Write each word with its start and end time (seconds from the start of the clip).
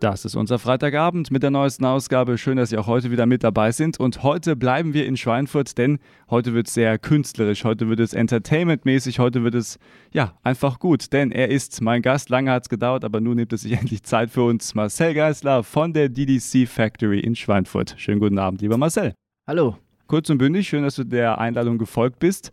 Das 0.00 0.24
ist 0.24 0.34
unser 0.34 0.58
Freitagabend 0.58 1.30
mit 1.30 1.42
der 1.42 1.50
neuesten 1.50 1.84
Ausgabe. 1.84 2.38
Schön, 2.38 2.56
dass 2.56 2.70
Sie 2.70 2.78
auch 2.78 2.86
heute 2.86 3.10
wieder 3.10 3.26
mit 3.26 3.44
dabei 3.44 3.70
sind. 3.70 4.00
Und 4.00 4.22
heute 4.22 4.56
bleiben 4.56 4.94
wir 4.94 5.04
in 5.04 5.18
Schweinfurt, 5.18 5.76
denn 5.76 5.98
heute 6.30 6.54
wird 6.54 6.68
es 6.68 6.74
sehr 6.74 6.98
künstlerisch, 6.98 7.64
heute 7.64 7.90
wird 7.90 8.00
es 8.00 8.14
entertainmentmäßig, 8.14 9.18
heute 9.18 9.44
wird 9.44 9.54
es 9.54 9.78
ja 10.10 10.38
einfach 10.42 10.78
gut. 10.78 11.12
Denn 11.12 11.30
er 11.30 11.50
ist 11.50 11.82
mein 11.82 12.00
Gast. 12.00 12.30
Lange 12.30 12.50
hat 12.50 12.62
es 12.62 12.68
gedauert, 12.70 13.04
aber 13.04 13.20
nun 13.20 13.36
nimmt 13.36 13.52
es 13.52 13.60
sich 13.60 13.72
endlich 13.78 14.02
Zeit 14.02 14.30
für 14.30 14.44
uns. 14.44 14.74
Marcel 14.74 15.12
Geisler 15.12 15.62
von 15.62 15.92
der 15.92 16.08
DDC 16.08 16.66
Factory 16.66 17.20
in 17.20 17.36
Schweinfurt. 17.36 17.94
Schönen 17.98 18.20
guten 18.20 18.38
Abend, 18.38 18.62
lieber 18.62 18.78
Marcel. 18.78 19.12
Hallo. 19.46 19.76
Kurz 20.06 20.30
und 20.30 20.38
bündig, 20.38 20.66
schön, 20.66 20.82
dass 20.82 20.96
du 20.96 21.04
der 21.04 21.38
Einladung 21.38 21.76
gefolgt 21.76 22.20
bist. 22.20 22.52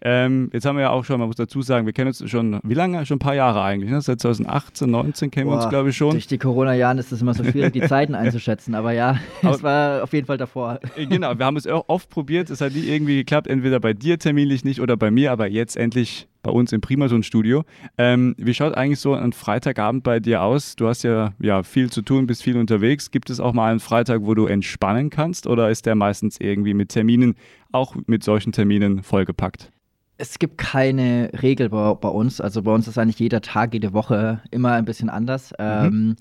Ähm, 0.00 0.50
jetzt 0.52 0.64
haben 0.64 0.76
wir 0.76 0.82
ja 0.82 0.90
auch 0.90 1.04
schon, 1.04 1.18
man 1.18 1.28
muss 1.28 1.36
dazu 1.36 1.60
sagen, 1.60 1.86
wir 1.86 1.92
kennen 1.92 2.08
uns 2.08 2.22
schon, 2.30 2.60
wie 2.62 2.74
lange? 2.74 3.04
Schon 3.04 3.16
ein 3.16 3.20
paar 3.20 3.34
Jahre 3.34 3.62
eigentlich, 3.62 3.90
ne? 3.90 4.00
Seit 4.00 4.20
2018, 4.20 4.88
19 4.88 5.30
kennen 5.30 5.46
Boah, 5.46 5.52
wir 5.52 5.56
uns, 5.62 5.68
glaube 5.68 5.90
ich, 5.90 5.96
schon. 5.96 6.12
Durch 6.12 6.28
die 6.28 6.38
Corona-Jahren 6.38 6.98
ist 6.98 7.10
es 7.10 7.20
immer 7.20 7.34
so 7.34 7.42
schwierig, 7.42 7.72
die 7.72 7.80
Zeiten 7.88 8.14
einzuschätzen, 8.14 8.74
aber 8.74 8.92
ja, 8.92 9.18
es 9.42 9.62
war 9.62 10.04
auf 10.04 10.12
jeden 10.12 10.26
Fall 10.26 10.38
davor. 10.38 10.78
Äh, 10.96 11.06
genau, 11.06 11.36
wir 11.36 11.44
haben 11.44 11.56
es 11.56 11.66
oft 11.66 12.10
probiert, 12.10 12.48
es 12.50 12.60
hat 12.60 12.74
nie 12.74 12.84
irgendwie 12.84 13.16
geklappt, 13.16 13.48
entweder 13.48 13.80
bei 13.80 13.92
dir 13.92 14.18
terminlich 14.18 14.64
nicht 14.64 14.80
oder 14.80 14.96
bei 14.96 15.10
mir, 15.10 15.32
aber 15.32 15.48
jetzt 15.48 15.76
endlich 15.76 16.28
bei 16.42 16.52
uns 16.52 16.72
im 16.72 16.80
Primaton-Studio. 16.80 17.64
Ähm, 17.98 18.36
wie 18.38 18.54
schaut 18.54 18.74
eigentlich 18.74 19.00
so 19.00 19.14
ein 19.14 19.32
Freitagabend 19.32 20.04
bei 20.04 20.20
dir 20.20 20.42
aus? 20.42 20.76
Du 20.76 20.86
hast 20.86 21.02
ja, 21.02 21.32
ja 21.40 21.64
viel 21.64 21.90
zu 21.90 22.02
tun, 22.02 22.28
bist 22.28 22.44
viel 22.44 22.56
unterwegs. 22.56 23.10
Gibt 23.10 23.30
es 23.30 23.40
auch 23.40 23.52
mal 23.52 23.70
einen 23.70 23.80
Freitag, 23.80 24.22
wo 24.22 24.34
du 24.34 24.46
entspannen 24.46 25.10
kannst 25.10 25.48
oder 25.48 25.70
ist 25.70 25.86
der 25.86 25.96
meistens 25.96 26.38
irgendwie 26.40 26.74
mit 26.74 26.90
Terminen, 26.90 27.34
auch 27.72 27.96
mit 28.06 28.22
solchen 28.22 28.52
Terminen 28.52 29.02
vollgepackt? 29.02 29.72
Es 30.20 30.38
gibt 30.38 30.58
keine 30.58 31.30
Regel 31.42 31.70
bei, 31.70 31.94
bei, 31.94 32.08
uns. 32.08 32.40
Also 32.40 32.62
bei 32.62 32.72
uns 32.72 32.88
ist 32.88 32.98
eigentlich 32.98 33.20
jeder 33.20 33.40
Tag, 33.40 33.72
jede 33.72 33.92
Woche 33.92 34.42
immer 34.50 34.72
ein 34.72 34.84
bisschen 34.84 35.08
anders. 35.08 35.52
Mhm. 35.52 35.56
Ähm, 35.58 36.16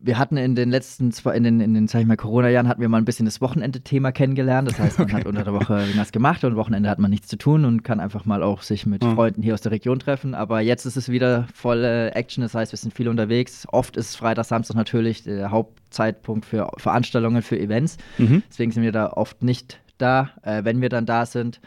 wir 0.00 0.18
hatten 0.18 0.36
in 0.36 0.54
den 0.54 0.70
letzten 0.70 1.10
zwei, 1.12 1.34
in 1.34 1.42
den, 1.42 1.60
in 1.60 1.74
den 1.74 1.88
sag 1.88 2.00
ich 2.00 2.06
mal, 2.06 2.16
Corona-Jahren 2.16 2.68
hatten 2.68 2.80
wir 2.80 2.88
mal 2.88 2.98
ein 2.98 3.04
bisschen 3.04 3.26
das 3.26 3.40
Wochenende-Thema 3.40 4.12
kennengelernt. 4.12 4.68
Das 4.68 4.78
heißt, 4.78 4.98
man 4.98 5.08
okay. 5.08 5.16
hat 5.16 5.26
unter 5.26 5.44
der 5.44 5.52
Woche 5.52 5.80
irgendwas 5.80 6.12
gemacht 6.12 6.44
und 6.44 6.56
Wochenende 6.56 6.88
hat 6.88 6.98
man 6.98 7.10
nichts 7.10 7.28
zu 7.28 7.36
tun 7.36 7.64
und 7.64 7.82
kann 7.82 8.00
einfach 8.00 8.24
mal 8.24 8.42
auch 8.42 8.62
sich 8.62 8.86
mit 8.86 9.02
mhm. 9.02 9.14
Freunden 9.14 9.42
hier 9.42 9.54
aus 9.54 9.60
der 9.60 9.72
Region 9.72 9.98
treffen. 9.98 10.34
Aber 10.34 10.60
jetzt 10.60 10.86
ist 10.86 10.96
es 10.96 11.08
wieder 11.08 11.48
volle 11.52 12.14
Action. 12.14 12.42
Das 12.42 12.54
heißt, 12.54 12.72
wir 12.72 12.76
sind 12.76 12.94
viel 12.94 13.08
unterwegs. 13.08 13.66
Oft 13.72 13.96
ist 13.96 14.16
Freitag, 14.16 14.44
Samstag 14.44 14.76
natürlich 14.76 15.24
der 15.24 15.50
Hauptzeitpunkt 15.50 16.46
für 16.46 16.70
Veranstaltungen, 16.76 17.42
für 17.42 17.58
Events. 17.58 17.96
Mhm. 18.18 18.42
Deswegen 18.48 18.72
sind 18.72 18.82
wir 18.82 18.92
da 18.92 19.10
oft 19.10 19.42
nicht 19.42 19.80
da. 19.98 20.30
Äh, 20.42 20.64
wenn 20.64 20.80
wir 20.80 20.88
dann 20.88 21.06
da 21.06 21.26
sind, 21.26 21.60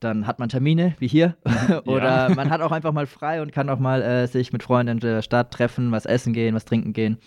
dann 0.00 0.26
hat 0.26 0.38
man 0.38 0.48
Termine, 0.48 0.94
wie 0.98 1.08
hier. 1.08 1.36
Oder 1.84 2.28
ja. 2.28 2.34
man 2.34 2.50
hat 2.50 2.60
auch 2.60 2.72
einfach 2.72 2.92
mal 2.92 3.06
frei 3.06 3.42
und 3.42 3.52
kann 3.52 3.68
auch 3.68 3.78
mal 3.78 4.02
äh, 4.02 4.26
sich 4.26 4.52
mit 4.52 4.62
Freunden 4.62 4.92
in 4.92 5.00
der 5.00 5.22
Stadt 5.22 5.50
treffen, 5.50 5.92
was 5.92 6.06
essen 6.06 6.32
gehen, 6.32 6.54
was 6.54 6.64
trinken 6.64 6.92
gehen. 6.92 7.18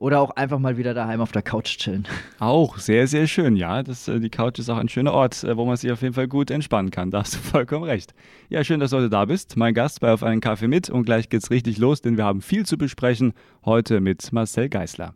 Oder 0.00 0.20
auch 0.20 0.30
einfach 0.30 0.58
mal 0.58 0.78
wieder 0.78 0.94
daheim 0.94 1.20
auf 1.20 1.30
der 1.30 1.42
Couch 1.42 1.76
chillen. 1.76 2.08
Auch 2.38 2.78
sehr, 2.78 3.06
sehr 3.06 3.26
schön, 3.26 3.54
ja. 3.54 3.82
Das, 3.82 4.08
äh, 4.08 4.18
die 4.18 4.30
Couch 4.30 4.58
ist 4.58 4.70
auch 4.70 4.78
ein 4.78 4.88
schöner 4.88 5.12
Ort, 5.12 5.44
äh, 5.44 5.58
wo 5.58 5.66
man 5.66 5.76
sich 5.76 5.92
auf 5.92 6.00
jeden 6.00 6.14
Fall 6.14 6.26
gut 6.26 6.50
entspannen 6.50 6.90
kann. 6.90 7.10
Da 7.10 7.20
hast 7.20 7.34
du 7.34 7.38
vollkommen 7.42 7.84
recht. 7.84 8.14
Ja, 8.48 8.64
schön, 8.64 8.80
dass 8.80 8.92
du 8.92 8.96
heute 8.96 9.10
da 9.10 9.26
bist. 9.26 9.58
Mein 9.58 9.74
Gast 9.74 10.00
bei 10.00 10.10
Auf 10.10 10.22
einen 10.22 10.40
Kaffee 10.40 10.68
mit. 10.68 10.88
Und 10.88 11.04
gleich 11.04 11.28
geht's 11.28 11.50
richtig 11.50 11.76
los, 11.76 12.00
denn 12.00 12.16
wir 12.16 12.24
haben 12.24 12.40
viel 12.40 12.64
zu 12.64 12.78
besprechen. 12.78 13.34
Heute 13.62 14.00
mit 14.00 14.32
Marcel 14.32 14.70
Geißler. 14.70 15.14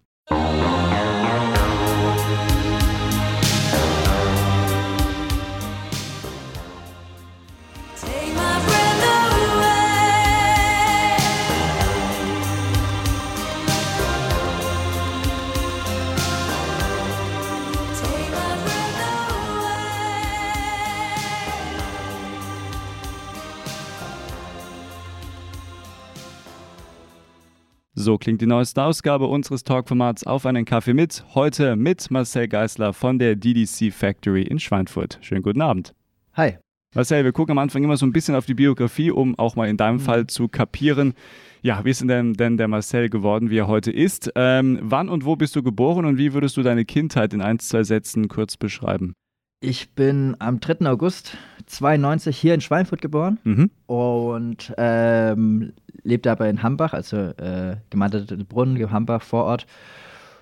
So 27.97 28.19
klingt 28.19 28.41
die 28.41 28.47
neueste 28.47 28.83
Ausgabe 28.83 29.27
unseres 29.27 29.63
Talkformats 29.63 30.27
auf 30.27 30.47
einen 30.47 30.65
Kaffee 30.65 30.95
mit. 30.95 31.25
Heute 31.37 31.77
mit 31.77 32.11
Marcel 32.11 32.49
Geisler 32.49 32.93
von 32.93 33.21
der 33.21 33.37
DDC 33.37 33.93
Factory 33.93 34.43
in 34.43 34.59
Schweinfurt. 34.59 35.19
Schönen 35.21 35.43
guten 35.43 35.61
Abend. 35.61 35.95
Hi. 36.33 36.59
Marcel, 36.93 37.23
wir 37.23 37.31
gucken 37.31 37.53
am 37.53 37.59
Anfang 37.59 37.85
immer 37.85 37.97
so 37.97 38.05
ein 38.05 38.13
bisschen 38.13 38.35
auf 38.35 38.47
die 38.47 38.55
Biografie, 38.55 39.13
um 39.13 39.39
auch 39.39 39.55
mal 39.55 39.69
in 39.69 39.77
deinem 39.77 39.99
mhm. 39.99 40.01
Fall 40.01 40.27
zu 40.27 40.49
kapieren, 40.49 41.15
ja, 41.63 41.85
wie 41.85 41.91
ist 41.91 42.01
denn, 42.03 42.35
denn 42.35 42.57
der 42.57 42.67
Marcel 42.67 43.09
geworden, 43.09 43.49
wie 43.49 43.59
er 43.59 43.69
heute 43.69 43.93
ist? 43.93 44.29
Ähm, 44.35 44.81
wann 44.83 45.09
und 45.09 45.25
wo 45.25 45.37
bist 45.37 45.55
du 45.55 45.63
geboren 45.63 46.05
und 46.05 46.19
wie 46.19 46.35
würdest 46.35 46.57
du 46.57 46.63
deine 46.63 46.85
Kindheit 46.85 47.33
in 47.33 47.41
ein, 47.41 47.61
zwei 47.61 47.85
Sätzen 47.85 48.27
kurz 48.27 48.57
beschreiben? 48.57 49.15
Ich 49.61 49.93
bin 49.93 50.37
am 50.41 50.59
3. 50.59 50.85
August 50.87 51.39
92 51.67 52.37
hier 52.37 52.55
in 52.55 52.61
Schweinfurt 52.61 53.01
geboren 53.01 53.39
mhm. 53.45 53.71
und 53.87 54.75
ähm, 54.77 55.73
lebte 56.05 56.31
aber 56.31 56.49
in 56.49 56.63
Hambach, 56.63 56.93
also 56.93 57.17
äh, 57.17 57.77
Gemeinde 57.91 58.25
Brunnen, 58.49 58.91
Hambach 58.91 59.23
vor 59.23 59.45
Ort. 59.45 59.67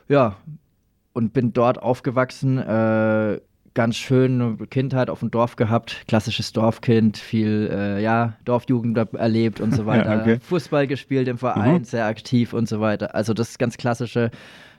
Ja, 0.09 0.37
und 1.13 1.33
bin 1.33 1.53
dort 1.53 1.83
aufgewachsen. 1.83 2.59
Äh, 2.59 3.41
ganz 3.75 3.97
schön 3.97 4.69
Kindheit 4.69 5.09
auf 5.09 5.21
dem 5.21 5.31
Dorf 5.31 5.57
gehabt, 5.57 6.05
klassisches 6.07 6.53
Dorfkind, 6.53 7.17
viel 7.17 7.71
äh, 7.73 8.03
ja, 8.03 8.35
Dorfjugend 8.45 8.99
erlebt 9.15 9.61
und 9.61 9.75
so 9.75 9.87
weiter. 9.87 10.15
ja, 10.15 10.21
okay. 10.21 10.39
Fußball 10.41 10.87
gespielt 10.87 11.29
im 11.29 11.39
Verein, 11.39 11.79
mhm. 11.79 11.85
sehr 11.85 12.07
aktiv 12.07 12.53
und 12.53 12.69
so 12.69 12.81
weiter. 12.81 13.15
Also 13.15 13.33
das 13.33 13.57
ganz 13.59 13.79
klassische 13.79 14.31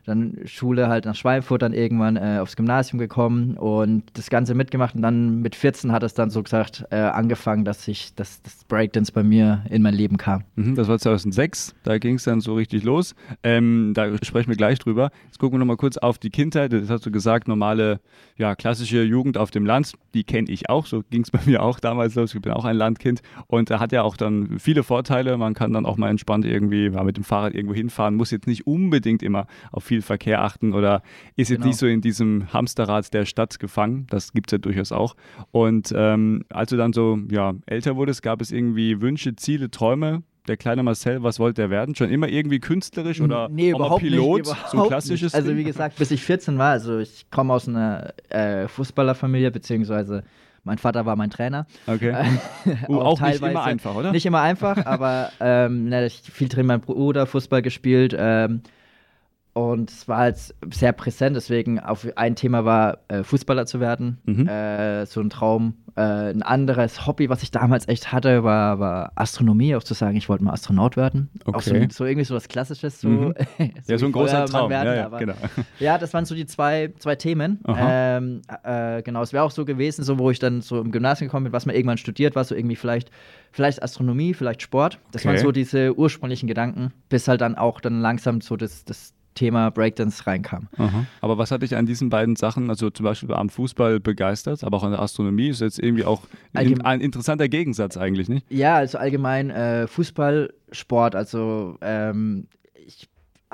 dann 0.06 0.38
Schule 0.46 0.88
halt 0.88 1.06
nach 1.06 1.16
Schweinfurt, 1.16 1.62
dann 1.62 1.74
irgendwann 1.74 2.18
äh, 2.18 2.40
aufs 2.42 2.56
Gymnasium 2.56 3.00
gekommen 3.00 3.56
und 3.58 4.04
das 4.14 4.30
Ganze 4.30 4.54
mitgemacht 4.54 4.96
und 4.96 5.02
dann 5.02 5.42
mit 5.42 5.56
14 5.56 5.92
hat 5.92 6.04
es 6.04 6.14
dann 6.14 6.30
so 6.30 6.44
gesagt 6.44 6.86
äh, 6.92 6.98
angefangen, 6.98 7.64
dass 7.64 7.88
ich 7.88 8.14
das, 8.16 8.42
das 8.42 8.66
Breakdance 8.66 9.12
bei 9.12 9.24
mir 9.24 9.64
in 9.70 9.82
mein 9.82 9.94
Leben 9.94 10.18
kam. 10.18 10.44
Mhm, 10.56 10.76
das 10.76 10.88
war 10.88 11.00
2006, 11.00 11.76
da 11.84 11.98
ging 11.98 12.16
es 12.16 12.24
dann 12.24 12.42
so 12.42 12.56
richtig 12.56 12.84
los. 12.84 13.16
Ähm, 13.44 13.94
da 13.94 14.12
sprechen 14.24 14.50
wir 14.50 14.58
gleich 14.58 14.80
drüber. 14.80 15.12
Jetzt 15.26 15.40
gucken 15.40 15.56
wir 15.56 15.60
nochmal 15.60 15.78
kurz 15.78 15.98
auf 15.98 16.18
die 16.18 16.30
Kindheit. 16.30 16.74
Das 16.74 16.90
hast 16.90 17.06
du 17.06 17.12
gesagt, 17.12 17.48
normale, 17.48 18.02
ja, 18.38 18.56
klassische 18.56 19.04
Jugend 19.04 19.38
auf 19.38 19.52
dem 19.52 19.66
Land, 19.66 19.94
die 20.14 20.24
kenne 20.24 20.50
ich 20.50 20.70
auch. 20.70 20.86
So 20.86 21.04
ging 21.10 21.22
es 21.22 21.32
bei 21.32 21.40
mir 21.46 21.64
auch 21.64 21.80
damals 21.80 22.16
los. 22.16 22.36
Ich 22.36 22.42
bin 22.42 22.52
auch 22.52 22.66
ein 22.66 22.76
Landkind 22.76 23.22
und 23.48 23.70
da 23.70 23.80
hat 23.80 23.94
ja 23.94 24.04
auch 24.04 24.18
dann 24.18 24.60
viele 24.60 24.84
Vorteile. 24.84 25.38
Man 25.38 25.54
kann 25.54 25.72
dann 25.72 25.86
auch 25.86 25.98
mal 25.98 26.10
entspannt 26.10 26.46
irgendwie 26.46 26.90
mal 26.90 27.04
mit 27.04 27.16
dem 27.16 27.24
Fahrrad 27.24 27.54
irgendwo 27.54 27.74
hinfahren, 27.74 28.16
muss 28.16 28.32
jetzt 28.32 28.48
nicht 28.48 28.68
unbedingt 28.68 29.24
immer 29.24 29.48
auf 29.72 29.93
viel 29.94 30.02
Verkehr 30.02 30.42
achten 30.42 30.74
oder 30.74 31.04
ist 31.36 31.50
jetzt 31.50 31.60
genau. 31.60 31.68
nicht 31.68 31.78
so 31.78 31.86
in 31.86 32.02
diesem 32.02 32.52
Hamsterrad 32.52 33.14
der 33.14 33.26
Stadt 33.26 33.60
gefangen. 33.60 34.08
Das 34.10 34.34
gibt 34.34 34.50
es 34.50 34.54
ja 34.54 34.58
durchaus 34.58 34.92
auch. 34.92 35.16
Und 35.52 35.94
ähm, 35.96 36.46
als 36.50 36.72
du 36.72 36.78
dann 36.78 36.94
so 36.94 37.20
ja, 37.30 37.54
älter 37.68 37.96
wurdest, 37.96 38.24
gab 38.24 38.42
es 38.42 38.52
irgendwie 38.52 39.02
Wünsche, 39.02 39.36
Ziele, 39.36 39.70
Träume, 39.70 40.24
der 40.48 40.58
kleine 40.58 40.84
Marcel, 40.84 41.22
was 41.24 41.40
wollte 41.40 41.62
er 41.62 41.70
werden? 41.70 41.96
Schon 41.96 42.10
immer 42.10 42.28
irgendwie 42.28 42.60
künstlerisch 42.60 43.22
oder 43.22 43.50
nee, 43.50 43.70
überhaupt 43.70 44.02
Pilot? 44.02 44.40
Nicht, 44.40 44.48
überhaupt 44.48 44.72
so 44.72 44.82
ein 44.82 44.88
klassisches 44.88 45.34
nicht. 45.34 45.36
Also 45.36 45.56
wie 45.56 45.64
gesagt, 45.64 45.98
bis 45.98 46.12
ich 46.12 46.24
14 46.24 46.58
war, 46.58 46.72
also 46.72 46.98
ich 46.98 47.30
komme 47.30 47.54
aus 47.54 47.68
einer 47.68 48.14
äh, 48.30 48.68
Fußballerfamilie, 48.68 49.52
beziehungsweise 49.52 50.24
mein 50.64 50.80
Vater 50.80 51.06
war 51.06 51.16
mein 51.16 51.30
Trainer. 51.30 51.68
Okay. 51.88 52.14
uh, 52.90 52.96
auch, 52.96 53.22
auch 53.22 53.28
nicht 53.28 53.42
immer 53.42 53.64
einfach, 53.64 53.96
oder? 53.96 54.12
Nicht 54.12 54.26
immer 54.26 54.42
einfach, 54.42 54.86
aber 54.86 55.30
ähm, 55.40 55.86
ne, 55.86 56.10
viel 56.10 56.50
drin 56.50 56.66
mein 56.66 56.82
Bruder 56.82 57.26
Fußball 57.26 57.62
gespielt. 57.62 58.16
Ähm, 58.18 58.64
und 59.54 59.92
es 59.92 60.08
war 60.08 60.18
halt 60.18 60.38
sehr 60.72 60.94
präsent, 60.94 61.36
deswegen 61.36 61.80
auf 61.80 62.08
ein 62.16 62.36
Thema 62.36 62.66
war, 62.66 62.98
äh, 63.08 63.24
Fußballer 63.24 63.68
zu 63.68 63.80
werden. 63.80 64.18
Mhm. 64.26 64.48
Äh, 64.48 65.06
so 65.06 65.22
ein 65.22 65.30
Traum. 65.30 65.76
Äh, 65.96 66.32
ein 66.32 66.42
anderes 66.42 67.06
Hobby, 67.06 67.30
was 67.30 67.44
ich 67.44 67.52
damals 67.52 67.88
echt 67.88 68.12
hatte, 68.12 68.44
war, 68.44 68.80
war 68.80 69.12
Astronomie, 69.14 69.76
auch 69.76 69.84
zu 69.84 69.94
sagen, 69.94 70.18
ich 70.18 70.28
wollte 70.28 70.44
mal 70.44 70.54
Astronaut 70.54 70.98
werden. 70.98 71.30
Okay. 71.46 71.56
Auch 71.56 71.62
so, 71.62 71.76
so 71.92 72.06
irgendwie 72.06 72.26
so 72.26 72.34
was 72.34 72.48
Klassisches. 72.48 73.00
So, 73.00 73.10
mhm. 73.10 73.36
so 73.60 73.64
ja, 73.92 73.98
so 74.00 74.08
ein 74.08 74.12
großer 74.12 74.46
Traum. 74.46 74.72
Werden, 74.72 74.88
ja, 74.88 74.96
ja, 74.96 75.18
genau. 75.20 75.36
ja, 75.80 76.00
das 76.00 76.16
waren 76.16 76.26
so 76.26 76.34
die 76.34 76.48
zwei, 76.48 76.92
zwei 76.98 77.16
Themen. 77.16 77.60
Ähm, 77.68 78.42
äh, 78.64 79.04
genau, 79.04 79.22
es 79.22 79.34
wäre 79.34 79.44
auch 79.44 79.52
so 79.52 79.66
gewesen, 79.66 80.04
so 80.04 80.18
wo 80.18 80.32
ich 80.32 80.40
dann 80.40 80.62
so 80.62 80.82
im 80.82 80.92
Gymnasium 80.92 81.28
gekommen 81.28 81.44
bin, 81.44 81.54
was 81.54 81.68
man 81.68 81.76
irgendwann 81.76 82.00
studiert, 82.00 82.36
war 82.36 82.44
so 82.44 82.56
irgendwie 82.56 82.76
vielleicht, 82.76 83.12
vielleicht 83.52 83.84
Astronomie, 83.84 84.34
vielleicht 84.34 84.64
Sport. 84.64 84.98
Das 85.12 85.22
okay. 85.22 85.36
waren 85.36 85.38
so 85.38 85.52
diese 85.52 85.96
ursprünglichen 85.96 86.48
Gedanken, 86.48 86.92
bis 87.10 87.28
halt 87.28 87.42
dann 87.42 87.54
auch 87.54 87.82
dann 87.82 88.02
langsam 88.02 88.42
so 88.42 88.58
das, 88.58 88.84
das 88.84 89.14
Thema 89.34 89.70
Breakdance 89.72 90.26
reinkam. 90.26 90.68
Aha. 90.78 91.06
Aber 91.22 91.38
was 91.38 91.52
hat 91.52 91.62
dich 91.62 91.76
an 91.76 91.86
diesen 91.86 92.10
beiden 92.10 92.36
Sachen, 92.36 92.70
also 92.70 92.90
zum 92.90 93.04
Beispiel 93.04 93.34
am 93.34 93.50
Fußball 93.50 94.00
begeistert, 94.00 94.64
aber 94.64 94.78
auch 94.78 94.84
an 94.84 94.92
der 94.92 95.02
Astronomie, 95.02 95.50
ist 95.50 95.62
jetzt 95.62 95.80
irgendwie 95.80 96.06
auch 96.06 96.22
ein, 96.54 96.82
ein 96.82 97.02
interessanter 97.02 97.50
Gegensatz 97.50 97.98
eigentlich, 97.98 98.30
nicht? 98.30 98.46
Ja, 98.50 98.76
also 98.76 98.98
allgemein 98.98 99.50
äh, 99.50 99.88
Fußballsport, 99.88 101.16
also 101.16 101.78
ähm, 101.82 102.48
ich 102.86 103.10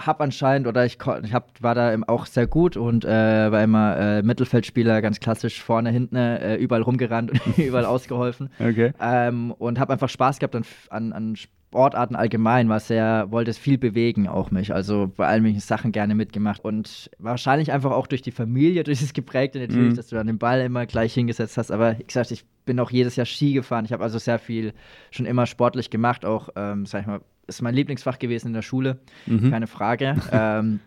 habe 0.06 0.24
anscheinend, 0.24 0.68
oder 0.68 0.86
ich, 0.86 0.98
ich 1.24 1.34
hab, 1.34 1.62
war 1.62 1.76
da 1.76 1.96
auch 2.08 2.26
sehr 2.26 2.48
gut 2.48 2.78
und 2.78 3.06
äh, 3.06 3.52
war 3.52 3.64
immer 3.64 3.98
äh, 3.98 4.24
Mittelfeldspieler, 4.24 5.02
ganz 5.02 5.20
klassisch, 5.20 5.62
vorne, 5.62 5.92
hinten, 5.92 6.16
äh, 6.16 6.56
überall 6.56 6.82
rumgerannt 6.82 7.32
und 7.32 7.58
überall 7.58 7.86
ausgeholfen. 7.86 8.50
Okay. 8.60 8.94
Ähm, 9.02 9.52
und 9.52 9.80
habe 9.80 9.94
einfach 9.94 10.10
Spaß 10.10 10.40
gehabt 10.40 10.56
an, 10.56 10.64
an, 10.90 11.14
an 11.14 11.36
Sportarten 11.70 12.16
allgemein, 12.16 12.68
war 12.68 12.80
sehr, 12.80 13.28
wollte 13.30 13.52
es 13.52 13.60
viel 13.60 13.78
bewegen, 13.78 14.28
auch 14.28 14.50
mich. 14.50 14.74
Also 14.74 15.12
bei 15.16 15.28
allen 15.28 15.44
möglichen 15.44 15.62
Sachen 15.62 15.92
gerne 15.92 16.16
mitgemacht. 16.16 16.66
Und 16.66 17.12
wahrscheinlich 17.20 17.72
einfach 17.72 17.92
auch 17.92 18.08
durch 18.08 18.24
die 18.24 18.32
Familie, 18.32 18.84
durch 18.86 19.02
das 19.02 19.14
Geprägte 19.14 19.60
natürlich, 19.60 19.92
mhm. 19.92 19.96
dass 19.96 20.08
du 20.08 20.16
dann 20.16 20.26
den 20.26 20.40
Ball 20.40 20.62
immer 20.62 20.88
gleich 20.88 21.14
hingesetzt 21.14 21.58
hast. 21.58 21.72
Aber 21.72 22.00
wie 22.00 22.04
gesagt, 22.04 22.32
ich 22.32 22.44
bin 22.66 22.80
auch 22.80 22.90
jedes 22.90 23.16
Jahr 23.16 23.28
Ski 23.28 23.54
gefahren. 23.54 23.86
Ich 23.86 23.94
habe 23.94 24.04
also 24.04 24.18
sehr 24.18 24.40
viel 24.40 24.74
schon 25.12 25.28
immer 25.28 25.46
sportlich 25.46 25.92
gemacht. 25.92 26.26
Auch, 26.26 26.50
ähm, 26.56 26.88
sag 26.88 27.02
ich 27.02 27.08
mal, 27.08 27.22
ist 27.46 27.62
mein 27.62 27.76
Lieblingsfach 27.76 28.18
gewesen 28.18 28.48
in 28.48 28.54
der 28.54 28.64
Schule, 28.64 28.98
mhm. 29.28 29.52
keine 29.52 29.68
Frage. 29.68 30.16
ähm, 30.32 30.80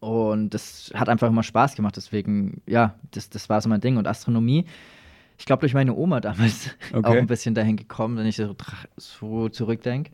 und 0.00 0.54
das 0.54 0.92
hat 0.94 1.10
einfach 1.10 1.28
immer 1.28 1.42
Spaß 1.42 1.74
gemacht. 1.74 1.98
Deswegen, 1.98 2.62
ja, 2.66 2.94
das, 3.10 3.28
das 3.28 3.50
war 3.50 3.60
so 3.60 3.68
mein 3.68 3.82
Ding. 3.82 3.98
Und 3.98 4.08
Astronomie 4.08 4.64
ich 5.38 5.44
glaube, 5.44 5.60
durch 5.60 5.74
meine 5.74 5.94
Oma 5.94 6.20
damals 6.20 6.70
okay. 6.92 7.06
auch 7.06 7.14
ein 7.14 7.26
bisschen 7.26 7.54
dahin 7.54 7.76
gekommen, 7.76 8.16
wenn 8.16 8.26
ich 8.26 8.36
so, 8.36 8.54
so 8.96 9.48
zurückdenke. 9.48 10.10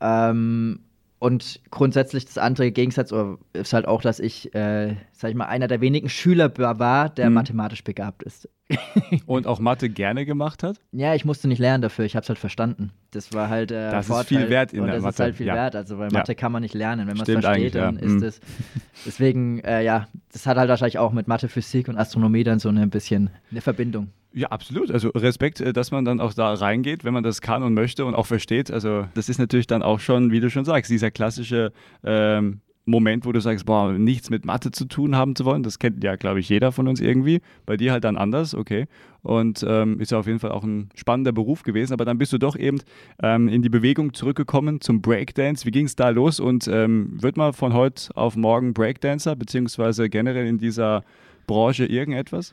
Ähm, 0.00 0.80
und 1.18 1.60
grundsätzlich 1.70 2.24
das 2.24 2.36
andere 2.36 2.72
Gegensatz 2.72 3.14
ist 3.52 3.72
halt 3.72 3.86
auch, 3.86 4.02
dass 4.02 4.18
ich, 4.18 4.52
äh, 4.56 4.96
sag 5.12 5.30
ich 5.30 5.36
mal, 5.36 5.44
einer 5.46 5.68
der 5.68 5.80
wenigen 5.80 6.08
Schüler 6.08 6.50
war, 6.58 7.08
der 7.10 7.28
mhm. 7.28 7.34
mathematisch 7.34 7.84
begabt 7.84 8.24
ist. 8.24 8.48
und 9.26 9.46
auch 9.46 9.60
Mathe 9.60 9.88
gerne 9.88 10.24
gemacht 10.24 10.62
hat? 10.62 10.80
Ja, 10.92 11.14
ich 11.14 11.24
musste 11.24 11.48
nicht 11.48 11.58
lernen 11.58 11.82
dafür, 11.82 12.04
ich 12.04 12.16
habe 12.16 12.22
es 12.22 12.28
halt 12.28 12.38
verstanden. 12.38 12.92
Das 13.10 13.32
war 13.32 13.48
halt 13.48 13.70
äh, 13.70 13.90
Das 13.90 14.06
Vorteil. 14.06 14.22
ist 14.22 14.28
viel 14.28 14.50
wert 14.50 14.72
in 14.72 14.80
und 14.80 14.86
der 14.86 14.96
das 14.96 15.02
Mathe. 15.02 15.10
Das 15.10 15.14
ist 15.14 15.20
halt 15.20 15.36
viel 15.36 15.46
ja. 15.46 15.54
wert, 15.54 15.76
also 15.76 15.98
weil 15.98 16.10
Mathe 16.10 16.32
ja. 16.32 16.36
kann 16.36 16.52
man 16.52 16.62
nicht 16.62 16.74
lernen. 16.74 17.06
Wenn 17.08 17.16
man 17.16 17.26
es 17.26 17.42
versteht, 17.42 17.74
dann 17.74 17.96
ja. 17.96 18.02
ist 18.02 18.12
mhm. 18.12 18.22
es. 18.22 18.40
Deswegen, 19.06 19.60
äh, 19.60 19.82
ja, 19.82 20.08
das 20.32 20.46
hat 20.46 20.56
halt 20.56 20.68
wahrscheinlich 20.68 20.98
auch 20.98 21.12
mit 21.12 21.28
Mathe, 21.28 21.48
Physik 21.48 21.88
und 21.88 21.96
Astronomie 21.96 22.44
dann 22.44 22.58
so 22.58 22.68
ein 22.68 22.90
bisschen 22.90 23.30
eine 23.50 23.60
Verbindung. 23.60 24.08
Ja, 24.34 24.48
absolut. 24.48 24.90
Also 24.90 25.10
Respekt, 25.10 25.60
äh, 25.60 25.72
dass 25.72 25.90
man 25.90 26.04
dann 26.04 26.20
auch 26.20 26.32
da 26.32 26.54
reingeht, 26.54 27.04
wenn 27.04 27.14
man 27.14 27.22
das 27.22 27.40
kann 27.40 27.62
und 27.62 27.74
möchte 27.74 28.04
und 28.04 28.14
auch 28.14 28.26
versteht. 28.26 28.70
Also 28.70 29.06
das 29.14 29.28
ist 29.28 29.38
natürlich 29.38 29.66
dann 29.66 29.82
auch 29.82 30.00
schon, 30.00 30.30
wie 30.30 30.40
du 30.40 30.50
schon 30.50 30.64
sagst, 30.64 30.90
dieser 30.90 31.10
klassische 31.10 31.72
ähm, 32.04 32.60
Moment, 32.84 33.24
wo 33.24 33.32
du 33.32 33.40
sagst, 33.40 33.64
boah, 33.66 33.92
nichts 33.92 34.28
mit 34.28 34.44
Mathe 34.44 34.72
zu 34.72 34.86
tun 34.86 35.14
haben 35.14 35.36
zu 35.36 35.44
wollen. 35.44 35.62
Das 35.62 35.78
kennt 35.78 36.02
ja, 36.02 36.16
glaube 36.16 36.40
ich, 36.40 36.48
jeder 36.48 36.72
von 36.72 36.88
uns 36.88 37.00
irgendwie. 37.00 37.40
Bei 37.64 37.76
dir 37.76 37.92
halt 37.92 38.02
dann 38.04 38.16
anders, 38.16 38.54
okay. 38.54 38.86
Und 39.22 39.64
ähm, 39.68 40.00
ist 40.00 40.10
ja 40.10 40.18
auf 40.18 40.26
jeden 40.26 40.40
Fall 40.40 40.50
auch 40.50 40.64
ein 40.64 40.88
spannender 40.96 41.30
Beruf 41.30 41.62
gewesen. 41.62 41.92
Aber 41.92 42.04
dann 42.04 42.18
bist 42.18 42.32
du 42.32 42.38
doch 42.38 42.56
eben 42.56 42.80
ähm, 43.22 43.48
in 43.48 43.62
die 43.62 43.68
Bewegung 43.68 44.14
zurückgekommen 44.14 44.80
zum 44.80 45.00
Breakdance. 45.00 45.64
Wie 45.64 45.70
ging 45.70 45.86
es 45.86 45.94
da 45.94 46.08
los? 46.08 46.40
Und 46.40 46.66
ähm, 46.66 47.22
wird 47.22 47.36
man 47.36 47.52
von 47.52 47.72
heute 47.72 48.16
auf 48.16 48.34
morgen 48.34 48.74
Breakdancer, 48.74 49.36
beziehungsweise 49.36 50.08
generell 50.08 50.46
in 50.46 50.58
dieser 50.58 51.04
Branche 51.46 51.86
irgendetwas? 51.86 52.52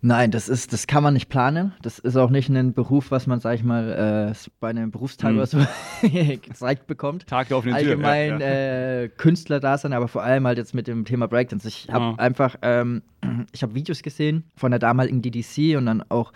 Nein, 0.00 0.30
das 0.30 0.48
ist, 0.48 0.72
das 0.72 0.86
kann 0.86 1.02
man 1.02 1.14
nicht 1.14 1.28
planen. 1.28 1.72
Das 1.82 1.98
ist 1.98 2.16
auch 2.16 2.30
nicht 2.30 2.48
ein 2.48 2.72
Beruf, 2.72 3.10
was 3.10 3.26
man, 3.26 3.40
sag 3.40 3.56
ich 3.56 3.64
mal, 3.64 4.32
äh, 4.32 4.48
bei 4.60 4.68
einem 4.68 4.92
Berufstag 4.92 5.32
mhm. 5.32 5.38
oder 5.38 5.46
so 5.46 5.58
gezeigt 6.02 6.86
bekommt. 6.86 7.26
Tag 7.26 7.50
auf 7.50 7.64
den 7.64 7.74
Allgemein 7.74 8.38
Tür, 8.38 8.46
ja, 8.46 8.54
ja. 8.54 9.00
Äh, 9.02 9.08
Künstler 9.08 9.58
da 9.58 9.76
sein, 9.76 9.92
aber 9.92 10.06
vor 10.06 10.22
allem 10.22 10.46
halt 10.46 10.58
jetzt 10.58 10.72
mit 10.72 10.86
dem 10.86 11.04
Thema 11.04 11.26
Breakdance. 11.26 11.66
Ich 11.66 11.88
habe 11.90 12.04
ja. 12.04 12.14
einfach, 12.14 12.56
ähm, 12.62 13.02
ich 13.52 13.62
habe 13.62 13.74
Videos 13.74 14.02
gesehen 14.02 14.44
von 14.54 14.70
der 14.70 14.78
damaligen 14.78 15.20
DDC 15.20 15.76
und 15.76 15.86
dann 15.86 16.04
auch 16.08 16.32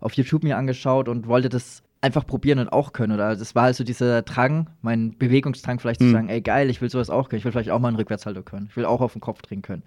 auf 0.00 0.14
YouTube 0.14 0.42
mir 0.42 0.56
angeschaut 0.56 1.08
und 1.08 1.26
wollte 1.26 1.50
das 1.50 1.82
einfach 2.00 2.26
probieren 2.26 2.60
und 2.60 2.72
auch 2.72 2.94
können. 2.94 3.12
Oder 3.12 3.36
das 3.36 3.54
war 3.54 3.64
halt 3.64 3.76
so 3.76 3.84
dieser 3.84 4.22
Drang, 4.22 4.70
mein 4.80 5.18
Bewegungsdrang 5.18 5.80
vielleicht 5.80 6.00
mhm. 6.00 6.06
zu 6.06 6.12
sagen, 6.12 6.28
ey 6.30 6.40
geil, 6.40 6.70
ich 6.70 6.80
will 6.80 6.88
sowas 6.88 7.10
auch 7.10 7.28
können. 7.28 7.38
Ich 7.38 7.44
will 7.44 7.52
vielleicht 7.52 7.70
auch 7.70 7.78
mal 7.78 7.88
einen 7.88 7.98
Rückwärtshalter 7.98 8.42
können. 8.42 8.68
Ich 8.70 8.76
will 8.76 8.86
auch 8.86 9.02
auf 9.02 9.12
den 9.12 9.20
Kopf 9.20 9.42
drehen 9.42 9.60
können 9.60 9.82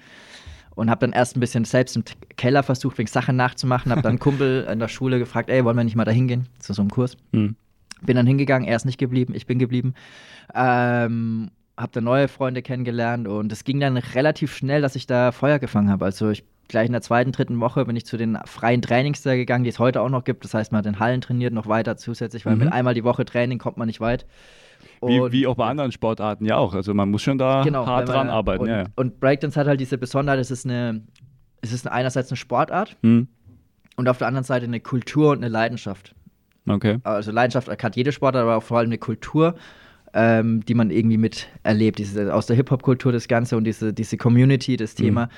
und 0.76 0.90
habe 0.90 1.00
dann 1.00 1.14
erst 1.14 1.36
ein 1.36 1.40
bisschen 1.40 1.66
selbst 1.66 1.96
im 1.96 2.04
Keller 2.38 2.64
versucht, 2.64 2.98
wegen 2.98 3.08
Sachen 3.08 3.36
nachzumachen. 3.36 3.92
Habe 3.92 4.02
dann 4.02 4.10
einen 4.12 4.20
Kumpel 4.20 4.68
in 4.70 4.80
der 4.80 4.88
Schule 4.88 5.20
gefragt, 5.20 5.50
ey, 5.50 5.64
wollen 5.66 5.78
wir 5.78 5.84
nicht 5.84 5.96
mal 5.96 6.06
da 6.06 6.12
hingehen 6.12 6.48
zu 6.60 6.74
so 6.74 6.82
einem 6.82 6.92
Kurs? 6.92 7.18
Mhm. 7.32 7.56
Bin 8.02 8.16
dann 8.16 8.28
hingegangen, 8.28 8.68
er 8.68 8.76
ist 8.76 8.86
nicht 8.86 8.98
geblieben, 8.98 9.34
ich 9.36 9.48
bin 9.48 9.58
geblieben. 9.58 9.94
Ähm, 10.54 11.50
habe 11.78 11.92
dann 11.94 12.04
neue 12.04 12.28
Freunde 12.28 12.62
kennengelernt 12.62 13.28
und 13.28 13.52
es 13.52 13.64
ging 13.64 13.80
dann 13.80 13.98
relativ 13.98 14.56
schnell, 14.56 14.82
dass 14.82 14.96
ich 14.96 15.08
da 15.08 15.32
Feuer 15.32 15.60
gefangen 15.60 15.90
habe. 15.90 16.06
Also 16.06 16.30
ich 16.30 16.44
gleich 16.68 16.88
in 16.88 16.94
der 16.94 17.02
zweiten, 17.02 17.32
dritten 17.32 17.60
Woche 17.60 17.86
bin 17.86 17.96
ich 17.96 18.06
zu 18.06 18.18
den 18.18 18.38
freien 18.46 18.82
Trainings 18.82 19.22
da 19.22 19.36
gegangen, 19.36 19.64
die 19.64 19.70
es 19.70 19.80
heute 19.80 20.02
auch 20.02 20.10
noch 20.10 20.24
gibt. 20.24 20.44
Das 20.44 20.54
heißt, 20.54 20.72
man 20.72 20.80
hat 20.80 20.86
in 20.86 21.00
Hallen 21.00 21.22
trainiert, 21.22 21.54
noch 21.54 21.68
weiter 21.68 21.98
zusätzlich, 21.98 22.46
weil 22.46 22.56
mhm. 22.56 22.66
mit 22.66 22.74
einmal 22.74 22.94
die 22.94 23.04
Woche 23.04 23.26
Training 23.26 23.60
kommt 23.60 23.78
man 23.78 23.88
nicht 23.88 24.02
weit. 24.02 24.26
Wie, 25.02 25.32
wie, 25.32 25.48
auch 25.48 25.56
bei 25.56 25.68
anderen 25.68 25.92
Sportarten 25.92 26.46
ja 26.46 26.58
auch. 26.58 26.74
Also 26.74 26.94
man 26.94 27.10
muss 27.10 27.22
schon 27.22 27.38
da 27.38 27.64
genau, 27.64 27.86
hart 27.86 28.10
dran 28.10 28.30
arbeiten. 28.30 28.64
Und, 28.64 28.70
ja, 28.70 28.78
ja. 28.80 28.86
und 28.96 29.20
Breakdance 29.20 29.60
hat 29.60 29.68
halt 29.68 29.80
diese 29.80 29.98
Besonderheit, 29.98 30.40
es 30.40 30.52
ist 30.52 30.66
eine, 30.66 31.02
es 31.62 31.72
ist 31.72 31.88
einerseits 31.88 32.30
eine 32.30 32.38
Sportart 32.38 32.96
hm. 33.02 33.28
und 33.96 34.08
auf 34.08 34.18
der 34.18 34.28
anderen 34.28 34.44
Seite 34.44 34.66
eine 34.66 34.80
Kultur 34.80 35.32
und 35.32 35.38
eine 35.38 35.50
Leidenschaft. 35.50 36.16
Okay. 36.68 36.98
Also 37.04 37.32
Leidenschaft 37.32 37.70
hat 37.70 37.96
jede 37.96 38.12
Sportart, 38.12 38.44
aber 38.44 38.58
auch 38.58 38.64
vor 38.64 38.80
allem 38.80 38.88
eine 38.88 38.98
Kultur, 38.98 39.56
ähm, 40.14 40.66
die 40.66 40.74
man 40.74 40.90
irgendwie 40.90 41.18
miterlebt. 41.18 42.00
Diese, 42.00 42.34
aus 42.34 42.48
der 42.48 42.56
Hip-Hop-Kultur 42.56 43.12
das 43.12 43.28
Ganze 43.28 43.58
und 43.58 43.66
diese, 43.66 43.94
diese 43.94 44.18
Community, 44.18 44.78
das 44.78 44.96
Thema. 44.96 45.26
Hm 45.26 45.30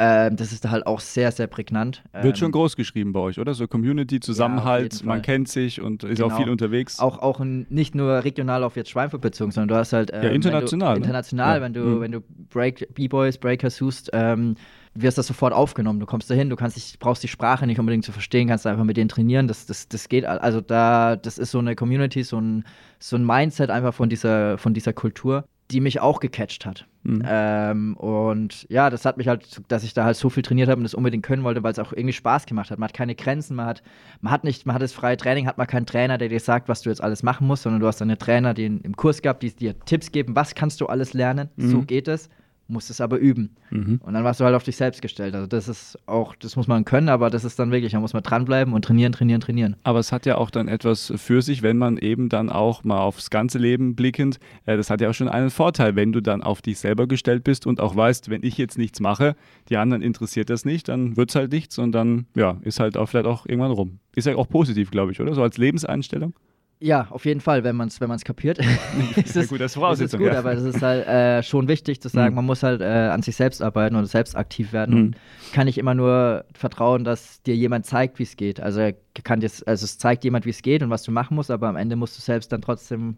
ähm, 0.00 0.36
das 0.36 0.52
ist 0.52 0.64
da 0.64 0.70
halt 0.70 0.86
auch 0.86 1.00
sehr, 1.00 1.32
sehr 1.32 1.48
prägnant. 1.48 2.04
Wird 2.12 2.24
ähm, 2.24 2.34
schon 2.36 2.52
groß 2.52 2.76
geschrieben 2.76 3.12
bei 3.12 3.18
euch, 3.18 3.40
oder? 3.40 3.52
So 3.54 3.66
Community, 3.66 4.20
Zusammenhalt, 4.20 5.00
ja, 5.00 5.06
man 5.06 5.22
kennt 5.22 5.48
sich 5.48 5.80
und 5.80 6.04
ist 6.04 6.20
genau. 6.20 6.32
auch 6.32 6.36
viel 6.36 6.48
unterwegs. 6.48 7.00
Auch, 7.00 7.18
auch 7.18 7.40
nicht 7.40 7.96
nur 7.96 8.22
regional 8.22 8.62
auf 8.62 8.76
jetzt 8.76 8.90
Schweinfurt 8.90 9.20
bezogen, 9.20 9.50
sondern 9.50 9.68
du 9.68 9.74
hast 9.74 9.92
halt. 9.92 10.12
Ähm, 10.12 10.22
ja, 10.22 10.28
international. 10.30 10.94
Du, 10.94 11.00
international, 11.00 11.58
ne? 11.58 11.64
wenn 11.64 11.72
du, 11.72 11.80
mhm. 11.80 12.00
wenn 12.00 12.12
du 12.12 12.20
Break, 12.50 12.94
B-Boys, 12.94 13.38
Breakers 13.38 13.76
suchst, 13.76 14.10
ähm, 14.12 14.54
wirst 14.94 15.18
das 15.18 15.26
sofort 15.26 15.52
aufgenommen. 15.52 15.98
Du 15.98 16.06
kommst 16.06 16.30
dahin, 16.30 16.48
du 16.48 16.54
kannst 16.54 16.76
dich, 16.76 16.98
brauchst 17.00 17.24
die 17.24 17.28
Sprache 17.28 17.66
nicht 17.66 17.80
unbedingt 17.80 18.04
zu 18.04 18.12
verstehen, 18.12 18.46
kannst 18.46 18.68
einfach 18.68 18.84
mit 18.84 18.96
denen 18.96 19.08
trainieren. 19.08 19.48
Das, 19.48 19.66
das, 19.66 19.88
das 19.88 20.08
geht. 20.08 20.24
Also 20.24 20.60
da, 20.60 21.16
das 21.16 21.38
ist 21.38 21.50
so 21.50 21.58
eine 21.58 21.74
Community, 21.74 22.22
so 22.22 22.40
ein, 22.40 22.64
so 23.00 23.16
ein 23.16 23.26
Mindset 23.26 23.70
einfach 23.70 23.94
von 23.94 24.08
dieser, 24.08 24.58
von 24.58 24.74
dieser 24.74 24.92
Kultur 24.92 25.44
die 25.70 25.80
mich 25.80 26.00
auch 26.00 26.20
gecatcht 26.20 26.64
hat. 26.64 26.86
Mhm. 27.02 27.22
Ähm, 27.26 27.96
und 27.96 28.66
ja, 28.70 28.90
das 28.90 29.04
hat 29.04 29.18
mich 29.18 29.28
halt, 29.28 29.60
dass 29.68 29.84
ich 29.84 29.94
da 29.94 30.04
halt 30.04 30.16
so 30.16 30.30
viel 30.30 30.42
trainiert 30.42 30.68
habe 30.68 30.78
und 30.78 30.84
das 30.84 30.94
unbedingt 30.94 31.22
können 31.22 31.44
wollte, 31.44 31.62
weil 31.62 31.72
es 31.72 31.78
auch 31.78 31.92
irgendwie 31.92 32.12
Spaß 32.12 32.46
gemacht 32.46 32.70
hat. 32.70 32.78
Man 32.78 32.88
hat 32.88 32.94
keine 32.94 33.14
Grenzen, 33.14 33.54
man 33.56 33.66
hat, 33.66 33.82
man 34.20 34.32
hat 34.32 34.44
nicht, 34.44 34.66
man 34.66 34.74
hat 34.74 34.82
das 34.82 34.92
freie 34.92 35.16
Training, 35.16 35.46
hat 35.46 35.58
man 35.58 35.66
keinen 35.66 35.86
Trainer, 35.86 36.18
der 36.18 36.28
dir 36.28 36.40
sagt, 36.40 36.68
was 36.68 36.82
du 36.82 36.90
jetzt 36.90 37.02
alles 37.02 37.22
machen 37.22 37.46
musst, 37.46 37.64
sondern 37.64 37.80
du 37.80 37.86
hast 37.86 38.00
eine 38.00 38.18
Trainer, 38.18 38.54
die 38.54 38.66
im 38.66 38.96
Kurs 38.96 39.22
gehabt, 39.22 39.42
die 39.42 39.54
dir 39.54 39.78
Tipps 39.80 40.10
geben, 40.10 40.34
was 40.36 40.54
kannst 40.54 40.80
du 40.80 40.86
alles 40.86 41.12
lernen, 41.12 41.50
mhm. 41.56 41.70
so 41.70 41.82
geht 41.82 42.08
es 42.08 42.28
musst 42.68 42.90
es 42.90 43.00
aber 43.00 43.18
üben. 43.18 43.56
Mhm. 43.70 44.00
Und 44.04 44.14
dann 44.14 44.24
warst 44.24 44.40
du 44.40 44.44
halt 44.44 44.54
auf 44.54 44.62
dich 44.62 44.76
selbst 44.76 45.02
gestellt. 45.02 45.34
Also 45.34 45.46
das 45.46 45.68
ist 45.68 45.98
auch, 46.06 46.34
das 46.36 46.54
muss 46.54 46.68
man 46.68 46.84
können, 46.84 47.08
aber 47.08 47.30
das 47.30 47.44
ist 47.44 47.58
dann 47.58 47.70
wirklich, 47.70 47.92
da 47.92 48.00
muss 48.00 48.12
man 48.12 48.22
dranbleiben 48.22 48.74
und 48.74 48.84
trainieren, 48.84 49.12
trainieren, 49.12 49.40
trainieren. 49.40 49.76
Aber 49.82 49.98
es 49.98 50.12
hat 50.12 50.26
ja 50.26 50.36
auch 50.36 50.50
dann 50.50 50.68
etwas 50.68 51.12
für 51.16 51.42
sich, 51.42 51.62
wenn 51.62 51.78
man 51.78 51.96
eben 51.96 52.28
dann 52.28 52.50
auch 52.50 52.84
mal 52.84 53.00
aufs 53.00 53.30
ganze 53.30 53.58
Leben 53.58 53.96
blickend, 53.96 54.38
äh, 54.66 54.76
das 54.76 54.90
hat 54.90 55.00
ja 55.00 55.08
auch 55.08 55.14
schon 55.14 55.28
einen 55.28 55.50
Vorteil, 55.50 55.96
wenn 55.96 56.12
du 56.12 56.20
dann 56.20 56.42
auf 56.42 56.62
dich 56.62 56.78
selber 56.78 57.06
gestellt 57.06 57.42
bist 57.42 57.66
und 57.66 57.80
auch 57.80 57.96
weißt, 57.96 58.28
wenn 58.28 58.42
ich 58.42 58.58
jetzt 58.58 58.78
nichts 58.78 59.00
mache, 59.00 59.34
die 59.70 59.78
anderen 59.78 60.02
interessiert 60.02 60.50
das 60.50 60.64
nicht, 60.64 60.88
dann 60.88 61.16
wird 61.16 61.30
es 61.30 61.36
halt 61.36 61.52
nichts 61.52 61.78
und 61.78 61.92
dann, 61.92 62.26
ja, 62.36 62.58
ist 62.62 62.80
halt 62.80 62.96
auch 62.96 63.06
vielleicht 63.06 63.26
auch 63.26 63.46
irgendwann 63.46 63.72
rum. 63.72 63.98
Ist 64.14 64.26
ja 64.26 64.36
auch 64.36 64.48
positiv, 64.48 64.90
glaube 64.90 65.12
ich, 65.12 65.20
oder? 65.20 65.34
So 65.34 65.42
als 65.42 65.56
Lebenseinstellung. 65.58 66.34
Ja, 66.80 67.08
auf 67.10 67.24
jeden 67.24 67.40
Fall, 67.40 67.64
wenn 67.64 67.74
man 67.74 67.88
es 67.88 68.00
wenn 68.00 68.08
man's 68.08 68.24
kapiert. 68.24 68.58
ist 69.16 69.36
es, 69.36 69.48
gut, 69.48 69.60
das 69.60 69.76
ist. 69.76 70.00
Ist 70.00 70.16
gut, 70.16 70.28
ja. 70.28 70.38
aber 70.38 70.52
es 70.52 70.62
ist 70.62 70.80
halt 70.80 71.06
äh, 71.08 71.42
schon 71.42 71.66
wichtig 71.66 72.00
zu 72.00 72.08
sagen, 72.08 72.30
mhm. 72.30 72.36
man 72.36 72.44
muss 72.46 72.62
halt 72.62 72.80
äh, 72.80 72.84
an 72.84 73.22
sich 73.22 73.34
selbst 73.34 73.62
arbeiten 73.62 73.96
und 73.96 74.06
selbst 74.06 74.36
aktiv 74.36 74.72
werden. 74.72 74.94
Mhm. 74.94 75.00
Und 75.06 75.16
kann 75.52 75.66
nicht 75.66 75.78
immer 75.78 75.94
nur 75.94 76.44
vertrauen, 76.54 77.02
dass 77.02 77.42
dir 77.42 77.56
jemand 77.56 77.84
zeigt, 77.86 78.20
wie 78.20 78.22
es 78.22 78.36
geht. 78.36 78.60
Also, 78.60 78.90
kann 79.24 79.40
jetzt, 79.40 79.66
also 79.66 79.84
es 79.84 79.98
zeigt 79.98 80.22
jemand, 80.22 80.46
wie 80.46 80.50
es 80.50 80.62
geht 80.62 80.82
und 80.82 80.90
was 80.90 81.02
du 81.02 81.10
machen 81.10 81.34
musst, 81.34 81.50
aber 81.50 81.66
am 81.68 81.76
Ende 81.76 81.96
musst 81.96 82.16
du 82.16 82.22
selbst 82.22 82.52
dann 82.52 82.62
trotzdem. 82.62 83.16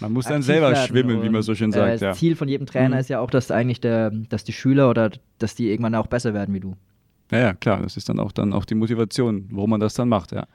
Man 0.00 0.12
muss 0.12 0.24
dann 0.24 0.42
selber 0.42 0.74
schwimmen, 0.74 1.18
und, 1.18 1.22
wie 1.22 1.28
man 1.28 1.42
so 1.42 1.54
schön 1.54 1.72
sagt. 1.72 1.86
Äh, 1.86 1.92
das 1.92 2.00
ja. 2.00 2.12
Ziel 2.14 2.36
von 2.36 2.48
jedem 2.48 2.66
Trainer 2.66 2.96
mhm. 2.96 3.00
ist 3.00 3.10
ja 3.10 3.20
auch, 3.20 3.30
dass 3.30 3.50
eigentlich 3.50 3.80
der, 3.80 4.10
dass 4.10 4.44
die 4.44 4.52
Schüler 4.52 4.88
oder 4.88 5.10
dass 5.38 5.54
die 5.54 5.70
irgendwann 5.70 5.94
auch 5.94 6.06
besser 6.06 6.32
werden 6.32 6.54
wie 6.54 6.60
du. 6.60 6.74
Ja, 7.30 7.38
ja, 7.38 7.54
klar, 7.54 7.80
das 7.82 7.96
ist 7.96 8.08
dann 8.08 8.20
auch, 8.20 8.32
dann 8.32 8.52
auch 8.52 8.64
die 8.64 8.74
Motivation, 8.74 9.48
warum 9.50 9.70
man 9.70 9.80
das 9.80 9.94
dann 9.94 10.08
macht, 10.08 10.32
ja. 10.32 10.46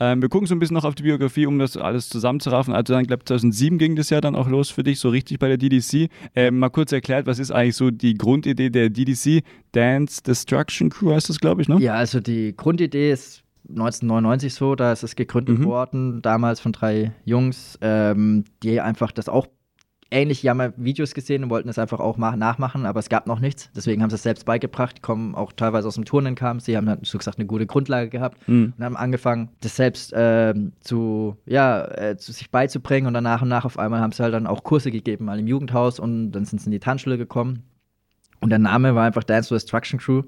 Ähm, 0.00 0.20
wir 0.20 0.28
gucken 0.28 0.46
so 0.46 0.54
ein 0.54 0.58
bisschen 0.58 0.74
noch 0.74 0.84
auf 0.84 0.94
die 0.94 1.04
Biografie, 1.04 1.46
um 1.46 1.58
das 1.58 1.76
alles 1.76 2.08
zusammenzuraffen. 2.08 2.74
Also 2.74 2.94
dann, 2.94 3.04
glaube 3.04 3.24
2007 3.24 3.78
ging 3.78 3.96
das 3.96 4.10
ja 4.10 4.20
dann 4.20 4.34
auch 4.34 4.48
los 4.48 4.70
für 4.70 4.82
dich, 4.82 4.98
so 4.98 5.08
richtig 5.08 5.38
bei 5.38 5.48
der 5.48 5.56
DDC. 5.56 6.10
Ähm, 6.34 6.58
mal 6.58 6.70
kurz 6.70 6.92
erklärt, 6.92 7.26
was 7.26 7.38
ist 7.38 7.52
eigentlich 7.52 7.76
so 7.76 7.90
die 7.90 8.14
Grundidee 8.14 8.70
der 8.70 8.90
DDC? 8.90 9.44
Dance 9.72 10.22
Destruction 10.22 10.90
Crew 10.90 11.12
heißt 11.12 11.28
das, 11.28 11.38
glaube 11.38 11.62
ich, 11.62 11.68
ne? 11.68 11.78
Ja, 11.80 11.94
also 11.94 12.20
die 12.20 12.56
Grundidee 12.56 13.12
ist 13.12 13.44
1999 13.68 14.54
so, 14.54 14.74
da 14.74 14.92
ist 14.92 15.02
es 15.02 15.16
gegründet 15.16 15.58
mhm. 15.58 15.64
worden, 15.64 16.22
damals 16.22 16.60
von 16.60 16.72
drei 16.72 17.12
Jungs, 17.24 17.78
ähm, 17.80 18.44
die 18.62 18.80
einfach 18.80 19.12
das 19.12 19.28
auch 19.28 19.46
ähnlich 20.16 20.42
Jammer-Videos 20.42 21.14
gesehen 21.14 21.44
und 21.44 21.50
wollten 21.50 21.68
es 21.68 21.78
einfach 21.78 22.00
auch 22.00 22.16
nachmachen, 22.16 22.86
aber 22.86 23.00
es 23.00 23.08
gab 23.08 23.26
noch 23.26 23.38
nichts. 23.38 23.70
Deswegen 23.76 24.02
haben 24.02 24.10
sie 24.10 24.16
es 24.16 24.22
selbst 24.22 24.46
beigebracht, 24.46 25.02
kommen 25.02 25.34
auch 25.34 25.52
teilweise 25.52 25.86
aus 25.86 25.94
dem 25.96 26.04
Turnen 26.04 26.34
kamen. 26.34 26.60
Sie 26.60 26.76
haben 26.76 26.86
dann, 26.86 27.00
so 27.02 27.18
gesagt, 27.18 27.38
eine 27.38 27.46
gute 27.46 27.66
Grundlage 27.66 28.08
gehabt 28.08 28.48
mhm. 28.48 28.72
und 28.76 28.84
haben 28.84 28.96
angefangen, 28.96 29.50
das 29.60 29.76
selbst 29.76 30.12
äh, 30.12 30.54
zu, 30.80 31.36
ja, 31.44 31.84
äh, 31.84 32.16
zu 32.16 32.32
sich 32.32 32.50
beizubringen 32.50 33.06
und 33.06 33.14
dann 33.14 33.24
nach 33.24 33.42
und 33.42 33.48
nach 33.48 33.64
auf 33.64 33.78
einmal 33.78 34.00
haben 34.00 34.12
sie 34.12 34.22
halt 34.22 34.34
dann 34.34 34.46
auch 34.46 34.64
Kurse 34.64 34.90
gegeben, 34.90 35.26
mal 35.26 35.38
im 35.38 35.46
Jugendhaus 35.46 36.00
und 36.00 36.32
dann 36.32 36.44
sind 36.44 36.60
sie 36.60 36.66
in 36.66 36.72
die 36.72 36.80
Tanzschule 36.80 37.18
gekommen. 37.18 37.62
Und 38.40 38.50
der 38.50 38.58
Name 38.58 38.94
war 38.94 39.04
einfach 39.04 39.24
Dance 39.24 39.48
to 39.50 39.54
Destruction 39.54 39.98
Crew 39.98 40.22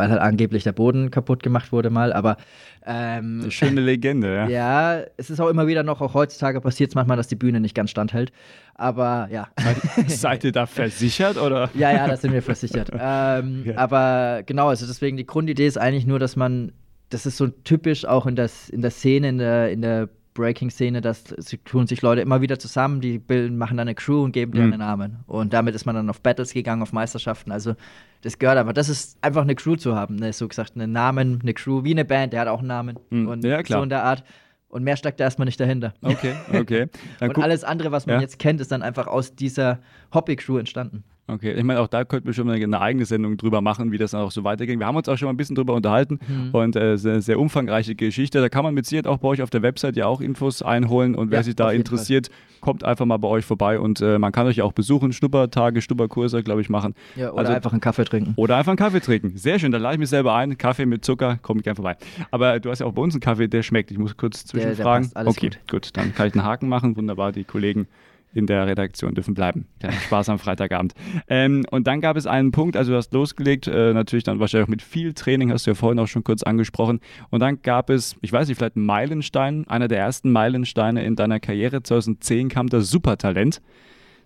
weil 0.00 0.08
halt 0.10 0.20
angeblich 0.20 0.64
der 0.64 0.72
Boden 0.72 1.10
kaputt 1.10 1.42
gemacht 1.42 1.72
wurde 1.72 1.90
mal, 1.90 2.14
aber 2.14 2.38
ähm, 2.86 3.40
Eine 3.42 3.50
schöne 3.50 3.80
Legende, 3.82 4.34
ja. 4.34 4.48
Ja, 4.60 5.04
es 5.18 5.28
ist 5.28 5.40
auch 5.40 5.48
immer 5.48 5.66
wieder 5.66 5.82
noch, 5.82 6.00
auch 6.00 6.14
heutzutage 6.14 6.62
passiert 6.62 6.90
es 6.90 6.94
manchmal, 6.94 7.18
dass 7.18 7.28
die 7.28 7.36
Bühne 7.36 7.60
nicht 7.60 7.74
ganz 7.74 7.90
standhält. 7.90 8.32
Aber 8.74 9.28
ja. 9.30 9.48
Seid 10.06 10.44
ihr 10.44 10.52
da 10.52 10.64
versichert 10.64 11.36
oder? 11.36 11.68
Ja, 11.74 11.92
ja, 11.92 12.08
da 12.08 12.16
sind 12.16 12.32
wir 12.32 12.40
versichert. 12.40 12.90
ähm, 12.98 13.58
okay. 13.60 13.74
Aber 13.76 14.42
genau, 14.46 14.68
also 14.68 14.86
deswegen 14.86 15.18
die 15.18 15.26
Grundidee 15.26 15.66
ist 15.66 15.76
eigentlich 15.76 16.06
nur, 16.06 16.18
dass 16.18 16.34
man, 16.34 16.72
das 17.10 17.26
ist 17.26 17.36
so 17.36 17.48
typisch 17.48 18.06
auch 18.06 18.24
in, 18.26 18.36
das, 18.36 18.70
in 18.70 18.80
der 18.80 18.90
Szene, 18.90 19.28
in 19.28 19.36
der, 19.38 19.70
in 19.70 19.82
der 19.82 20.08
Breaking-Szene, 20.34 21.00
dass 21.00 21.24
sie 21.38 21.58
tun 21.58 21.86
sich 21.86 22.02
Leute 22.02 22.20
immer 22.20 22.40
wieder 22.40 22.58
zusammen, 22.58 23.00
die 23.00 23.18
bilden, 23.18 23.58
machen 23.58 23.76
dann 23.76 23.88
eine 23.88 23.94
Crew 23.94 24.22
und 24.22 24.32
geben 24.32 24.52
dir 24.52 24.62
mhm. 24.62 24.72
einen 24.72 24.78
Namen. 24.80 25.16
Und 25.26 25.52
damit 25.52 25.74
ist 25.74 25.86
man 25.86 25.94
dann 25.94 26.08
auf 26.08 26.20
Battles 26.20 26.52
gegangen, 26.52 26.82
auf 26.82 26.92
Meisterschaften. 26.92 27.50
Also 27.50 27.74
das 28.22 28.38
gehört 28.38 28.58
einfach. 28.58 28.72
Das 28.72 28.88
ist 28.88 29.18
einfach 29.22 29.42
eine 29.42 29.54
Crew 29.54 29.76
zu 29.76 29.96
haben, 29.96 30.16
ne? 30.16 30.32
so 30.32 30.46
gesagt, 30.46 30.76
einen 30.76 30.92
Namen, 30.92 31.40
eine 31.42 31.54
Crew, 31.54 31.84
wie 31.84 31.92
eine 31.92 32.04
Band, 32.04 32.32
der 32.32 32.42
hat 32.42 32.48
auch 32.48 32.60
einen 32.60 32.68
Namen. 32.68 32.98
Mhm. 33.10 33.28
Und 33.28 33.44
ja, 33.44 33.62
klar. 33.62 33.80
so 33.80 33.82
in 33.82 33.90
der 33.90 34.04
Art. 34.04 34.24
Und 34.68 34.84
mehr 34.84 34.96
steckt 34.96 35.18
da 35.18 35.24
erstmal 35.24 35.46
nicht 35.46 35.58
dahinter. 35.58 35.94
Okay, 36.00 36.34
okay. 36.52 36.86
und 37.20 37.36
alles 37.38 37.64
andere, 37.64 37.90
was 37.90 38.06
man 38.06 38.16
ja. 38.16 38.20
jetzt 38.20 38.38
kennt, 38.38 38.60
ist 38.60 38.70
dann 38.70 38.82
einfach 38.82 39.08
aus 39.08 39.34
dieser 39.34 39.80
Hobby-Crew 40.14 40.58
entstanden. 40.58 41.02
Okay, 41.34 41.52
ich 41.52 41.62
meine, 41.62 41.80
auch 41.80 41.86
da 41.86 42.04
könnten 42.04 42.26
wir 42.26 42.34
schon 42.34 42.46
mal 42.46 42.54
eine 42.56 42.80
eigene 42.80 43.04
Sendung 43.04 43.36
drüber 43.36 43.60
machen, 43.60 43.92
wie 43.92 43.98
das 43.98 44.10
dann 44.10 44.22
auch 44.22 44.32
so 44.32 44.42
weiterging. 44.44 44.78
Wir 44.78 44.86
haben 44.86 44.96
uns 44.96 45.08
auch 45.08 45.16
schon 45.16 45.26
mal 45.26 45.32
ein 45.32 45.36
bisschen 45.36 45.54
drüber 45.54 45.74
unterhalten 45.74 46.18
mhm. 46.26 46.50
und 46.52 46.76
äh, 46.76 46.96
sehr, 46.96 47.20
sehr 47.20 47.38
umfangreiche 47.38 47.94
Geschichte. 47.94 48.40
Da 48.40 48.48
kann 48.48 48.64
man 48.64 48.74
mit 48.74 48.86
Sicherheit 48.86 49.06
auch 49.06 49.18
bei 49.18 49.28
euch 49.28 49.42
auf 49.42 49.50
der 49.50 49.62
Website 49.62 49.96
ja 49.96 50.06
auch 50.06 50.20
Infos 50.20 50.62
einholen 50.62 51.14
und 51.14 51.30
wer 51.30 51.40
ja, 51.40 51.42
sich 51.44 51.54
da 51.54 51.70
interessiert, 51.70 52.28
Fall. 52.28 52.60
kommt 52.60 52.84
einfach 52.84 53.06
mal 53.06 53.18
bei 53.18 53.28
euch 53.28 53.44
vorbei 53.44 53.78
und 53.78 54.00
äh, 54.00 54.18
man 54.18 54.32
kann 54.32 54.46
euch 54.46 54.60
auch 54.62 54.72
besuchen, 54.72 55.12
Schnuppertage, 55.12 55.82
Schnupperkurse, 55.82 56.42
glaube 56.42 56.60
ich, 56.60 56.68
machen. 56.68 56.94
Ja, 57.16 57.30
oder 57.30 57.40
also, 57.40 57.52
einfach 57.52 57.72
einen 57.72 57.80
Kaffee 57.80 58.04
trinken. 58.04 58.32
Oder 58.36 58.56
einfach 58.56 58.70
einen 58.70 58.78
Kaffee 58.78 59.00
trinken. 59.00 59.36
Sehr 59.36 59.58
schön, 59.58 59.72
da 59.72 59.78
lade 59.78 59.94
ich 59.94 60.00
mich 60.00 60.08
selber 60.08 60.34
ein. 60.34 60.58
Kaffee 60.58 60.86
mit 60.86 61.04
Zucker, 61.04 61.38
komme 61.42 61.60
ich 61.60 61.64
gerne 61.64 61.76
vorbei. 61.76 61.96
Aber 62.30 62.58
du 62.58 62.70
hast 62.70 62.80
ja 62.80 62.86
auch 62.86 62.92
bei 62.92 63.02
uns 63.02 63.14
einen 63.14 63.20
Kaffee, 63.20 63.48
der 63.48 63.62
schmeckt. 63.62 63.90
Ich 63.90 63.98
muss 63.98 64.16
kurz 64.16 64.44
zwischenfragen. 64.44 65.10
okay, 65.14 65.50
gut. 65.50 65.58
gut, 65.70 65.96
dann 65.96 66.14
kann 66.14 66.28
ich 66.28 66.34
einen 66.34 66.44
Haken 66.44 66.68
machen. 66.68 66.96
Wunderbar, 66.96 67.32
die 67.32 67.44
Kollegen 67.44 67.86
in 68.32 68.46
der 68.46 68.66
Redaktion 68.66 69.14
dürfen 69.14 69.34
bleiben. 69.34 69.66
Ja, 69.82 69.92
Spaß 70.06 70.28
am 70.28 70.38
Freitagabend. 70.38 70.94
Ähm, 71.28 71.64
und 71.70 71.86
dann 71.86 72.00
gab 72.00 72.16
es 72.16 72.26
einen 72.26 72.52
Punkt, 72.52 72.76
also 72.76 72.92
du 72.92 72.96
hast 72.96 73.12
losgelegt, 73.12 73.66
äh, 73.66 73.92
natürlich 73.92 74.24
dann 74.24 74.40
wahrscheinlich 74.40 74.66
auch 74.66 74.70
mit 74.70 74.82
viel 74.82 75.14
Training, 75.14 75.52
hast 75.52 75.66
du 75.66 75.70
ja 75.70 75.74
vorhin 75.74 75.98
auch 75.98 76.06
schon 76.06 76.24
kurz 76.24 76.42
angesprochen. 76.42 77.00
Und 77.30 77.40
dann 77.40 77.62
gab 77.62 77.90
es, 77.90 78.16
ich 78.20 78.32
weiß 78.32 78.48
nicht, 78.48 78.58
vielleicht 78.58 78.76
einen 78.76 78.86
Meilenstein, 78.86 79.66
einer 79.68 79.88
der 79.88 79.98
ersten 79.98 80.30
Meilensteine 80.30 81.04
in 81.04 81.16
deiner 81.16 81.40
Karriere. 81.40 81.82
2010 81.82 82.48
kam 82.48 82.68
das 82.68 82.90
Supertalent. 82.90 83.60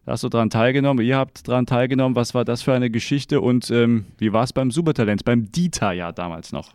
Da 0.05 0.13
hast 0.13 0.23
du 0.23 0.29
daran 0.29 0.51
teilgenommen, 0.51 1.05
ihr 1.05 1.17
habt 1.17 1.49
daran 1.49 1.65
teilgenommen. 1.65 2.15
Was 2.15 2.35
war 2.35 2.45
das 2.45 2.61
für 2.61 2.75
eine 2.75 2.91
Geschichte 2.91 3.41
und 3.41 3.71
ähm, 3.71 4.05
wie 4.19 4.35
war 4.35 4.45
es 4.45 4.53
beim 4.53 4.71
Supertalent, 4.71 5.25
beim 5.25 5.51
Dieter 5.51 5.93
ja 5.93 6.13
damals 6.13 6.53
noch? 6.53 6.75